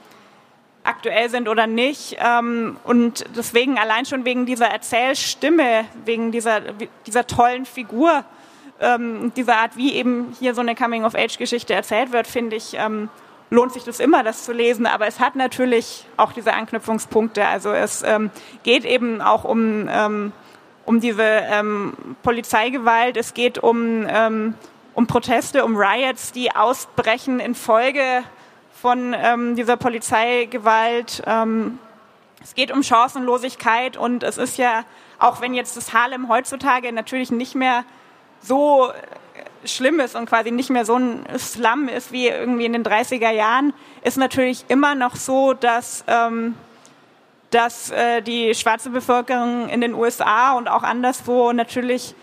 aktuell 0.84 1.30
sind 1.30 1.50
oder 1.50 1.68
nicht. 1.68 2.18
Ähm, 2.20 2.78
und 2.84 3.26
deswegen 3.36 3.78
allein 3.78 4.06
schon 4.06 4.26
wegen 4.26 4.46
dieser 4.46 4.68
Erzählstimme, 4.68 5.86
wegen 6.06 6.32
dieser, 6.32 6.62
dieser 7.06 7.28
tollen 7.28 7.66
Figur, 7.66 8.24
ähm, 8.80 9.34
dieser 9.36 9.58
Art, 9.58 9.76
wie 9.76 9.94
eben 9.94 10.36
hier 10.40 10.56
so 10.56 10.62
eine 10.62 10.76
Coming-of-Age-Geschichte 10.76 11.74
erzählt 11.74 12.12
wird, 12.12 12.28
finde 12.28 12.56
ich, 12.56 12.76
ähm, 12.76 13.10
lohnt 13.50 13.74
sich 13.74 13.84
das 13.84 14.00
immer, 14.00 14.24
das 14.24 14.46
zu 14.46 14.54
lesen. 14.54 14.86
Aber 14.86 15.08
es 15.08 15.20
hat 15.20 15.36
natürlich 15.36 16.06
auch 16.16 16.32
diese 16.32 16.54
Anknüpfungspunkte. 16.54 17.46
Also 17.46 17.72
es 17.72 18.04
ähm, 18.04 18.30
geht 18.64 18.86
eben 18.86 19.22
auch 19.22 19.44
um, 19.44 19.88
ähm, 19.90 20.32
um 20.88 21.02
diese 21.02 21.24
ähm, 21.24 21.94
Polizeigewalt. 22.24 23.18
Es 23.18 23.34
geht 23.34 23.58
um, 23.60 24.08
ähm, 24.08 24.56
um 24.94 25.06
Proteste, 25.06 25.66
um 25.66 25.76
Riots, 25.76 26.32
die 26.32 26.56
ausbrechen 26.56 27.42
infolge 27.42 28.24
von 28.82 29.14
ähm, 29.14 29.58
dieser 29.58 29.76
Polizeigewalt. 29.76 31.22
Ähm, 31.28 31.78
es 32.42 32.56
geht 32.56 32.72
um 32.72 32.84
Chancenlosigkeit 32.84 33.98
und 33.98 34.24
es 34.24 34.38
ist 34.38 34.58
ja, 34.58 34.86
auch 35.20 35.42
wenn 35.42 35.54
jetzt 35.54 35.76
das 35.76 35.92
Harlem 35.92 36.30
heutzutage 36.30 36.94
natürlich 36.94 37.32
nicht 37.32 37.54
mehr 37.54 37.84
so 38.42 38.90
äh, 38.90 39.68
schlimm 39.68 40.00
ist 40.00 40.16
und 40.16 40.30
quasi 40.30 40.52
nicht 40.52 40.70
mehr 40.70 40.86
so 40.86 40.96
ein 40.96 41.26
Slum 41.38 41.90
ist 41.90 42.14
wie 42.14 42.30
irgendwie 42.30 42.66
in 42.66 42.72
den 42.72 42.86
30er 42.86 43.32
Jahren, 43.32 43.74
ist 44.04 44.18
natürlich 44.18 44.64
immer 44.70 44.96
noch 44.96 45.18
so, 45.18 45.52
dass, 45.52 46.06
ähm, 46.08 46.56
dass 47.52 47.92
äh, 47.92 48.22
die 48.22 48.54
schwarze 48.56 48.90
Bevölkerung 48.90 49.70
in 49.70 49.82
den 49.82 49.94
USA 49.94 50.54
und 50.54 50.68
auch 50.68 50.84
anderswo 50.84 51.54
natürlich 51.54 52.16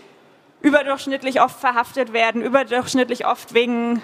überdurchschnittlich 0.60 1.40
oft 1.40 1.58
verhaftet 1.58 2.12
werden, 2.12 2.42
überdurchschnittlich 2.42 3.26
oft 3.26 3.54
wegen 3.54 4.02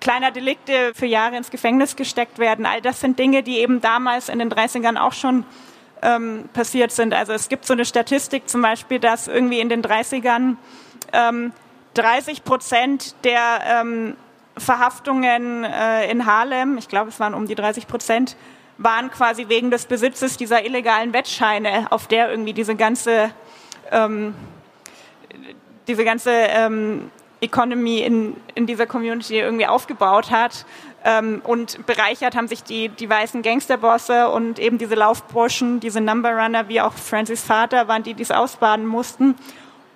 kleiner 0.00 0.30
Delikte 0.30 0.92
für 0.94 1.06
Jahre 1.06 1.36
ins 1.36 1.50
Gefängnis 1.50 1.96
gesteckt 1.96 2.38
werden. 2.38 2.66
All 2.66 2.80
das 2.80 3.00
sind 3.00 3.18
Dinge, 3.18 3.42
die 3.42 3.58
eben 3.58 3.80
damals 3.80 4.28
in 4.28 4.38
den 4.38 4.50
30ern 4.50 4.96
auch 4.96 5.12
schon 5.12 5.44
ähm, 6.02 6.48
passiert 6.52 6.92
sind. 6.92 7.14
Also 7.14 7.32
es 7.32 7.48
gibt 7.48 7.66
so 7.66 7.72
eine 7.72 7.84
Statistik 7.84 8.48
zum 8.48 8.62
Beispiel, 8.62 9.00
dass 9.00 9.28
irgendwie 9.28 9.60
in 9.60 9.68
den 9.68 9.82
30ern 9.82 10.56
ähm, 11.12 11.52
30 11.94 12.44
Prozent 12.44 13.14
der 13.24 13.60
ähm, 13.64 14.16
Verhaftungen 14.56 15.64
äh, 15.64 16.10
in 16.10 16.26
Harlem, 16.26 16.78
ich 16.78 16.88
glaube 16.88 17.08
es 17.08 17.18
waren 17.18 17.34
um 17.34 17.46
die 17.46 17.54
30 17.54 17.88
Prozent, 17.88 18.36
waren 18.78 19.10
quasi 19.10 19.48
wegen 19.48 19.70
des 19.70 19.86
Besitzes 19.86 20.36
dieser 20.36 20.64
illegalen 20.64 21.12
Wettscheine, 21.12 21.90
auf 21.90 22.06
der 22.06 22.30
irgendwie 22.30 22.52
diese 22.52 22.76
ganze 22.76 23.30
ähm, 23.90 24.34
diese 25.88 26.04
ganze 26.04 26.30
ähm, 26.30 27.10
Economy 27.40 28.00
in, 28.00 28.36
in 28.54 28.66
dieser 28.66 28.86
Community 28.86 29.38
irgendwie 29.38 29.66
aufgebaut 29.66 30.30
hat. 30.30 30.66
Ähm, 31.04 31.40
und 31.44 31.86
bereichert 31.86 32.36
haben 32.36 32.48
sich 32.48 32.62
die, 32.62 32.88
die 32.88 33.08
weißen 33.08 33.42
Gangsterbosse 33.42 34.30
und 34.30 34.58
eben 34.58 34.78
diese 34.78 34.94
Laufburschen, 34.94 35.80
diese 35.80 36.00
Numberrunner, 36.00 36.68
wie 36.68 36.80
auch 36.80 36.92
Francis 36.92 37.42
Vater, 37.42 37.88
waren 37.88 38.02
die, 38.02 38.14
die 38.14 38.22
es 38.22 38.30
ausbaden 38.30 38.86
mussten. 38.86 39.36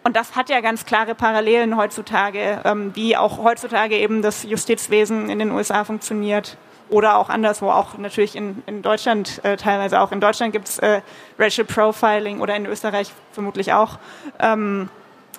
Und 0.04 0.16
das 0.16 0.34
hat 0.34 0.48
ja 0.48 0.60
ganz 0.60 0.84
klare 0.84 1.14
Parallelen 1.14 1.76
heutzutage, 1.76 2.60
ähm, 2.64 2.92
wie 2.94 3.16
auch 3.16 3.38
heutzutage 3.38 3.96
eben 3.96 4.22
das 4.22 4.44
Justizwesen 4.44 5.28
in 5.28 5.38
den 5.38 5.50
USA 5.50 5.84
funktioniert. 5.84 6.56
Oder 6.92 7.16
auch 7.16 7.30
anderswo, 7.30 7.70
auch 7.70 7.96
natürlich 7.96 8.36
in, 8.36 8.62
in 8.66 8.82
Deutschland 8.82 9.42
äh, 9.44 9.56
teilweise 9.56 9.98
auch. 9.98 10.12
In 10.12 10.20
Deutschland 10.20 10.52
gibt's 10.52 10.78
äh, 10.78 11.00
Racial 11.38 11.66
Profiling 11.66 12.40
oder 12.40 12.54
in 12.54 12.66
Österreich 12.66 13.10
vermutlich 13.32 13.72
auch. 13.72 13.98
Ähm, 14.38 14.90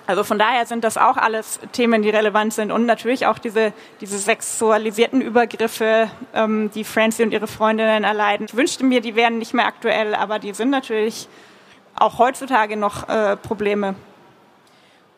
also 0.06 0.24
von 0.24 0.36
daher 0.36 0.66
sind 0.66 0.82
das 0.82 0.98
auch 0.98 1.16
alles 1.16 1.60
Themen, 1.70 2.02
die 2.02 2.10
relevant 2.10 2.52
sind 2.52 2.72
und 2.72 2.86
natürlich 2.86 3.26
auch 3.26 3.38
diese, 3.38 3.72
diese 4.00 4.18
sexualisierten 4.18 5.20
Übergriffe, 5.20 6.10
ähm, 6.34 6.72
die 6.74 6.82
Francie 6.82 7.22
und 7.22 7.32
ihre 7.32 7.46
Freundinnen 7.46 8.02
erleiden. 8.02 8.46
Ich 8.46 8.56
wünschte 8.56 8.84
mir, 8.84 9.00
die 9.00 9.14
wären 9.14 9.38
nicht 9.38 9.54
mehr 9.54 9.66
aktuell, 9.66 10.16
aber 10.16 10.40
die 10.40 10.52
sind 10.52 10.70
natürlich 10.70 11.28
auch 11.94 12.18
heutzutage 12.18 12.76
noch 12.76 13.08
äh, 13.08 13.36
Probleme. 13.36 13.94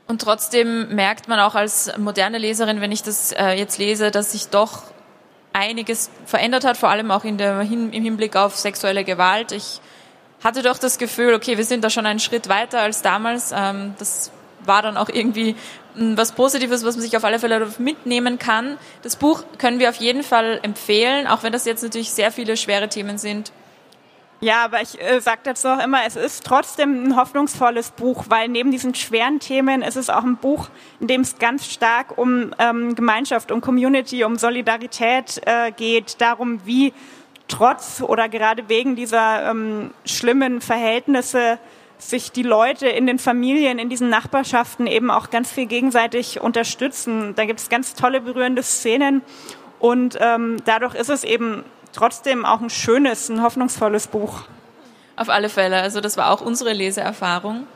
Und 0.07 0.21
trotzdem 0.21 0.95
merkt 0.95 1.29
man 1.29 1.41
auch 1.41 1.55
als 1.55 1.97
moderne 1.97 2.37
Leserin, 2.37 2.83
wenn 2.83 2.93
ich 2.93 3.03
das 3.03 3.33
äh, 3.33 3.53
jetzt 3.53 3.79
lese, 3.79 4.11
dass 4.11 4.33
sich 4.33 4.49
doch 4.51 4.83
einiges 5.57 6.11
verändert 6.27 6.65
hat, 6.65 6.77
vor 6.77 6.91
allem 6.91 7.11
auch 7.11 7.25
in 7.25 7.39
der, 7.39 7.61
im 7.61 7.91
Hinblick 7.91 8.37
auf 8.37 8.57
sexuelle 8.57 9.05
Gewalt. 9.05 9.53
Ich 9.53 9.81
hatte 10.45 10.63
doch 10.63 10.79
das 10.79 10.99
Gefühl, 10.99 11.35
okay, 11.35 11.57
wir 11.57 11.65
sind 11.65 11.83
da 11.83 11.91
schon 11.91 12.07
einen 12.07 12.21
Schritt 12.21 12.49
weiter 12.49 12.81
als 12.81 13.03
damals. 13.03 13.53
Ähm, 13.57 13.95
das 13.99 14.31
war 14.65 14.83
dann 14.83 14.97
auch 14.97 15.09
irgendwie 15.09 15.57
hm, 15.95 16.17
was 16.17 16.33
Positives, 16.33 16.85
was 16.85 16.97
man 16.97 17.03
sich 17.03 17.17
auf 17.17 17.25
alle 17.25 17.39
Fälle 17.39 17.69
mitnehmen 17.79 18.39
kann. 18.39 18.77
Das 19.03 19.17
Buch 19.17 19.45
können 19.59 19.79
wir 19.79 19.89
auf 19.89 19.97
jeden 19.97 20.23
Fall 20.23 20.61
empfehlen, 20.63 21.27
auch 21.27 21.43
wenn 21.43 21.53
das 21.53 21.65
jetzt 21.65 21.83
natürlich 21.83 22.13
sehr 22.13 22.31
viele 22.31 22.57
schwere 22.57 22.89
Themen 22.89 23.17
sind. 23.17 23.51
Ja, 24.41 24.65
aber 24.65 24.83
ich 24.83 25.01
äh, 25.01 25.21
sage 25.21 25.41
dazu 25.45 25.69
auch 25.69 25.83
immer, 25.83 26.01
es 26.07 26.15
ist 26.15 26.45
trotzdem 26.45 27.05
ein 27.05 27.17
hoffnungsvolles 27.17 27.93
Buch, 27.93 28.25
weil 28.29 28.49
neben 28.49 28.71
diesen 28.71 28.95
schweren 28.95 29.41
Themen 29.41 29.81
ist 29.81 29.97
es 29.97 30.11
auch 30.11 30.25
ein 30.25 30.37
Buch, 30.37 30.69
in 31.01 31.07
dem 31.07 31.23
es 31.23 31.39
ganz 31.39 31.67
stark 31.67 32.19
um 32.19 32.55
ähm, 32.59 32.95
Gemeinschaft, 32.95 33.51
um 33.51 33.63
Community, 33.63 34.25
um 34.25 34.37
Solidarität 34.37 35.41
äh, 35.47 35.73
geht, 35.73 36.21
darum, 36.21 36.61
wie 36.67 36.93
trotz 37.49 38.03
oder 38.03 38.29
gerade 38.29 38.69
wegen 38.69 38.95
dieser 38.95 39.51
ähm, 39.51 39.93
schlimmen 40.05 40.61
Verhältnisse 40.61 41.59
sich 41.99 42.31
die 42.31 42.43
Leute 42.43 42.89
in 42.89 43.07
den 43.07 43.19
Familien, 43.19 43.79
in 43.79 43.89
diesen 43.89 44.11
Nachbarschaften 44.11 44.87
eben 44.87 45.11
auch 45.11 45.31
ganz 45.31 45.51
viel 45.51 45.65
gegenseitig 45.65 46.43
unterstützen. 46.43 47.35
Da 47.37 47.47
gibt 47.47 47.61
es 47.61 47.71
ganz 47.71 47.95
tolle, 47.95 48.21
berührende 48.21 48.63
Szenen 48.63 49.23
und 49.79 50.19
ähm, 50.21 50.59
dadurch 50.67 50.95
ist 50.95 51.09
es 51.09 51.25
eben 51.25 51.65
trotzdem 51.93 52.45
auch 52.45 52.61
ein 52.61 52.71
schönes, 52.71 53.29
ein 53.29 53.43
hoffnungsvolles 53.43 54.09
Buch. 54.09 54.43
Auf 55.17 55.29
alle 55.29 55.49
Fälle. 55.49 55.81
Also 55.81 56.01
das 56.01 56.17
war 56.17 56.31
auch 56.31 56.41
unsere 56.41 56.73
Leseerfahrung. 56.73 57.67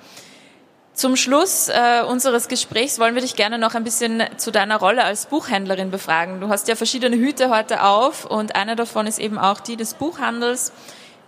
Zum 0.92 1.16
Schluss 1.16 1.68
äh, 1.68 2.02
unseres 2.06 2.48
Gesprächs 2.48 2.98
wollen 2.98 3.14
wir 3.14 3.22
dich 3.22 3.34
gerne 3.34 3.58
noch 3.58 3.74
ein 3.74 3.84
bisschen 3.84 4.22
zu 4.36 4.50
deiner 4.50 4.76
Rolle 4.76 5.02
als 5.04 5.26
Buchhändlerin 5.26 5.90
befragen. 5.90 6.40
Du 6.40 6.48
hast 6.48 6.68
ja 6.68 6.76
verschiedene 6.76 7.16
Hüte 7.16 7.48
heute 7.48 7.84
auf 7.84 8.26
und 8.26 8.54
eine 8.54 8.76
davon 8.76 9.06
ist 9.06 9.18
eben 9.18 9.38
auch 9.38 9.60
die 9.60 9.76
des 9.76 9.94
Buchhandels. 9.94 10.72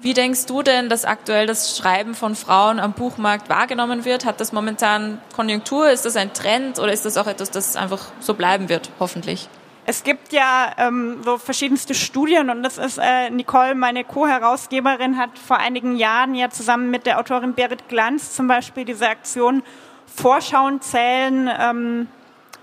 Wie 0.00 0.14
denkst 0.14 0.46
du 0.46 0.62
denn, 0.62 0.88
dass 0.88 1.04
aktuell 1.04 1.46
das 1.46 1.78
Schreiben 1.78 2.14
von 2.14 2.34
Frauen 2.34 2.80
am 2.80 2.92
Buchmarkt 2.92 3.48
wahrgenommen 3.48 4.04
wird? 4.04 4.24
Hat 4.24 4.40
das 4.40 4.52
momentan 4.52 5.22
Konjunktur? 5.34 5.88
Ist 5.88 6.04
das 6.04 6.16
ein 6.16 6.34
Trend 6.34 6.80
oder 6.80 6.92
ist 6.92 7.04
das 7.04 7.16
auch 7.16 7.28
etwas, 7.28 7.50
das 7.50 7.76
einfach 7.76 8.10
so 8.20 8.34
bleiben 8.34 8.68
wird, 8.68 8.90
hoffentlich? 8.98 9.48
Es 9.84 10.04
gibt 10.04 10.32
ja 10.32 10.72
ähm, 10.78 11.22
so 11.24 11.38
verschiedenste 11.38 11.94
Studien 11.94 12.50
und 12.50 12.62
das 12.62 12.78
ist 12.78 12.98
äh, 12.98 13.30
Nicole, 13.30 13.74
meine 13.74 14.04
Co-Herausgeberin, 14.04 15.16
hat 15.16 15.36
vor 15.36 15.56
einigen 15.56 15.96
Jahren 15.96 16.36
ja 16.36 16.50
zusammen 16.50 16.90
mit 16.90 17.04
der 17.04 17.18
Autorin 17.18 17.54
Berit 17.54 17.88
Glanz 17.88 18.32
zum 18.32 18.46
Beispiel 18.46 18.84
diese 18.84 19.08
Aktion 19.08 19.64
Vorschauen 20.06 20.80
zählen 20.82 21.50
ähm, 21.58 22.06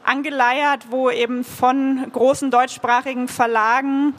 angeleiert, 0.06 0.92
wo 0.92 1.10
eben 1.10 1.44
von 1.44 2.10
großen 2.14 2.52
deutschsprachigen 2.52 3.28
Verlagen 3.28 4.14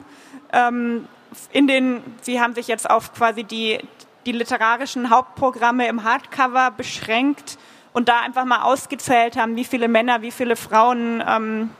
ähm, 0.53 1.07
in 1.51 1.67
den, 1.67 2.03
sie 2.21 2.39
haben 2.39 2.53
sich 2.53 2.67
jetzt 2.67 2.87
auf 2.87 3.13
quasi 3.13 3.43
die, 3.43 3.79
die 4.27 4.31
literarischen 4.31 5.09
Hauptprogramme 5.09 5.87
im 5.87 6.03
Hardcover 6.03 6.69
beschränkt 6.69 7.57
und 7.93 8.09
da 8.09 8.19
einfach 8.19 8.45
mal 8.45 8.61
ausgezählt 8.61 9.37
haben, 9.37 9.55
wie 9.55 9.65
viele 9.65 9.87
Männer, 9.87 10.21
wie 10.21 10.31
viele 10.31 10.55
Frauen 10.55 11.23
ähm, 11.27 11.71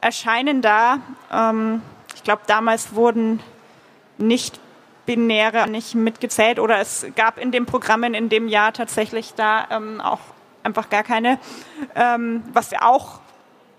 erscheinen 0.00 0.62
da. 0.62 0.98
Ähm, 1.32 1.82
ich 2.14 2.22
glaube, 2.24 2.42
damals 2.46 2.94
wurden 2.94 3.40
nicht 4.18 4.60
binäre 5.06 5.70
nicht 5.70 5.94
mitgezählt 5.94 6.58
oder 6.58 6.80
es 6.80 7.06
gab 7.16 7.38
in 7.38 7.50
den 7.50 7.64
Programmen 7.64 8.12
in 8.12 8.28
dem 8.28 8.46
Jahr 8.46 8.74
tatsächlich 8.74 9.32
da 9.34 9.66
ähm, 9.70 10.02
auch 10.02 10.20
einfach 10.62 10.90
gar 10.90 11.02
keine, 11.02 11.38
ähm, 11.94 12.42
was 12.52 12.72
ja 12.72 12.82
auch 12.82 13.20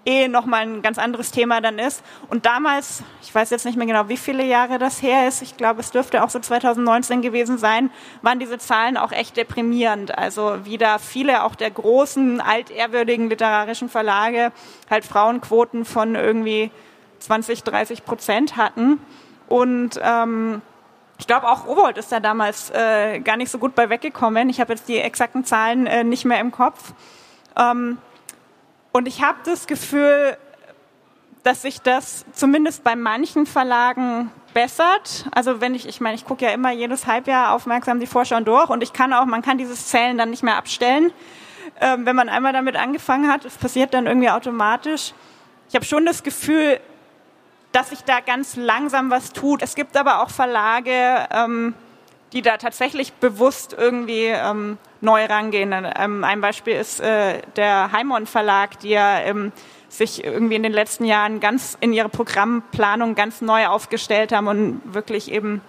eh 0.06 0.28
nochmal 0.28 0.62
ein 0.62 0.82
ganz 0.82 0.98
anderes 0.98 1.32
Thema 1.32 1.62
dann 1.62 1.80
ist. 1.80 2.04
Und 2.30 2.46
damals, 2.46 3.04
ich 3.22 3.34
weiß 3.34 3.50
jetzt 3.50 3.66
nicht 3.66 3.78
mehr 3.78 3.88
genau, 3.88 4.10
wie 4.10 4.18
viele 4.18 4.44
Jahre 4.46 4.80
das 4.80 5.02
her 5.02 5.28
ist, 5.28 5.42
ich 5.42 5.58
glaube, 5.58 5.82
es 5.82 5.92
dürfte 5.92 6.24
auch 6.24 6.30
so 6.30 6.40
2019 6.40 7.22
gewesen 7.22 7.58
sein, 7.58 7.92
waren 8.22 8.40
diese 8.40 8.58
Zahlen 8.58 8.98
auch 8.98 9.12
echt 9.12 9.38
deprimierend. 9.38 10.18
Also 10.18 10.66
wieder 10.66 11.00
viele 11.00 11.44
auch 11.44 11.56
der 11.56 11.72
großen, 11.72 12.42
altehrwürdigen 12.42 13.30
literarischen 13.30 13.90
Verlage 13.90 14.52
halt 14.90 15.06
Frauenquoten 15.06 15.86
von 15.86 16.16
irgendwie 16.16 16.72
20, 17.20 17.64
30 17.64 18.06
Prozent 18.06 18.58
hatten. 18.58 19.00
Und 19.48 20.00
ähm, 20.02 20.62
ich 21.18 21.28
glaube, 21.28 21.50
auch 21.50 21.68
Rowold 21.68 21.98
ist 21.98 22.12
da 22.12 22.20
damals 22.20 22.70
äh, 22.70 23.20
gar 23.20 23.36
nicht 23.36 23.52
so 23.52 23.58
gut 23.58 23.76
bei 23.76 23.90
weggekommen. 23.90 24.50
Ich 24.50 24.62
habe 24.62 24.74
jetzt 24.74 24.88
die 24.88 24.98
exakten 24.98 25.44
Zahlen 25.44 25.86
äh, 25.86 26.04
nicht 26.04 26.24
mehr 26.24 26.40
im 26.40 26.52
Kopf. 26.52 26.94
Ähm, 27.58 27.98
und 28.92 29.08
ich 29.08 29.22
habe 29.22 29.40
das 29.46 29.68
Gefühl, 29.68 30.38
dass 31.44 31.62
sich 31.62 31.82
das 31.82 32.26
zumindest 32.34 32.84
bei 32.84 32.96
manchen 32.96 33.46
Verlagen 33.46 34.32
bessert. 34.54 35.26
Also 35.32 35.62
wenn 35.62 35.76
ich, 35.76 35.88
ich 35.88 36.02
meine, 36.02 36.16
ich 36.16 36.26
gucke 36.26 36.46
ja 36.46 36.52
immer 36.52 36.72
jedes 36.72 37.08
Halbjahr 37.08 37.54
aufmerksam 37.54 38.00
die 38.00 38.08
Vorschau 38.08 38.40
durch 38.42 38.70
und 38.70 38.84
ich 38.84 38.94
kann 38.94 39.14
auch, 39.14 39.26
man 39.26 39.42
kann 39.42 39.58
dieses 39.58 39.88
Zählen 39.88 40.18
dann 40.18 40.32
nicht 40.32 40.44
mehr 40.44 40.58
abstellen, 40.58 41.12
ähm, 41.80 42.06
wenn 42.06 42.16
man 42.16 42.30
einmal 42.30 42.54
damit 42.54 42.76
angefangen 42.76 43.32
hat. 43.32 43.46
Es 43.46 43.58
passiert 43.58 43.94
dann 43.94 44.08
irgendwie 44.08 44.30
automatisch. 44.30 45.14
Ich 45.70 45.76
habe 45.76 45.86
schon 45.86 46.06
das 46.06 46.24
Gefühl, 46.24 46.80
dass 47.72 47.90
sich 47.90 48.04
da 48.04 48.20
ganz 48.20 48.56
langsam 48.56 49.12
was 49.12 49.32
tut. 49.32 49.62
Es 49.62 49.76
gibt 49.76 49.96
aber 49.96 50.24
auch 50.24 50.32
Verlage, 50.32 51.28
ähm, 51.32 51.76
die 52.34 52.42
da 52.42 52.58
tatsächlich 52.58 53.14
bewusst 53.14 53.76
irgendwie 53.78 54.26
ähm, 54.26 54.78
neu 55.02 55.26
rangehen. 55.26 55.74
Ähm, 55.74 56.24
ein 56.24 56.42
Beispiel 56.42 56.76
ist 56.76 57.00
äh, 57.00 57.42
der 57.56 57.92
Heimon 57.92 58.28
Verlag, 58.28 58.80
die 58.80 58.90
ja 58.90 59.20
ähm, 59.20 59.52
sich 59.88 60.24
irgendwie 60.24 60.56
in 60.56 60.64
den 60.64 60.72
letzten 60.72 61.06
Jahren 61.06 61.40
ganz 61.40 61.78
in 61.82 61.94
ihre 61.94 62.10
Programmplanung 62.10 63.16
ganz 63.16 63.42
neu 63.42 63.68
aufgestellt 63.68 64.32
haben 64.32 64.48
und 64.48 64.82
wirklich 64.86 65.32
eben 65.32 65.62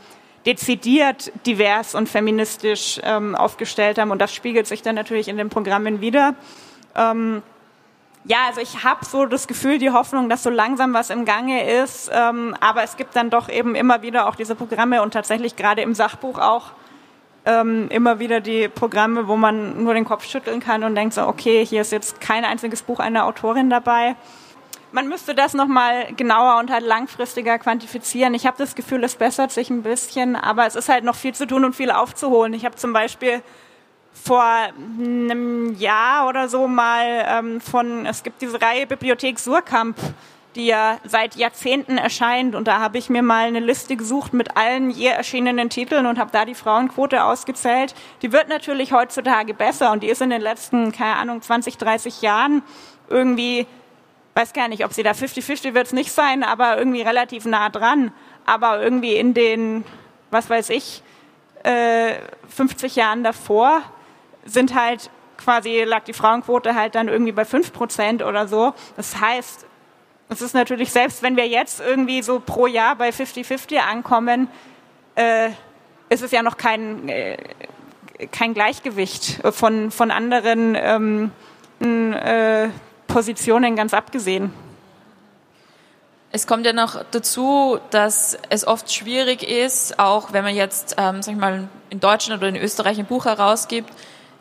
dezidiert 0.47 1.33
divers 1.47 1.95
und 1.95 2.09
feministisch 2.09 3.01
ähm, 3.03 3.35
aufgestellt 3.35 3.99
haben. 3.99 4.11
Und 4.11 4.21
das 4.21 4.35
spiegelt 4.35 4.67
sich 4.67 4.83
dann 4.83 4.95
natürlich 4.95 5.29
in 5.29 5.37
den 5.37 5.49
Programmen 5.49 6.01
wieder. 6.01 6.35
Ja, 8.25 8.47
also 8.49 8.61
ich 8.61 8.85
habe 8.85 9.05
so 9.05 9.25
das 9.25 9.47
Gefühl, 9.47 9.79
die 9.79 9.91
Hoffnung, 9.91 10.29
dass 10.29 10.43
so 10.43 10.51
langsam 10.51 10.93
was 10.93 11.09
im 11.11 11.25
Gange 11.25 11.65
ist. 11.83 12.11
Ähm, 12.13 12.55
aber 12.61 12.83
es 12.83 12.97
gibt 12.97 13.17
dann 13.17 13.31
doch 13.31 13.49
eben 13.49 13.75
immer 13.75 14.03
wieder 14.03 14.29
auch 14.29 14.35
diese 14.35 14.55
Programme 14.55 15.03
und 15.03 15.13
tatsächlich 15.13 15.57
gerade 15.57 15.83
im 15.83 15.95
Sachbuch 15.95 16.39
auch 16.39 16.73
ähm, 17.47 17.89
immer 17.89 18.19
wieder 18.19 18.41
die 18.41 18.69
Programme, 18.69 19.27
wo 19.27 19.37
man 19.37 19.83
nur 19.83 19.95
den 19.95 20.05
Kopf 20.05 20.27
schütteln 20.27 20.61
kann 20.61 20.85
und 20.85 20.95
denkt 20.95 21.15
so, 21.15 21.27
okay, 21.27 21.65
hier 21.65 21.81
ist 21.81 21.93
jetzt 21.93 22.21
kein 22.21 22.45
einziges 22.45 22.83
Buch 22.83 23.01
einer 23.01 23.25
Autorin 23.25 23.71
dabei. 23.71 24.17
Man 24.93 25.09
müsste 25.09 25.35
das 25.35 25.55
nochmal 25.55 26.13
genauer 26.15 26.59
und 26.59 26.71
halt 26.71 26.85
langfristiger 26.85 27.59
quantifizieren. 27.59 28.35
Ich 28.35 28.47
habe 28.47 28.59
das 28.59 28.75
Gefühl, 28.75 29.03
es 29.05 29.15
bessert 29.15 29.53
sich 29.53 29.71
ein 29.71 29.83
bisschen, 29.83 30.37
aber 30.37 30.67
es 30.67 30.75
ist 30.75 30.89
halt 30.89 31.05
noch 31.05 31.15
viel 31.15 31.33
zu 31.33 31.47
tun 31.47 31.65
und 31.65 31.75
viel 31.75 31.91
aufzuholen. 31.91 32.53
Ich 32.53 32.65
habe 32.65 32.75
zum 32.75 32.93
Beispiel 32.93 33.41
vor 34.23 34.43
einem 34.43 35.75
Jahr 35.79 36.29
oder 36.29 36.49
so 36.49 36.69
mal 36.69 37.25
ähm, 37.27 37.61
von, 37.61 38.07
es 38.07 38.23
gibt 38.23 38.43
diese 38.43 38.61
Reihe 38.61 38.87
Bibliothek 38.87 39.39
Surkamp, 39.39 39.97
die 40.55 40.67
ja 40.67 40.99
seit 41.05 41.37
Jahrzehnten 41.37 41.97
erscheint. 41.97 42.55
Und 42.55 42.67
da 42.67 42.81
habe 42.81 42.99
ich 42.99 43.09
mir 43.09 43.23
mal 43.23 43.47
eine 43.47 43.61
Liste 43.61 43.97
gesucht 43.97 44.33
mit 44.33 44.57
allen 44.57 44.91
je 44.91 45.07
erschienenen 45.07 45.71
Titeln 45.71 46.07
und 46.07 46.19
habe 46.19 46.31
da 46.33 46.45
die 46.45 46.55
Frauenquote 46.55 47.25
ausgezählt. 47.25 47.95
Die 48.23 48.33
wird 48.33 48.49
natürlich 48.49 48.93
heutzutage 48.93 49.55
besser 49.55 49.93
und 49.93 50.03
die 50.03 50.09
ist 50.09 50.23
in 50.23 50.31
den 50.31 50.43
letzten, 50.43 50.93
keine 50.93 51.17
Ahnung, 51.17 51.41
20, 51.41 51.79
30 51.79 52.23
Jahren 52.23 52.63
irgendwie, 53.09 53.67
weiß 54.35 54.53
gar 54.53 54.69
nicht, 54.69 54.85
ob 54.85 54.93
sie 54.93 55.03
da 55.03 55.13
50-50 55.13 55.75
wird 55.75 55.87
es 55.87 55.93
nicht 55.93 56.13
sein, 56.13 56.43
aber 56.43 56.79
irgendwie 56.79 57.03
relativ 57.03 57.45
nah 57.45 57.69
dran. 57.69 58.13
Aber 58.45 58.83
irgendwie 58.83 59.15
in 59.15 59.35
den, 59.35 59.85
was 60.31 60.51
weiß 60.51 60.71
ich, 60.71 61.03
äh, 61.63 62.15
50 62.49 62.97
Jahren 62.97 63.23
davor 63.23 63.83
sind 64.51 64.75
halt 64.75 65.11
quasi 65.37 65.85
lag 65.85 66.05
die 66.05 66.13
Frauenquote 66.13 66.75
halt 66.75 66.95
dann 66.95 67.09
irgendwie 67.09 67.33
bei 67.33 67.45
5 67.45 67.73
Prozent 67.73 68.23
oder 68.23 68.47
so. 68.47 68.75
Das 68.97 69.21
heißt, 69.21 69.67
es 70.29 70.43
ist 70.43 70.55
natürlich, 70.55 70.93
selbst 70.93 71.23
wenn 71.23 71.37
wir 71.37 71.49
jetzt 71.49 71.81
irgendwie 71.81 72.23
so 72.23 72.41
pro 72.41 72.67
Jahr 72.67 72.95
bei 72.97 73.11
50-50 73.11 73.79
ankommen, 73.79 74.49
äh, 75.17 75.51
ist 76.09 76.23
es 76.23 76.31
ja 76.31 76.43
noch 76.43 76.57
kein, 76.57 77.09
äh, 77.09 77.37
kein 78.31 78.55
Gleichgewicht 78.55 79.41
von, 79.51 79.91
von 79.91 80.11
anderen 80.11 80.77
ähm, 80.77 81.33
äh, 81.81 82.69
Positionen 83.09 83.75
ganz 83.75 83.93
abgesehen. 83.93 84.53
Es 86.33 86.47
kommt 86.47 86.65
ja 86.65 86.73
noch 86.73 87.03
dazu, 87.11 87.81
dass 87.91 88.39
es 88.51 88.65
oft 88.65 88.93
schwierig 88.93 89.43
ist, 89.43 89.99
auch 89.99 90.33
wenn 90.33 90.45
man 90.45 90.55
jetzt, 90.55 90.95
ähm, 90.97 91.23
sag 91.23 91.35
ich 91.35 91.41
mal, 91.41 91.69
in 91.91 91.99
Deutschland 91.99 92.41
oder 92.41 92.49
in 92.49 92.57
Österreich 92.57 93.01
ein 93.01 93.07
Buch 93.07 93.25
herausgibt, 93.25 93.93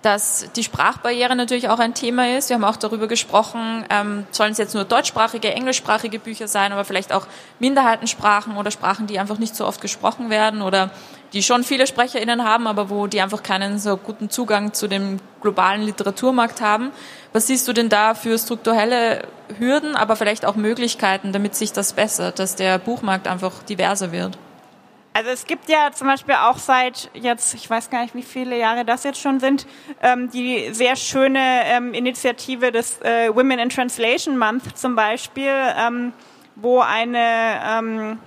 dass 0.02 0.50
die 0.56 0.64
Sprachbarriere 0.64 1.36
natürlich 1.36 1.68
auch 1.68 1.80
ein 1.80 1.94
Thema 1.94 2.38
ist. 2.38 2.50
Wir 2.50 2.56
haben 2.56 2.64
auch 2.64 2.78
darüber 2.78 3.08
gesprochen, 3.08 3.86
ähm, 3.90 4.26
sollen 4.32 4.54
es 4.54 4.58
jetzt 4.58 4.74
nur 4.74 4.86
deutschsprachige, 4.86 5.54
englischsprachige 5.54 6.20
Bücher 6.20 6.48
sein, 6.48 6.72
aber 6.72 6.86
vielleicht 6.86 7.12
auch 7.12 7.28
Minderheitensprachen 7.60 8.56
oder 8.56 8.72
Sprachen, 8.72 9.08
die 9.08 9.20
einfach 9.20 9.40
nicht 9.40 9.56
so 9.56 9.66
oft 9.66 9.82
gesprochen 9.82 10.30
werden 10.30 10.62
oder 10.62 10.92
die 11.34 11.44
schon 11.44 11.64
viele 11.64 11.86
SprecherInnen 11.86 12.44
haben, 12.44 12.66
aber 12.66 12.90
wo 12.90 13.08
die 13.08 13.22
einfach 13.22 13.44
keinen 13.44 13.78
so 13.78 13.98
guten 13.98 14.30
Zugang 14.30 14.74
zu 14.74 14.88
dem 14.88 15.20
globalen 15.42 15.82
Literaturmarkt 15.82 16.62
haben. 16.62 16.92
Was 17.34 17.48
siehst 17.48 17.68
du 17.68 17.74
denn 17.74 17.90
da 17.90 18.16
für 18.16 18.38
strukturelle 18.38 19.28
Hürden, 19.58 19.96
aber 19.96 20.16
vielleicht 20.16 20.46
auch 20.46 20.56
Möglichkeiten, 20.56 21.34
damit 21.34 21.56
sich 21.56 21.74
das 21.74 21.94
bessert, 21.94 22.40
dass 22.40 22.56
der 22.56 22.80
Buchmarkt 22.80 23.28
einfach 23.28 23.64
diverser 23.64 24.12
wird? 24.12 24.38
Also 25.20 25.32
es 25.32 25.46
gibt 25.46 25.68
ja 25.68 25.92
zum 25.92 26.08
Beispiel 26.08 26.36
auch 26.36 26.58
seit 26.58 27.12
jetzt, 27.14 27.54
ich 27.54 27.70
weiß 27.70 27.90
gar 27.90 28.04
nicht, 28.04 28.16
wie 28.16 28.24
viele 28.24 28.58
Jahre 28.58 28.86
das 28.86 29.04
jetzt 29.04 29.20
schon 29.20 29.42
sind, 29.42 29.68
ähm, 30.02 30.32
die 30.32 30.70
sehr 30.72 30.96
schöne 30.96 31.42
ähm, 31.66 31.94
Initiative 31.94 32.72
des 32.72 33.02
äh, 33.02 33.28
Women 33.36 33.60
in 33.60 33.68
Translation 33.68 34.38
Month 34.38 34.78
zum 34.78 34.96
Beispiel, 34.96 35.52
ähm, 35.78 36.14
wo 36.56 36.80
eine 36.80 37.60
ähm, 37.68 38.20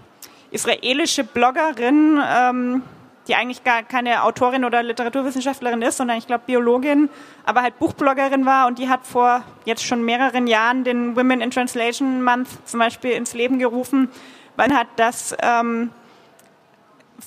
israelische 0.51 1.24
Bloggerin, 1.24 2.20
ähm, 2.22 2.82
die 3.26 3.36
eigentlich 3.36 3.64
gar 3.64 3.84
keine 3.84 4.24
Autorin 4.24 4.66
oder 4.66 4.82
Literaturwissenschaftlerin 4.82 5.80
ist, 5.80 5.97
sondern 5.97 6.18
ich 6.18 6.26
glaube 6.26 6.43
Biologin, 6.45 7.09
aber 7.47 7.62
halt 7.62 7.78
Buchbloggerin 7.78 8.45
war 8.45 8.66
und 8.66 8.78
die 8.78 8.90
hat 8.90 9.07
vor 9.07 9.43
jetzt 9.64 9.82
schon 9.82 10.05
mehreren 10.05 10.47
Jahren 10.47 10.84
den 10.84 11.16
Women 11.16 11.40
in 11.40 11.51
Translation 11.51 12.22
Month 12.22 12.49
zum 12.66 12.80
Beispiel 12.80 13.12
ins 13.12 13.32
Leben 13.32 13.59
gerufen, 13.59 14.11
weil 14.57 14.74
hat 14.74 14.88
das 14.97 15.34
ähm, 15.40 15.90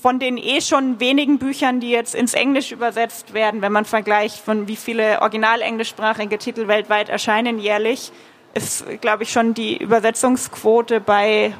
von 0.02 0.20
den 0.20 0.38
eh 0.38 0.62
schon 0.62 1.00
wenigen 1.00 1.40
Büchern, 1.40 1.80
die 1.80 1.90
jetzt 1.90 2.16
ins 2.16 2.34
Englisch 2.34 2.72
übersetzt 2.72 3.34
werden, 3.34 3.62
wenn 3.62 3.72
man 3.72 3.86
vergleicht, 3.86 4.38
von 4.38 4.68
wie 4.68 4.76
viele 4.76 5.22
original-englischsprachige 5.22 6.38
Titel 6.38 6.68
weltweit 6.68 7.10
erscheinen 7.10 7.60
jährlich, 7.60 8.12
ist, 8.54 8.86
glaube 9.02 9.24
ich, 9.24 9.32
schon 9.32 9.54
die 9.54 9.78
Übersetzungsquote 9.78 11.02
bei, 11.02 11.54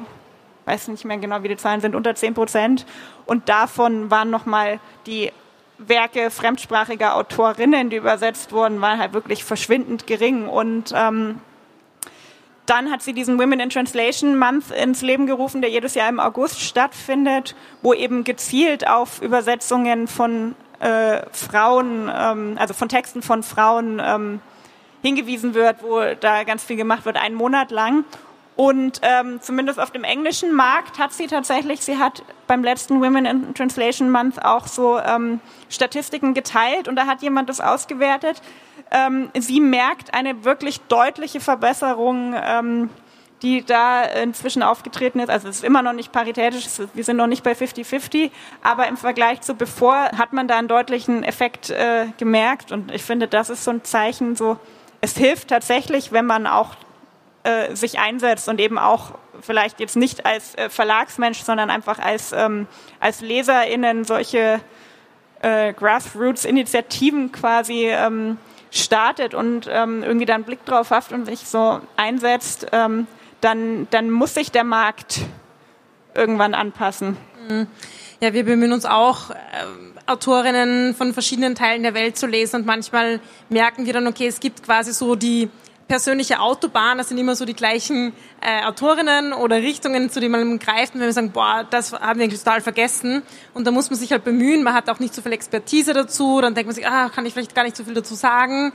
weiß 0.64 0.88
nicht 0.88 1.04
mehr 1.04 1.18
genau, 1.18 1.42
wie 1.42 1.48
die 1.48 1.56
Zahlen 1.56 1.80
sind, 1.80 1.94
unter 1.94 2.14
10 2.14 2.34
Prozent. 2.34 2.86
Und 3.26 3.48
davon 3.48 4.10
waren 4.10 4.30
nochmal 4.30 4.80
die 5.06 5.32
Werke 5.78 6.30
fremdsprachiger 6.30 7.16
Autorinnen, 7.16 7.90
die 7.90 7.96
übersetzt 7.96 8.52
wurden, 8.52 8.80
waren 8.80 8.98
halt 8.98 9.12
wirklich 9.12 9.44
verschwindend 9.44 10.06
gering. 10.06 10.48
Und 10.48 10.92
ähm, 10.94 11.40
dann 12.66 12.90
hat 12.90 13.02
sie 13.02 13.12
diesen 13.12 13.38
Women 13.38 13.60
in 13.60 13.70
Translation 13.70 14.38
Month 14.38 14.70
ins 14.70 15.02
Leben 15.02 15.26
gerufen, 15.26 15.60
der 15.60 15.70
jedes 15.70 15.94
Jahr 15.94 16.08
im 16.08 16.20
August 16.20 16.60
stattfindet, 16.60 17.54
wo 17.82 17.94
eben 17.94 18.24
gezielt 18.24 18.86
auf 18.88 19.22
Übersetzungen 19.22 20.08
von 20.08 20.54
äh, 20.80 21.22
Frauen, 21.32 22.10
ähm, 22.14 22.56
also 22.58 22.74
von 22.74 22.88
Texten 22.88 23.22
von 23.22 23.42
Frauen 23.42 24.02
ähm, 24.04 24.40
hingewiesen 25.02 25.54
wird, 25.54 25.82
wo 25.82 26.00
da 26.20 26.44
ganz 26.44 26.64
viel 26.64 26.76
gemacht 26.76 27.04
wird, 27.04 27.16
einen 27.16 27.34
Monat 27.34 27.70
lang. 27.70 28.04
Und 28.56 29.00
ähm, 29.02 29.40
zumindest 29.42 29.78
auf 29.78 29.90
dem 29.90 30.02
englischen 30.02 30.54
Markt 30.54 30.98
hat 30.98 31.12
sie 31.12 31.26
tatsächlich, 31.26 31.82
sie 31.82 31.98
hat 31.98 32.22
beim 32.46 32.64
letzten 32.64 33.02
Women 33.02 33.26
in 33.26 33.54
Translation 33.54 34.10
Month 34.10 34.42
auch 34.42 34.66
so 34.66 34.98
ähm, 34.98 35.40
Statistiken 35.68 36.32
geteilt 36.32 36.88
und 36.88 36.96
da 36.96 37.06
hat 37.06 37.20
jemand 37.20 37.50
das 37.50 37.60
ausgewertet. 37.60 38.40
Ähm, 38.96 39.30
sie 39.38 39.60
merkt 39.60 40.14
eine 40.14 40.44
wirklich 40.44 40.80
deutliche 40.82 41.40
Verbesserung, 41.40 42.34
ähm, 42.34 42.90
die 43.42 43.64
da 43.64 44.02
inzwischen 44.02 44.62
aufgetreten 44.62 45.20
ist. 45.20 45.28
Also 45.28 45.48
es 45.48 45.56
ist 45.56 45.64
immer 45.64 45.82
noch 45.82 45.92
nicht 45.92 46.12
paritätisch, 46.12 46.66
wir 46.94 47.04
sind 47.04 47.18
noch 47.18 47.26
nicht 47.26 47.42
bei 47.42 47.52
50-50, 47.52 48.30
aber 48.62 48.88
im 48.88 48.96
Vergleich 48.96 49.42
zu 49.42 49.54
bevor 49.54 49.94
hat 50.16 50.32
man 50.32 50.48
da 50.48 50.56
einen 50.58 50.68
deutlichen 50.68 51.22
Effekt 51.22 51.68
äh, 51.70 52.06
gemerkt 52.16 52.72
und 52.72 52.90
ich 52.90 53.02
finde, 53.02 53.28
das 53.28 53.50
ist 53.50 53.64
so 53.64 53.72
ein 53.72 53.84
Zeichen, 53.84 54.36
so 54.36 54.58
es 55.02 55.16
hilft 55.16 55.48
tatsächlich, 55.48 56.12
wenn 56.12 56.24
man 56.24 56.46
auch 56.46 56.70
äh, 57.42 57.76
sich 57.76 57.98
einsetzt 57.98 58.48
und 58.48 58.60
eben 58.60 58.78
auch 58.78 59.12
vielleicht 59.40 59.80
jetzt 59.80 59.96
nicht 59.96 60.24
als 60.24 60.54
äh, 60.54 60.70
Verlagsmensch, 60.70 61.42
sondern 61.42 61.68
einfach 61.68 61.98
als, 61.98 62.32
ähm, 62.32 62.66
als 63.00 63.20
LeserInnen 63.20 64.04
solche 64.04 64.60
äh, 65.42 65.74
Grassroots-Initiativen 65.74 67.32
quasi 67.32 67.88
ähm, 67.90 68.38
startet 68.70 69.34
und 69.34 69.68
ähm, 69.70 70.02
irgendwie 70.02 70.26
da 70.26 70.34
einen 70.34 70.44
Blick 70.44 70.64
drauf 70.64 70.90
hat 70.90 71.12
und 71.12 71.26
sich 71.26 71.40
so 71.40 71.80
einsetzt, 71.96 72.66
ähm, 72.72 73.06
dann, 73.40 73.86
dann 73.90 74.10
muss 74.10 74.34
sich 74.34 74.50
der 74.50 74.64
Markt 74.64 75.20
irgendwann 76.14 76.54
anpassen. 76.54 77.16
Mhm. 77.48 77.66
Ja, 78.20 78.32
wir 78.32 78.44
bemühen 78.44 78.72
uns 78.72 78.86
auch, 78.86 79.30
äh, 79.30 79.34
Autorinnen 80.06 80.94
von 80.94 81.12
verschiedenen 81.12 81.54
Teilen 81.54 81.82
der 81.82 81.94
Welt 81.94 82.16
zu 82.16 82.26
lesen 82.26 82.60
und 82.60 82.66
manchmal 82.66 83.20
merken 83.48 83.86
wir 83.86 83.92
dann, 83.92 84.06
okay, 84.06 84.26
es 84.26 84.40
gibt 84.40 84.62
quasi 84.62 84.92
so 84.92 85.16
die 85.16 85.50
persönliche 85.88 86.40
Autobahn, 86.40 86.98
das 86.98 87.08
sind 87.08 87.18
immer 87.18 87.36
so 87.36 87.44
die 87.44 87.54
gleichen 87.54 88.12
äh, 88.40 88.64
Autorinnen 88.64 89.32
oder 89.32 89.56
Richtungen, 89.56 90.10
zu 90.10 90.20
denen 90.20 90.32
man 90.32 90.58
greift, 90.58 90.94
wenn 90.94 91.00
wir 91.00 91.12
sagen, 91.12 91.30
boah, 91.30 91.64
das 91.68 91.92
haben 91.92 92.18
wir 92.18 92.28
total 92.28 92.60
vergessen. 92.60 93.22
Und 93.54 93.66
da 93.66 93.70
muss 93.70 93.88
man 93.90 93.98
sich 93.98 94.10
halt 94.10 94.24
bemühen, 94.24 94.62
man 94.62 94.74
hat 94.74 94.90
auch 94.90 94.98
nicht 94.98 95.14
so 95.14 95.22
viel 95.22 95.32
Expertise 95.32 95.92
dazu, 95.92 96.40
dann 96.40 96.54
denkt 96.54 96.66
man 96.66 96.74
sich, 96.74 96.86
ah, 96.86 97.08
kann 97.08 97.24
ich 97.24 97.34
vielleicht 97.34 97.54
gar 97.54 97.64
nicht 97.64 97.76
so 97.76 97.84
viel 97.84 97.94
dazu 97.94 98.14
sagen. 98.14 98.72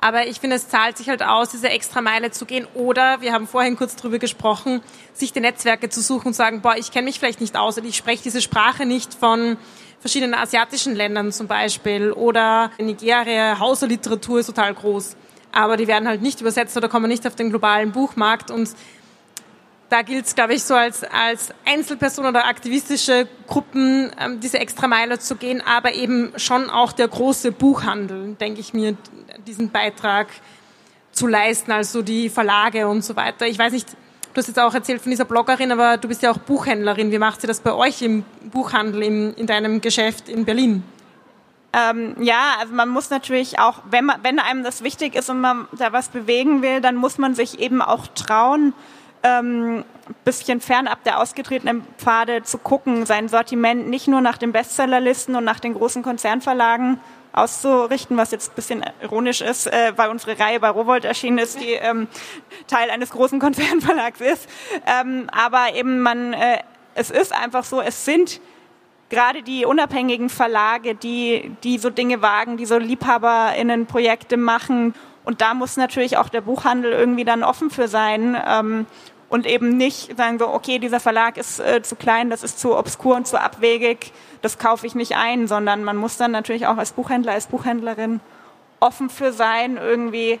Aber 0.00 0.26
ich 0.26 0.40
finde, 0.40 0.56
es 0.56 0.68
zahlt 0.68 0.96
sich 0.98 1.08
halt 1.08 1.22
aus, 1.22 1.50
diese 1.50 1.68
extra 1.68 2.00
Meile 2.00 2.30
zu 2.30 2.46
gehen. 2.46 2.66
Oder, 2.74 3.20
wir 3.20 3.32
haben 3.32 3.46
vorhin 3.46 3.76
kurz 3.76 3.96
drüber 3.96 4.18
gesprochen, 4.18 4.82
sich 5.12 5.32
die 5.32 5.40
Netzwerke 5.40 5.88
zu 5.88 6.00
suchen 6.00 6.28
und 6.28 6.34
sagen, 6.34 6.62
boah, 6.62 6.76
ich 6.76 6.90
kenne 6.90 7.06
mich 7.06 7.18
vielleicht 7.18 7.40
nicht 7.40 7.56
aus 7.56 7.78
und 7.78 7.84
ich 7.84 7.96
spreche 7.96 8.22
diese 8.22 8.40
Sprache 8.40 8.86
nicht 8.86 9.14
von 9.14 9.56
verschiedenen 10.00 10.34
asiatischen 10.34 10.94
Ländern 10.94 11.32
zum 11.32 11.46
Beispiel. 11.46 12.10
Oder 12.12 12.70
in 12.78 12.86
Nigeria, 12.86 13.58
Hauserliteratur 13.58 14.40
ist 14.40 14.46
total 14.46 14.74
groß 14.74 15.16
aber 15.54 15.76
die 15.76 15.86
werden 15.86 16.08
halt 16.08 16.22
nicht 16.22 16.40
übersetzt 16.40 16.76
oder 16.76 16.88
kommen 16.88 17.08
nicht 17.08 17.26
auf 17.26 17.34
den 17.34 17.50
globalen 17.50 17.92
Buchmarkt 17.92 18.50
und 18.50 18.70
da 19.90 20.02
gilt 20.02 20.26
es, 20.26 20.34
glaube 20.34 20.54
ich, 20.54 20.64
so 20.64 20.74
als, 20.74 21.04
als 21.04 21.52
Einzelperson 21.64 22.26
oder 22.26 22.46
aktivistische 22.46 23.28
Gruppen 23.46 24.10
ähm, 24.20 24.40
diese 24.40 24.58
extra 24.58 24.88
Meile 24.88 25.18
zu 25.18 25.36
gehen, 25.36 25.62
aber 25.64 25.94
eben 25.94 26.32
schon 26.36 26.68
auch 26.70 26.92
der 26.92 27.06
große 27.06 27.52
Buchhandel, 27.52 28.34
denke 28.40 28.60
ich 28.60 28.74
mir, 28.74 28.96
diesen 29.46 29.70
Beitrag 29.70 30.28
zu 31.12 31.26
leisten, 31.26 31.70
also 31.70 32.02
die 32.02 32.28
Verlage 32.28 32.88
und 32.88 33.04
so 33.04 33.14
weiter. 33.14 33.46
Ich 33.46 33.58
weiß 33.58 33.72
nicht, 33.72 33.92
du 34.32 34.38
hast 34.38 34.48
jetzt 34.48 34.58
auch 34.58 34.74
erzählt 34.74 35.00
von 35.00 35.10
dieser 35.10 35.26
Bloggerin, 35.26 35.70
aber 35.70 35.96
du 35.96 36.08
bist 36.08 36.22
ja 36.22 36.32
auch 36.32 36.38
Buchhändlerin. 36.38 37.12
Wie 37.12 37.18
macht 37.18 37.40
sie 37.40 37.46
das 37.46 37.60
bei 37.60 37.72
euch 37.72 38.02
im 38.02 38.24
Buchhandel, 38.50 39.02
im, 39.02 39.34
in 39.36 39.46
deinem 39.46 39.80
Geschäft 39.80 40.28
in 40.28 40.44
Berlin? 40.44 40.82
Ähm, 41.74 42.14
ja, 42.20 42.54
also 42.60 42.72
man 42.72 42.88
muss 42.88 43.10
natürlich 43.10 43.58
auch, 43.58 43.80
wenn, 43.90 44.04
man, 44.04 44.20
wenn 44.22 44.38
einem 44.38 44.62
das 44.62 44.84
wichtig 44.84 45.16
ist 45.16 45.28
und 45.28 45.40
man 45.40 45.66
da 45.72 45.92
was 45.92 46.08
bewegen 46.08 46.62
will, 46.62 46.80
dann 46.80 46.94
muss 46.94 47.18
man 47.18 47.34
sich 47.34 47.58
eben 47.58 47.82
auch 47.82 48.06
trauen, 48.14 48.74
ähm, 49.24 49.84
bisschen 50.24 50.60
fernab 50.60 51.02
der 51.04 51.18
ausgetretenen 51.18 51.84
Pfade 51.96 52.42
zu 52.42 52.58
gucken, 52.58 53.06
sein 53.06 53.28
Sortiment 53.28 53.88
nicht 53.88 54.06
nur 54.06 54.20
nach 54.20 54.38
den 54.38 54.52
Bestsellerlisten 54.52 55.34
und 55.34 55.44
nach 55.44 55.58
den 55.58 55.74
großen 55.74 56.02
Konzernverlagen 56.02 57.00
auszurichten, 57.32 58.16
was 58.16 58.30
jetzt 58.30 58.52
ein 58.52 58.54
bisschen 58.54 58.84
ironisch 59.02 59.40
ist, 59.40 59.66
äh, 59.66 59.92
weil 59.96 60.10
unsere 60.10 60.38
Reihe 60.38 60.60
bei 60.60 60.68
Rowold 60.68 61.04
erschienen 61.04 61.38
ist, 61.38 61.60
die 61.60 61.72
ähm, 61.72 62.06
Teil 62.68 62.90
eines 62.90 63.10
großen 63.10 63.40
Konzernverlags 63.40 64.20
ist. 64.20 64.48
Ähm, 64.86 65.28
aber 65.32 65.74
eben 65.74 66.00
man, 66.00 66.34
äh, 66.34 66.58
es 66.94 67.10
ist 67.10 67.32
einfach 67.32 67.64
so, 67.64 67.80
es 67.80 68.04
sind 68.04 68.40
gerade 69.14 69.42
die 69.42 69.64
unabhängigen 69.64 70.28
Verlage, 70.28 70.94
die, 70.94 71.52
die 71.62 71.78
so 71.78 71.90
Dinge 71.90 72.20
wagen, 72.22 72.56
die 72.56 72.66
so 72.66 72.78
LiebhaberInnen-Projekte 72.78 74.36
machen. 74.36 74.94
Und 75.24 75.40
da 75.40 75.54
muss 75.54 75.76
natürlich 75.76 76.16
auch 76.16 76.28
der 76.28 76.42
Buchhandel 76.42 76.92
irgendwie 76.92 77.24
dann 77.24 77.42
offen 77.42 77.70
für 77.70 77.88
sein. 77.88 78.36
Ähm, 78.46 78.86
und 79.28 79.46
eben 79.46 79.76
nicht 79.76 80.16
sagen 80.16 80.38
so, 80.38 80.48
okay, 80.48 80.78
dieser 80.78 81.00
Verlag 81.00 81.36
ist 81.36 81.58
äh, 81.58 81.82
zu 81.82 81.96
klein, 81.96 82.30
das 82.30 82.42
ist 82.42 82.60
zu 82.60 82.76
obskur 82.76 83.16
und 83.16 83.26
zu 83.26 83.40
abwegig, 83.40 84.12
das 84.42 84.58
kaufe 84.58 84.86
ich 84.86 84.94
nicht 84.94 85.16
ein, 85.16 85.48
sondern 85.48 85.82
man 85.82 85.96
muss 85.96 86.16
dann 86.16 86.30
natürlich 86.30 86.66
auch 86.66 86.76
als 86.76 86.92
Buchhändler, 86.92 87.32
als 87.32 87.46
Buchhändlerin 87.46 88.20
offen 88.80 89.08
für 89.08 89.32
sein, 89.32 89.76
irgendwie 89.76 90.38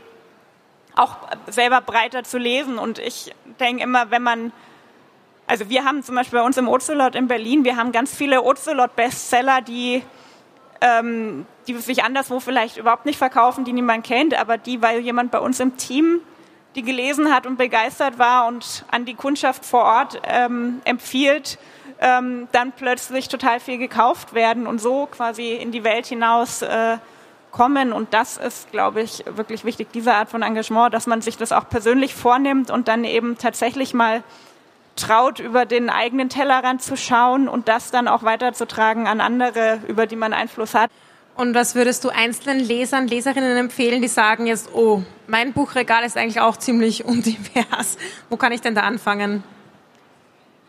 auch 0.94 1.16
selber 1.48 1.80
breiter 1.80 2.24
zu 2.24 2.38
lesen. 2.38 2.78
Und 2.78 2.98
ich 2.98 3.34
denke 3.58 3.82
immer, 3.82 4.10
wenn 4.10 4.22
man 4.22 4.52
also 5.46 5.68
wir 5.68 5.84
haben 5.84 6.02
zum 6.02 6.14
Beispiel 6.14 6.38
bei 6.38 6.44
uns 6.44 6.56
im 6.56 6.68
Ocelot 6.68 7.14
in 7.14 7.28
Berlin, 7.28 7.64
wir 7.64 7.76
haben 7.76 7.92
ganz 7.92 8.14
viele 8.14 8.42
Ocelot-Bestseller, 8.42 9.60
die, 9.60 10.02
ähm, 10.80 11.46
die 11.66 11.74
sich 11.76 12.02
anderswo 12.02 12.40
vielleicht 12.40 12.76
überhaupt 12.76 13.06
nicht 13.06 13.18
verkaufen, 13.18 13.64
die 13.64 13.72
niemand 13.72 14.06
kennt, 14.06 14.38
aber 14.38 14.58
die, 14.58 14.80
weil 14.80 15.00
jemand 15.00 15.30
bei 15.30 15.38
uns 15.38 15.60
im 15.60 15.76
Team 15.76 16.20
die 16.74 16.82
gelesen 16.82 17.32
hat 17.32 17.46
und 17.46 17.56
begeistert 17.56 18.18
war 18.18 18.46
und 18.46 18.84
an 18.90 19.04
die 19.04 19.14
Kundschaft 19.14 19.64
vor 19.64 19.84
Ort 19.84 20.20
ähm, 20.24 20.80
empfiehlt, 20.84 21.58
ähm, 22.00 22.48
dann 22.52 22.72
plötzlich 22.72 23.28
total 23.28 23.60
viel 23.60 23.78
gekauft 23.78 24.34
werden 24.34 24.66
und 24.66 24.80
so 24.80 25.06
quasi 25.06 25.52
in 25.52 25.70
die 25.70 25.84
Welt 25.84 26.06
hinaus 26.06 26.62
äh, 26.62 26.98
kommen. 27.52 27.92
Und 27.92 28.12
das 28.12 28.36
ist, 28.36 28.70
glaube 28.72 29.02
ich, 29.02 29.24
wirklich 29.26 29.64
wichtig, 29.64 29.88
diese 29.92 30.14
Art 30.14 30.28
von 30.28 30.42
Engagement, 30.42 30.92
dass 30.92 31.06
man 31.06 31.22
sich 31.22 31.36
das 31.36 31.52
auch 31.52 31.68
persönlich 31.68 32.14
vornimmt 32.14 32.70
und 32.70 32.88
dann 32.88 33.04
eben 33.04 33.38
tatsächlich 33.38 33.94
mal 33.94 34.24
traut, 34.96 35.40
über 35.40 35.66
den 35.66 35.90
eigenen 35.90 36.28
Tellerrand 36.28 36.82
zu 36.82 36.96
schauen 36.96 37.48
und 37.48 37.68
das 37.68 37.90
dann 37.90 38.08
auch 38.08 38.22
weiterzutragen 38.22 39.06
an 39.06 39.20
andere, 39.20 39.80
über 39.88 40.06
die 40.06 40.16
man 40.16 40.32
Einfluss 40.32 40.74
hat. 40.74 40.90
Und 41.36 41.54
was 41.54 41.74
würdest 41.74 42.04
du 42.04 42.10
einzelnen 42.10 42.60
Lesern, 42.60 43.08
Leserinnen 43.08 43.56
empfehlen, 43.56 44.00
die 44.02 44.08
sagen 44.08 44.46
jetzt, 44.46 44.72
oh, 44.72 45.02
mein 45.26 45.52
Buchregal 45.52 46.04
ist 46.04 46.16
eigentlich 46.16 46.40
auch 46.40 46.56
ziemlich 46.56 47.04
undivers. 47.04 47.98
Wo 48.30 48.36
kann 48.36 48.52
ich 48.52 48.60
denn 48.60 48.74
da 48.74 48.82
anfangen? 48.82 49.42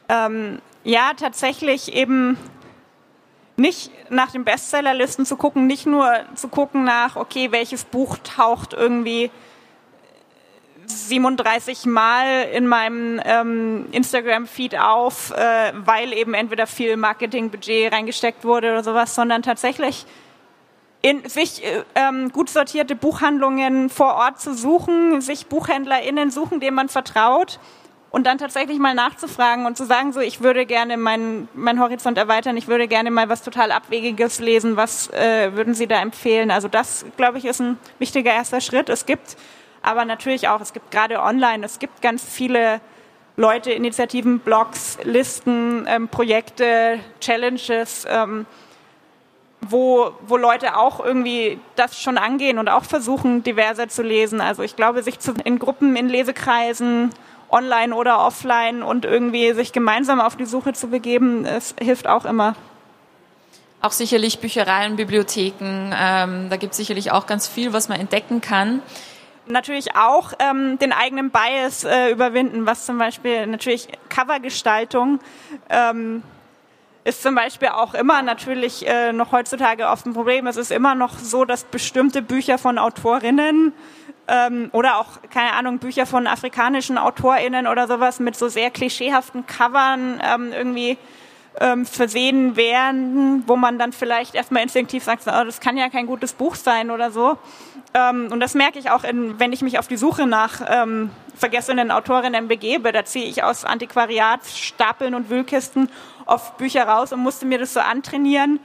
Ähm, 0.09 0.59
ja, 0.83 1.11
tatsächlich 1.15 1.93
eben 1.93 2.37
nicht 3.57 3.91
nach 4.09 4.31
den 4.31 4.43
Bestsellerlisten 4.43 5.25
zu 5.25 5.37
gucken, 5.37 5.67
nicht 5.67 5.85
nur 5.85 6.11
zu 6.35 6.47
gucken 6.47 6.83
nach, 6.83 7.15
okay, 7.15 7.51
welches 7.51 7.85
Buch 7.85 8.17
taucht 8.23 8.73
irgendwie 8.73 9.31
37 10.87 11.85
Mal 11.85 12.43
in 12.53 12.67
meinem 12.67 13.21
ähm, 13.23 13.87
Instagram-Feed 13.91 14.77
auf, 14.77 15.31
äh, 15.31 15.71
weil 15.73 16.13
eben 16.13 16.33
entweder 16.33 16.67
viel 16.67 16.97
Marketingbudget 16.97 17.91
reingesteckt 17.91 18.43
wurde 18.45 18.71
oder 18.71 18.83
sowas, 18.83 19.15
sondern 19.15 19.41
tatsächlich 19.41 20.05
in 21.01 21.27
sich 21.29 21.63
äh, 21.63 21.83
ähm, 21.95 22.31
gut 22.31 22.49
sortierte 22.49 22.95
Buchhandlungen 22.95 23.89
vor 23.89 24.15
Ort 24.15 24.41
zu 24.41 24.53
suchen, 24.53 25.21
sich 25.21 25.47
BuchhändlerInnen 25.47 26.31
suchen, 26.31 26.59
denen 26.59 26.75
man 26.75 26.89
vertraut 26.89 27.59
und 28.15 28.25
dann 28.25 28.37
tatsächlich 28.37 28.79
mal 28.79 28.95
nachzufragen 28.95 29.65
und 29.65 29.75
zu 29.75 29.85
sagen, 29.85 30.13
so, 30.13 30.21
ich 30.21 30.41
würde 30.41 30.65
gerne 30.65 30.95
meinen 30.95 31.49
mein 31.53 31.81
Horizont 31.81 32.17
erweitern, 32.17 32.55
ich 32.55 32.67
würde 32.69 32.87
gerne 32.87 33.11
mal 33.11 33.27
was 33.27 33.43
total 33.43 33.73
Abwegiges 33.73 34.39
lesen, 34.39 34.77
was 34.77 35.09
äh, 35.11 35.51
würden 35.53 35.73
Sie 35.73 35.85
da 35.85 36.01
empfehlen? 36.01 36.49
Also 36.49 36.69
das, 36.69 37.05
glaube 37.17 37.39
ich, 37.39 37.45
ist 37.45 37.59
ein 37.59 37.77
wichtiger 37.99 38.31
erster 38.31 38.61
Schritt. 38.61 38.87
Es 38.87 39.05
gibt 39.05 39.35
aber 39.85 40.05
natürlich 40.05 40.47
auch, 40.47 40.61
es 40.61 40.73
gibt 40.73 40.91
gerade 40.91 41.21
online, 41.21 41.65
es 41.65 41.79
gibt 41.79 42.01
ganz 42.01 42.23
viele 42.23 42.81
Leute, 43.37 43.71
Initiativen, 43.71 44.39
Blogs, 44.39 44.97
Listen, 45.03 45.85
ähm, 45.87 46.07
Projekte, 46.07 46.99
Challenges, 47.19 48.07
ähm, 48.09 48.45
wo, 49.61 50.11
wo 50.25 50.37
Leute 50.37 50.77
auch 50.77 51.03
irgendwie 51.03 51.59
das 51.75 51.99
schon 51.99 52.17
angehen 52.17 52.59
und 52.59 52.69
auch 52.69 52.83
versuchen, 52.83 53.43
diverser 53.43 53.87
zu 53.87 54.03
lesen. 54.03 54.41
Also 54.41 54.63
ich 54.63 54.75
glaube, 54.75 55.03
sich 55.03 55.19
zu, 55.19 55.33
in 55.43 55.59
Gruppen, 55.59 55.95
in 55.95 56.07
Lesekreisen, 56.07 57.09
online 57.49 57.93
oder 57.93 58.19
offline 58.19 58.83
und 58.83 59.05
irgendwie 59.05 59.53
sich 59.53 59.71
gemeinsam 59.71 60.19
auf 60.19 60.35
die 60.35 60.45
Suche 60.45 60.73
zu 60.73 60.87
begeben, 60.87 61.45
es 61.45 61.75
hilft 61.79 62.07
auch 62.07 62.25
immer. 62.25 62.55
Auch 63.81 63.91
sicherlich 63.91 64.39
Büchereien, 64.39 64.95
Bibliotheken, 64.95 65.93
ähm, 65.95 66.49
da 66.49 66.57
gibt 66.57 66.71
es 66.71 66.77
sicherlich 66.77 67.11
auch 67.11 67.27
ganz 67.27 67.47
viel, 67.47 67.71
was 67.71 67.87
man 67.87 67.99
entdecken 67.99 68.41
kann 68.41 68.81
natürlich 69.47 69.95
auch 69.95 70.33
ähm, 70.39 70.77
den 70.79 70.91
eigenen 70.91 71.29
Bias 71.29 71.83
äh, 71.83 72.11
überwinden, 72.11 72.65
was 72.65 72.85
zum 72.85 72.97
Beispiel 72.97 73.47
natürlich 73.47 73.87
Covergestaltung 74.09 75.19
ähm, 75.69 76.23
ist 77.05 77.21
zum 77.21 77.35
Beispiel 77.35 77.67
auch 77.67 77.93
immer 77.93 78.23
natürlich 78.23 78.87
äh, 78.87 79.13
noch 79.13 79.31
heutzutage 79.31 79.87
oft 79.87 80.07
ein 80.07 80.13
Problem. 80.13 80.47
Es 80.47 80.57
ist 80.57 80.71
immer 80.71 80.95
noch 80.95 81.19
so, 81.19 81.45
dass 81.45 81.63
bestimmte 81.63 82.23
Bücher 82.23 82.57
von 82.57 82.79
Autorinnen 82.79 83.73
ähm, 84.27 84.69
oder 84.71 84.97
auch, 84.97 85.21
keine 85.31 85.53
Ahnung, 85.53 85.77
Bücher 85.77 86.07
von 86.07 86.25
afrikanischen 86.25 86.97
AutorInnen 86.97 87.67
oder 87.67 87.87
sowas 87.87 88.19
mit 88.19 88.35
so 88.35 88.47
sehr 88.47 88.71
klischeehaften 88.71 89.45
Covern 89.45 90.19
ähm, 90.25 90.51
irgendwie 90.51 90.97
ähm, 91.59 91.85
versehen 91.85 92.55
werden, 92.55 93.43
wo 93.47 93.55
man 93.55 93.79
dann 93.79 93.93
vielleicht 93.93 94.35
erstmal 94.35 94.63
instinktiv 94.63 95.03
sagt, 95.03 95.23
oh, 95.27 95.43
das 95.45 95.59
kann 95.59 95.77
ja 95.77 95.89
kein 95.89 96.07
gutes 96.07 96.33
Buch 96.33 96.55
sein 96.55 96.91
oder 96.91 97.11
so. 97.11 97.37
Ähm, 97.93 98.29
und 98.31 98.39
das 98.39 98.55
merke 98.55 98.79
ich 98.79 98.91
auch, 98.91 99.03
in, 99.03 99.39
wenn 99.39 99.53
ich 99.53 99.61
mich 99.61 99.79
auf 99.79 99.87
die 99.87 99.97
Suche 99.97 100.27
nach 100.27 100.61
ähm, 100.67 101.11
vergessenen 101.35 101.91
Autorinnen 101.91 102.47
begebe. 102.47 102.91
Da 102.91 103.05
ziehe 103.05 103.25
ich 103.25 103.43
aus 103.43 103.65
Antiquariatsstapeln 103.65 105.15
und 105.15 105.29
Wühlkisten 105.29 105.89
oft 106.25 106.57
Bücher 106.57 106.87
raus 106.87 107.13
und 107.13 107.21
musste 107.21 107.45
mir 107.45 107.59
das 107.59 107.73
so 107.73 107.79
antrainieren, 107.79 108.59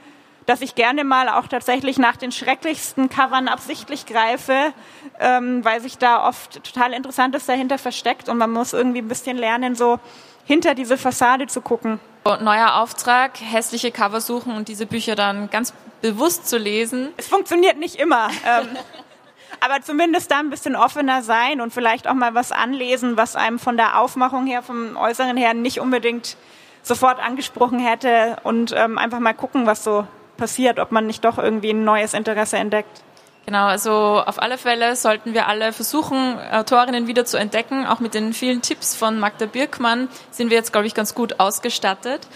dass 0.45 0.61
ich 0.61 0.75
gerne 0.75 1.03
mal 1.03 1.29
auch 1.29 1.47
tatsächlich 1.47 1.97
nach 1.97 2.17
den 2.17 2.31
schrecklichsten 2.31 3.09
Covern 3.09 3.47
absichtlich 3.47 4.05
greife, 4.05 4.73
ähm, 5.19 5.63
weil 5.63 5.79
sich 5.81 5.97
da 5.97 6.27
oft 6.27 6.63
total 6.63 6.93
Interessantes 6.93 7.45
dahinter 7.45 7.77
versteckt 7.77 8.27
und 8.27 8.37
man 8.37 8.51
muss 8.51 8.73
irgendwie 8.73 8.99
ein 8.99 9.07
bisschen 9.07 9.37
lernen, 9.37 9.75
so 9.75 9.99
hinter 10.45 10.73
diese 10.73 10.97
Fassade 10.97 11.47
zu 11.47 11.61
gucken. 11.61 11.99
Neuer 12.23 12.75
Auftrag, 12.75 13.39
hässliche 13.41 13.91
Cover 13.91 14.21
suchen 14.21 14.55
und 14.55 14.67
diese 14.67 14.85
Bücher 14.85 15.15
dann 15.15 15.49
ganz 15.49 15.73
bewusst 16.01 16.47
zu 16.47 16.57
lesen. 16.57 17.09
Es 17.17 17.27
funktioniert 17.27 17.77
nicht 17.77 17.95
immer. 17.95 18.29
Ähm, 18.45 18.67
aber 19.59 19.81
zumindest 19.81 20.31
da 20.31 20.39
ein 20.39 20.49
bisschen 20.49 20.75
offener 20.75 21.21
sein 21.21 21.61
und 21.61 21.73
vielleicht 21.73 22.07
auch 22.07 22.13
mal 22.13 22.33
was 22.33 22.51
anlesen, 22.51 23.17
was 23.17 23.35
einem 23.35 23.59
von 23.59 23.77
der 23.77 23.99
Aufmachung 23.99 24.47
her, 24.47 24.61
vom 24.61 24.97
Äußeren 24.97 25.37
her 25.37 25.53
nicht 25.53 25.79
unbedingt 25.79 26.37
sofort 26.83 27.19
angesprochen 27.19 27.79
hätte 27.79 28.37
und 28.43 28.73
ähm, 28.75 28.97
einfach 28.97 29.19
mal 29.19 29.33
gucken, 29.33 29.65
was 29.65 29.83
so 29.83 30.07
passiert, 30.37 30.79
ob 30.79 30.91
man 30.91 31.05
nicht 31.05 31.23
doch 31.23 31.37
irgendwie 31.37 31.71
ein 31.71 31.83
neues 31.83 32.13
Interesse 32.13 32.57
entdeckt. 32.57 33.03
Genau, 33.45 33.65
also 33.65 33.91
auf 33.91 34.41
alle 34.41 34.57
Fälle 34.57 34.95
sollten 34.95 35.33
wir 35.33 35.47
alle 35.47 35.73
versuchen, 35.73 36.37
Autorinnen 36.51 37.07
wieder 37.07 37.25
zu 37.25 37.37
entdecken. 37.37 37.85
Auch 37.85 37.99
mit 37.99 38.13
den 38.13 38.33
vielen 38.33 38.61
Tipps 38.61 38.95
von 38.95 39.19
Magda 39.19 39.45
Birkmann 39.45 40.09
sind 40.29 40.49
wir 40.49 40.57
jetzt, 40.57 40.71
glaube 40.71 40.87
ich, 40.87 40.93
ganz 40.93 41.15
gut 41.15 41.39
ausgestattet. 41.39 42.27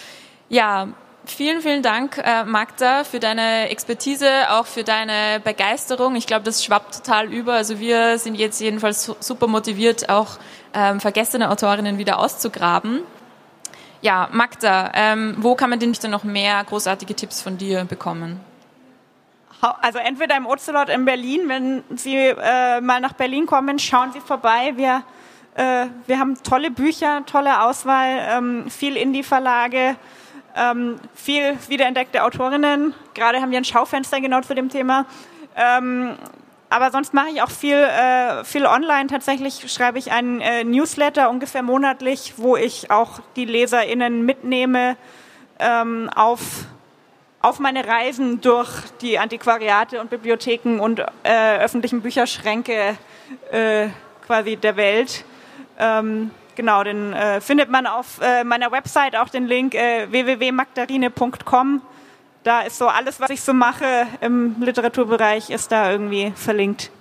Ja, 0.49 0.89
Vielen, 1.27 1.61
vielen 1.61 1.81
Dank, 1.81 2.19
äh, 2.23 2.43
Magda, 2.43 3.03
für 3.03 3.19
deine 3.19 3.69
Expertise, 3.69 4.29
auch 4.49 4.67
für 4.67 4.83
deine 4.83 5.39
Begeisterung. 5.43 6.15
Ich 6.15 6.27
glaube, 6.27 6.43
das 6.43 6.63
schwappt 6.63 7.03
total 7.03 7.33
über. 7.33 7.53
Also 7.53 7.79
wir 7.79 8.19
sind 8.19 8.35
jetzt 8.35 8.61
jedenfalls 8.61 9.11
super 9.19 9.47
motiviert, 9.47 10.09
auch 10.09 10.37
ähm, 10.73 10.99
vergessene 10.99 11.49
Autorinnen 11.49 11.97
wieder 11.97 12.19
auszugraben. 12.19 13.01
Ja, 14.01 14.29
Magda, 14.33 14.91
ähm, 14.93 15.35
wo 15.39 15.55
kann 15.55 15.71
man 15.71 15.79
denn 15.79 15.95
noch 16.09 16.23
mehr 16.23 16.63
großartige 16.63 17.15
Tipps 17.15 17.41
von 17.41 17.57
dir 17.57 17.85
bekommen? 17.85 18.39
Also 19.71 19.99
entweder 19.99 20.37
im 20.37 20.45
Ocelot 20.45 20.89
in 20.89 21.05
Berlin, 21.05 21.47
wenn 21.47 21.83
Sie 21.95 22.15
äh, 22.15 22.81
mal 22.81 22.99
nach 22.99 23.13
Berlin 23.13 23.45
kommen, 23.45 23.79
schauen 23.79 24.11
Sie 24.11 24.19
vorbei. 24.19 24.73
Wir, 24.75 25.03
äh, 25.55 25.87
wir 26.07 26.19
haben 26.19 26.41
tolle 26.43 26.71
Bücher, 26.71 27.23
tolle 27.25 27.63
Auswahl, 27.63 28.19
ähm, 28.29 28.69
viel 28.69 28.97
Indie-Verlage, 28.97 29.95
ähm, 30.55 30.99
viel 31.13 31.57
wiederentdeckte 31.67 32.23
Autorinnen. 32.23 32.93
Gerade 33.13 33.41
haben 33.41 33.51
wir 33.51 33.57
ein 33.57 33.65
Schaufenster 33.65 34.21
genau 34.21 34.41
zu 34.41 34.55
dem 34.55 34.69
Thema. 34.69 35.05
Ähm, 35.55 36.15
aber 36.69 36.91
sonst 36.91 37.13
mache 37.13 37.29
ich 37.29 37.41
auch 37.41 37.49
viel, 37.49 37.75
äh, 37.75 38.43
viel 38.43 38.65
online. 38.65 39.07
Tatsächlich 39.07 39.71
schreibe 39.71 39.97
ich 39.99 40.11
einen 40.11 40.41
äh, 40.41 40.63
Newsletter 40.63 41.29
ungefähr 41.29 41.63
monatlich, 41.63 42.33
wo 42.37 42.57
ich 42.57 42.91
auch 42.91 43.19
die 43.35 43.45
LeserInnen 43.45 44.25
mitnehme 44.25 44.97
ähm, 45.59 46.09
auf, 46.13 46.65
auf 47.45 47.59
meine 47.59 47.85
Reisen 47.85 48.41
durch 48.41 48.69
die 49.01 49.19
Antiquariate 49.19 50.01
und 50.01 50.09
Bibliotheken 50.09 50.79
und 50.79 50.99
äh, 51.21 51.57
öffentlichen 51.59 52.01
Bücherschränke 52.01 52.97
äh, 53.51 53.89
quasi 54.25 54.55
der 54.57 54.75
Welt. 54.75 55.23
Ähm, 55.79 56.31
Genau, 56.55 56.85
den 56.85 57.11
äh, 57.11 57.41
findet 57.41 57.69
man 57.69 57.85
auf 57.85 58.21
äh, 58.21 58.45
meiner 58.45 58.71
Website 58.71 59.17
auch 59.17 59.27
den 59.27 59.45
Link 59.45 59.75
äh, 59.75 60.09
www.magdarine.com. 60.09 61.81
Da 62.43 62.61
ist 62.61 62.77
so 62.77 62.87
alles, 62.87 63.19
was 63.19 63.29
ich 63.29 63.41
so 63.41 63.53
mache 63.53 64.07
im 64.21 64.55
Literaturbereich, 64.61 65.49
ist 65.49 65.73
da 65.73 65.91
irgendwie 65.91 66.31
verlinkt. 66.33 66.91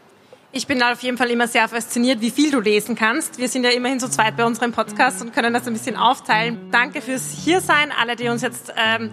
Ich 0.51 0.67
bin 0.67 0.83
auf 0.83 1.01
jeden 1.03 1.17
Fall 1.19 1.31
immer 1.31 1.47
sehr 1.47 1.69
fasziniert, 1.69 2.21
wie 2.21 2.33
viel 2.33 2.51
du 2.51 2.59
lesen 2.59 2.97
kannst. 2.97 3.39
Wir 3.39 3.49
sind 3.49 3.63
ja 3.63 3.71
immerhin 3.71 4.01
so 4.01 4.09
zweit 4.09 4.37
bei 4.37 4.45
unserem 4.45 4.73
Podcast 4.73 5.23
und 5.23 5.33
können 5.33 5.55
das 5.55 5.69
ein 5.69 5.73
bisschen 5.73 5.97
aufteilen. 5.97 6.71
Danke 6.73 7.01
fürs 7.01 7.31
Hiersein, 7.45 7.93
alle, 7.93 8.17
die 8.17 8.29
uns 8.29 8.43
jetzt 8.43 8.73
ähm, 8.77 9.13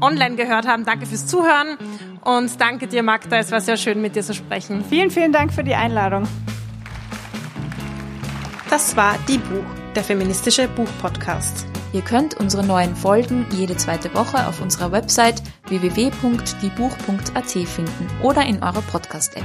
online 0.00 0.36
gehört 0.36 0.66
haben. 0.66 0.84
Danke 0.84 1.06
fürs 1.06 1.26
Zuhören 1.26 1.78
und 2.22 2.60
danke 2.60 2.86
dir, 2.86 3.02
Magda. 3.02 3.38
Es 3.38 3.52
war 3.52 3.60
sehr 3.60 3.76
schön, 3.76 4.00
mit 4.00 4.16
dir 4.16 4.22
zu 4.22 4.34
sprechen. 4.34 4.84
Vielen, 4.88 5.10
vielen 5.10 5.32
Dank 5.32 5.52
für 5.52 5.64
die 5.64 5.74
Einladung. 5.74 6.26
Das 8.70 8.96
war 8.96 9.16
Die 9.28 9.38
Buch, 9.38 9.64
der 9.94 10.02
feministische 10.02 10.68
Buchpodcast. 10.68 11.66
Ihr 11.92 12.02
könnt 12.02 12.34
unsere 12.34 12.64
neuen 12.64 12.96
Folgen 12.96 13.46
jede 13.52 13.76
zweite 13.76 14.12
Woche 14.14 14.48
auf 14.48 14.60
unserer 14.60 14.90
Website 14.90 15.40
www.diebuch.at 15.68 17.50
finden 17.50 18.10
oder 18.20 18.44
in 18.44 18.62
eurer 18.64 18.82
Podcast-App. 18.82 19.44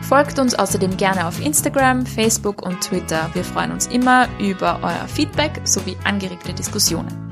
Folgt 0.00 0.38
uns 0.38 0.54
außerdem 0.54 0.96
gerne 0.96 1.26
auf 1.26 1.44
Instagram, 1.44 2.06
Facebook 2.06 2.62
und 2.62 2.80
Twitter. 2.80 3.30
Wir 3.34 3.44
freuen 3.44 3.72
uns 3.72 3.86
immer 3.86 4.26
über 4.38 4.80
euer 4.82 5.06
Feedback 5.06 5.60
sowie 5.64 5.96
angeregte 6.04 6.52
Diskussionen. 6.54 7.31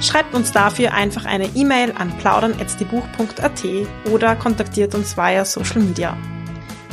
Schreibt 0.00 0.34
uns 0.34 0.52
dafür 0.52 0.94
einfach 0.94 1.24
eine 1.24 1.46
E-Mail 1.54 1.92
an 1.96 2.16
plaudern.diebuch.at 2.18 3.64
oder 4.10 4.36
kontaktiert 4.36 4.94
uns 4.94 5.16
via 5.16 5.44
Social 5.44 5.80
Media. 5.80 6.16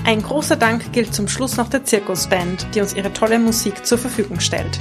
Ein 0.06 0.22
großer 0.22 0.56
Dank 0.56 0.92
gilt 0.92 1.14
zum 1.14 1.28
Schluss 1.28 1.58
noch 1.58 1.70
der 1.70 1.84
Zirkusband, 1.84 2.68
die 2.74 2.82
uns 2.82 2.96
ihre 2.96 3.14
tolle 3.14 3.40
Musik 3.40 3.86
zur 3.86 3.98
Verfügung 3.98 4.40
stellt. 4.40 4.80